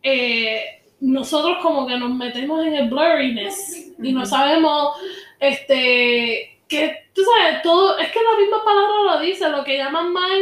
eh, 0.02 0.82
nosotros 1.00 1.58
como 1.62 1.86
que 1.86 1.98
nos 1.98 2.14
metemos 2.14 2.64
en 2.64 2.74
el 2.74 2.88
blurriness 2.88 3.92
y 4.00 4.12
no 4.12 4.24
sabemos, 4.24 4.96
este, 5.40 6.60
que, 6.68 7.08
tú 7.12 7.22
sabes, 7.22 7.62
todo, 7.62 7.98
es 7.98 8.10
que 8.10 8.20
la 8.22 8.38
misma 8.38 8.64
palabra 8.64 9.14
lo 9.14 9.20
dice, 9.20 9.48
lo 9.48 9.64
que 9.64 9.78
llaman 9.78 10.12
mal 10.12 10.40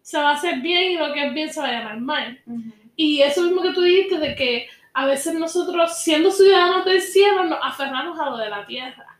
se 0.00 0.18
va 0.18 0.30
a 0.30 0.34
hacer 0.34 0.60
bien 0.60 0.92
y 0.92 0.96
lo 0.96 1.12
que 1.12 1.26
es 1.26 1.34
bien 1.34 1.52
se 1.52 1.60
va 1.60 1.68
a 1.68 1.72
llamar 1.72 2.00
mal. 2.00 2.40
Y 2.96 3.22
eso 3.22 3.42
mismo 3.42 3.62
que 3.62 3.72
tú 3.72 3.82
dijiste 3.82 4.18
de 4.18 4.34
que 4.34 4.68
a 4.92 5.06
veces 5.06 5.34
nosotros, 5.34 5.98
siendo 5.98 6.30
ciudadanos 6.30 6.84
del 6.84 7.00
cielo, 7.00 7.44
nos 7.44 7.58
aferramos 7.62 8.18
a 8.18 8.30
lo 8.30 8.36
de 8.36 8.48
la 8.48 8.64
tierra. 8.64 9.18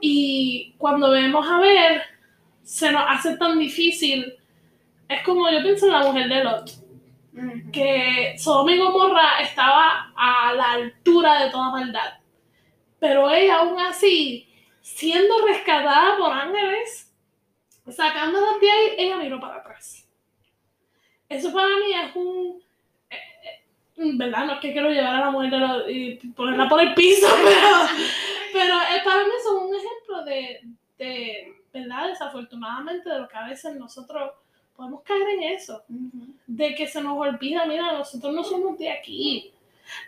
Y 0.00 0.74
cuando 0.78 1.10
vemos 1.10 1.46
a 1.46 1.58
ver, 1.58 2.02
se 2.62 2.92
nos 2.92 3.02
hace 3.08 3.36
tan 3.36 3.58
difícil. 3.58 4.34
Es 5.08 5.22
como 5.22 5.50
yo 5.50 5.62
pienso 5.62 5.86
en 5.86 5.92
la 5.92 6.04
mujer 6.04 6.28
de 6.28 6.44
Lot, 6.44 6.70
que 7.72 8.34
Sodoma 8.38 8.72
y 8.72 8.78
Gomorra 8.78 9.40
estaba 9.40 10.12
a 10.16 10.54
la 10.54 10.72
altura 10.72 11.44
de 11.44 11.50
toda 11.50 11.70
maldad. 11.70 12.14
Pero 13.00 13.28
ella 13.30 13.58
aún 13.58 13.78
así, 13.80 14.48
siendo 14.80 15.44
rescatada 15.44 16.16
por 16.16 16.32
ángeles, 16.32 17.12
sacándola 17.90 18.58
de 18.60 18.70
ahí, 18.70 18.94
ella 18.98 19.16
miró 19.16 19.40
para 19.40 19.56
atrás. 19.56 20.08
Eso 21.28 21.52
para 21.52 21.66
mí 21.66 21.92
es 21.92 22.14
un 22.14 22.61
¿verdad? 24.14 24.46
No 24.46 24.52
es 24.54 24.60
que 24.60 24.72
quiero 24.72 24.90
llevar 24.90 25.16
a 25.16 25.20
la 25.20 25.30
mujer 25.30 25.52
lo, 25.52 25.88
y 25.88 26.16
ponerla 26.36 26.68
por 26.68 26.80
el 26.80 26.94
piso, 26.94 27.26
pero, 27.44 27.76
pero 28.52 28.74
para 29.04 29.24
mí 29.24 29.30
es 29.38 29.46
un 29.46 29.74
ejemplo 29.74 30.24
de, 30.24 30.60
de, 30.98 31.54
¿verdad? 31.72 32.08
Desafortunadamente, 32.08 33.08
de 33.08 33.18
lo 33.18 33.28
que 33.28 33.36
a 33.36 33.48
veces 33.48 33.76
nosotros 33.76 34.32
podemos 34.76 35.02
caer 35.02 35.28
en 35.36 35.42
eso, 35.54 35.82
de 36.46 36.74
que 36.74 36.86
se 36.86 37.02
nos 37.02 37.18
olvida, 37.18 37.66
mira, 37.66 37.92
nosotros 37.92 38.34
no 38.34 38.42
somos 38.42 38.78
de 38.78 38.90
aquí. 38.90 39.52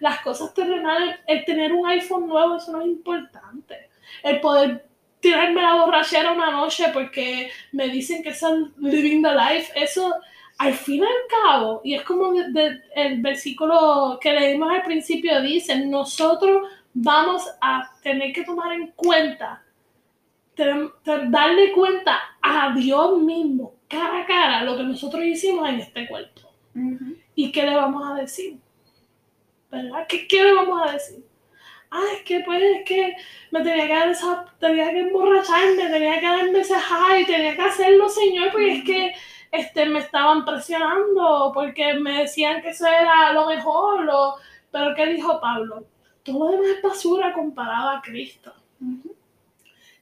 Las 0.01 0.21
cosas 0.21 0.55
terrenales, 0.55 1.19
el 1.27 1.45
tener 1.45 1.73
un 1.73 1.87
iPhone 1.87 2.27
nuevo, 2.27 2.57
eso 2.57 2.73
no 2.73 2.81
es 2.81 2.87
importante. 2.87 3.91
El 4.23 4.41
poder 4.41 4.87
tirarme 5.21 5.63
la 5.63 5.75
borrachera 5.77 6.33
una 6.33 6.51
noche 6.51 6.87
porque 6.93 7.51
me 7.73 7.89
dicen 7.89 8.23
que 8.23 8.31
están 8.31 8.75
living 8.79 9.23
the 9.23 9.33
life, 9.33 9.73
eso 9.75 10.15
al 10.59 10.75
fin 10.75 11.03
y 11.03 11.07
al 11.07 11.09
cabo, 11.29 11.81
y 11.85 11.95
es 11.95 12.03
como 12.03 12.33
el 12.33 13.21
versículo 13.21 14.19
que 14.21 14.33
leímos 14.33 14.71
al 14.71 14.83
principio 14.83 15.41
dice, 15.43 15.85
nosotros 15.87 16.69
vamos 16.93 17.43
a 17.61 17.91
tener 18.03 18.33
que 18.33 18.45
tomar 18.45 18.73
en 18.73 18.93
cuenta, 18.93 19.63
darle 21.27 21.73
cuenta 21.73 22.21
a 22.41 22.73
Dios 22.75 23.19
mismo, 23.21 23.75
cara 23.89 24.23
a 24.23 24.27
cara, 24.27 24.65
lo 24.65 24.77
que 24.77 24.85
nosotros 24.85 25.25
hicimos 25.25 25.69
en 25.69 25.81
este 25.81 26.07
cuerpo. 26.07 26.43
¿Y 27.35 27.51
qué 27.51 27.63
le 27.63 27.75
vamos 27.75 28.09
a 28.09 28.15
decir? 28.15 28.59
¿Verdad? 29.71 30.07
¿Qué, 30.09 30.29
¿Qué, 30.29 30.43
le 30.43 30.55
vamos 30.55 30.89
a 30.89 30.93
decir? 30.93 31.25
Ah, 31.91 32.03
es 32.17 32.23
que 32.23 32.41
pues 32.41 32.61
es 32.61 32.85
que 32.85 33.17
me 33.51 33.63
tenía 33.63 33.87
que 33.87 33.95
dar 33.95 34.09
esa, 34.09 34.45
tenía 34.59 34.91
que 34.91 35.01
emborracharme, 35.01 35.89
tenía 35.89 36.19
que 36.19 36.27
darme 36.27 36.59
ese 36.61 36.75
high, 36.75 37.25
tenía 37.25 37.55
que 37.55 37.63
hacerlo, 37.63 38.09
Señor, 38.09 38.51
porque 38.51 38.73
es 38.73 38.85
que 38.85 39.15
este, 39.55 39.87
me 39.87 40.01
estaban 40.01 40.45
presionando 40.45 41.53
porque 41.55 41.95
me 41.95 42.23
decían 42.23 42.61
que 42.61 42.71
eso 42.71 42.87
era 42.87 43.33
lo 43.33 43.47
mejor, 43.47 44.05
pero 44.73 44.95
¿qué 44.97 45.07
dijo 45.07 45.41
Pablo? 45.41 45.87
Todo 46.25 46.47
lo 46.47 46.53
demás 46.53 46.77
es 46.77 46.83
basura 46.83 47.33
comparado 47.33 47.91
a 47.91 48.03
Cristo. 48.03 48.53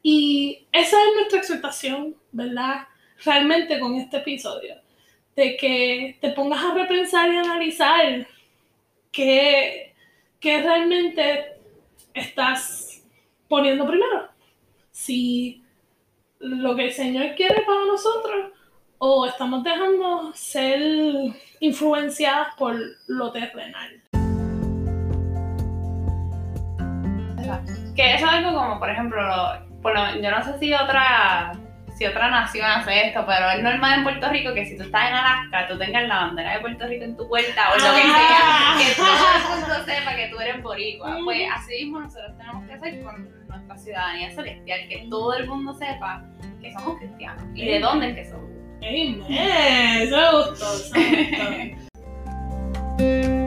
Y 0.03 0.67
esa 0.73 0.97
es 0.97 1.15
nuestra 1.15 1.39
exhortación, 1.39 2.17
¿verdad? 2.33 2.87
Realmente 3.25 3.79
con 3.79 3.95
este 3.97 4.17
episodio, 4.17 4.77
de 5.37 5.57
que 5.57 6.17
te 6.21 6.31
pongas 6.31 6.65
a 6.65 6.75
repensar 6.75 7.31
y 7.31 7.37
analizar 7.37 8.27
qué, 9.11 9.95
qué 10.41 10.63
realmente 10.63 11.57
estás 12.15 13.05
poniendo 13.49 13.87
primero. 13.87 14.29
Si 14.91 15.63
lo 16.39 16.75
que 16.75 16.87
el 16.87 16.93
Señor 16.93 17.35
quiere 17.35 17.63
para 17.63 17.85
nosotros 17.85 18.53
o 19.05 19.27
estamos 19.27 19.65
dejando 19.65 20.31
ser 20.33 20.81
influenciadas 21.59 22.55
por 22.57 22.77
lo 23.09 23.33
terrenal. 23.33 24.01
Que 27.97 28.15
eso 28.15 28.27
es 28.27 28.33
algo 28.33 28.55
como, 28.55 28.79
por 28.79 28.89
ejemplo, 28.89 29.21
yo 30.23 30.31
no 30.31 30.45
sé 30.45 30.57
si 30.61 30.73
otra 30.73 31.53
si 31.97 32.07
otra 32.07 32.31
nación 32.31 32.65
hace 32.65 33.09
esto, 33.09 33.25
pero 33.27 33.51
es 33.51 33.63
normal 33.63 33.99
en 33.99 34.05
Puerto 34.05 34.29
Rico 34.29 34.55
que 34.55 34.67
si 34.67 34.77
tú 34.77 34.85
estás 34.85 35.11
en 35.11 35.15
Alaska, 35.17 35.67
tú 35.67 35.77
tengas 35.79 36.07
la 36.07 36.27
bandera 36.27 36.55
de 36.55 36.61
Puerto 36.61 36.87
Rico 36.87 37.05
en 37.05 37.17
tu 37.17 37.29
puerta 37.29 37.73
o 37.73 37.79
lo 37.79 37.95
que 37.95 38.03
sea, 38.03 38.77
que 38.79 38.95
todo 38.95 39.07
el 39.37 39.61
mundo 39.61 39.85
sepa 39.85 40.15
que 40.15 40.29
tú 40.29 40.39
eres 40.39 40.63
boricua. 40.63 41.19
Pues 41.25 41.49
así 41.53 41.85
mismo 41.85 42.01
nosotros 42.01 42.39
tenemos 42.39 42.65
que 42.69 42.75
hacer 42.75 43.03
con 43.03 43.29
nuestra 43.49 43.77
ciudadanía 43.77 44.31
celestial, 44.31 44.81
que 44.89 45.07
todo 45.11 45.35
el 45.35 45.49
mundo 45.49 45.75
sepa 45.75 46.23
que 46.61 46.73
somos 46.73 46.99
cristianos 46.99 47.43
y 47.53 47.67
de 47.67 47.81
dónde 47.81 48.11
es 48.11 48.15
que 48.15 48.25
somos. 48.31 48.52
Amen. 48.83 50.11
Gustó. 50.11 50.93